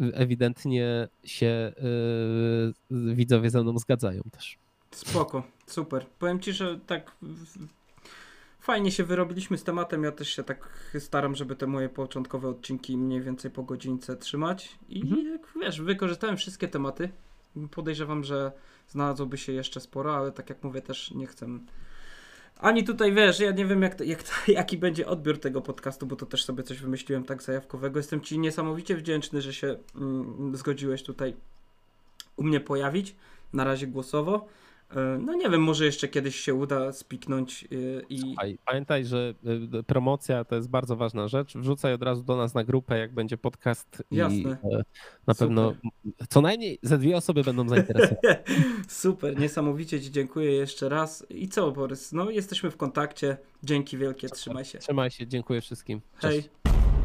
y, 0.00 0.04
y, 0.04 0.14
ewidentnie 0.14 1.08
się 1.24 1.72
y, 2.90 3.14
widzowie 3.14 3.50
ze 3.50 3.62
mną 3.62 3.78
zgadzają 3.78 4.22
też. 4.30 4.58
Spoko, 4.96 5.42
super. 5.66 6.06
Powiem 6.18 6.40
ci, 6.40 6.52
że 6.52 6.80
tak 6.86 7.12
fajnie 8.60 8.92
się 8.92 9.04
wyrobiliśmy 9.04 9.58
z 9.58 9.64
tematem. 9.64 10.02
Ja 10.02 10.12
też 10.12 10.28
się 10.28 10.42
tak 10.42 10.68
staram, 10.98 11.34
żeby 11.34 11.56
te 11.56 11.66
moje 11.66 11.88
początkowe 11.88 12.48
odcinki 12.48 12.96
mniej 12.96 13.20
więcej 13.20 13.50
po 13.50 13.62
godzince 13.62 14.16
trzymać. 14.16 14.78
I 14.88 15.02
Mhm. 15.02 15.32
jak 15.32 15.52
wiesz, 15.62 15.80
wykorzystałem 15.80 16.36
wszystkie 16.36 16.68
tematy. 16.68 17.08
Podejrzewam, 17.70 18.24
że 18.24 18.52
znalazłoby 18.88 19.38
się 19.38 19.52
jeszcze 19.52 19.80
sporo, 19.80 20.16
ale 20.16 20.32
tak 20.32 20.48
jak 20.50 20.64
mówię, 20.64 20.82
też 20.82 21.10
nie 21.10 21.26
chcę. 21.26 21.46
Ani 22.58 22.84
tutaj 22.84 23.12
wiesz, 23.12 23.40
ja 23.40 23.50
nie 23.50 23.66
wiem, 23.66 23.82
jak, 23.82 23.94
to, 23.94 24.04
jak 24.04 24.22
to, 24.22 24.32
jaki 24.52 24.78
będzie 24.78 25.06
odbiór 25.06 25.40
tego 25.40 25.60
podcastu, 25.60 26.06
bo 26.06 26.16
to 26.16 26.26
też 26.26 26.44
sobie 26.44 26.62
coś 26.62 26.78
wymyśliłem 26.80 27.24
tak 27.24 27.42
zajawkowego. 27.42 27.98
Jestem 27.98 28.20
Ci 28.20 28.38
niesamowicie 28.38 28.96
wdzięczny, 28.96 29.42
że 29.42 29.52
się 29.54 29.76
mm, 29.96 30.56
zgodziłeś 30.56 31.02
tutaj 31.02 31.36
u 32.36 32.42
mnie 32.42 32.60
pojawić. 32.60 33.16
Na 33.52 33.64
razie 33.64 33.86
głosowo. 33.86 34.48
E, 34.90 35.18
No 35.20 35.34
nie 35.34 35.50
wiem, 35.50 35.62
może 35.62 35.84
jeszcze 35.84 36.08
kiedyś 36.08 36.36
się 36.36 36.54
uda 36.54 36.92
spiknąć 36.92 37.64
y, 37.72 38.02
i. 38.08 38.34
Pamiętaj, 38.66 39.04
że 39.04 39.34
y, 39.78 39.82
promocja 39.82 40.44
to 40.44 40.56
jest 40.56 40.68
bardzo 40.68 40.96
ważna 40.96 41.28
rzecz. 41.28 41.56
Wrzucaj 41.56 41.92
od 41.94 42.02
razu 42.02 42.22
do 42.22 42.36
nas 42.36 42.54
na 42.54 42.64
grupę, 42.64 42.98
jak 42.98 43.14
będzie 43.14 43.38
podcast. 43.38 44.02
Jasne. 44.10 44.50
e, 44.72 44.82
na 45.26 45.34
pewno 45.34 45.74
co 46.28 46.40
najmniej 46.40 46.78
ze 46.82 46.98
dwie 46.98 47.16
osoby 47.16 47.44
będą 47.44 47.68
zainteresowane. 47.68 48.44
Super, 48.88 49.40
niesamowicie 49.40 50.00
Ci 50.00 50.10
dziękuję 50.10 50.52
jeszcze 50.52 50.88
raz. 50.88 51.26
I 51.30 51.48
co, 51.48 51.72
Borys? 51.72 52.12
No, 52.12 52.30
jesteśmy 52.30 52.70
w 52.70 52.76
kontakcie. 52.76 53.36
Dzięki 53.62 53.96
wielkie, 53.98 54.28
trzymaj 54.28 54.64
się. 54.64 54.78
Trzymaj 54.78 55.10
się, 55.10 55.26
dziękuję 55.26 55.60
wszystkim. 55.60 56.00
Cześć. 56.20 56.48
Hej. 56.66 56.95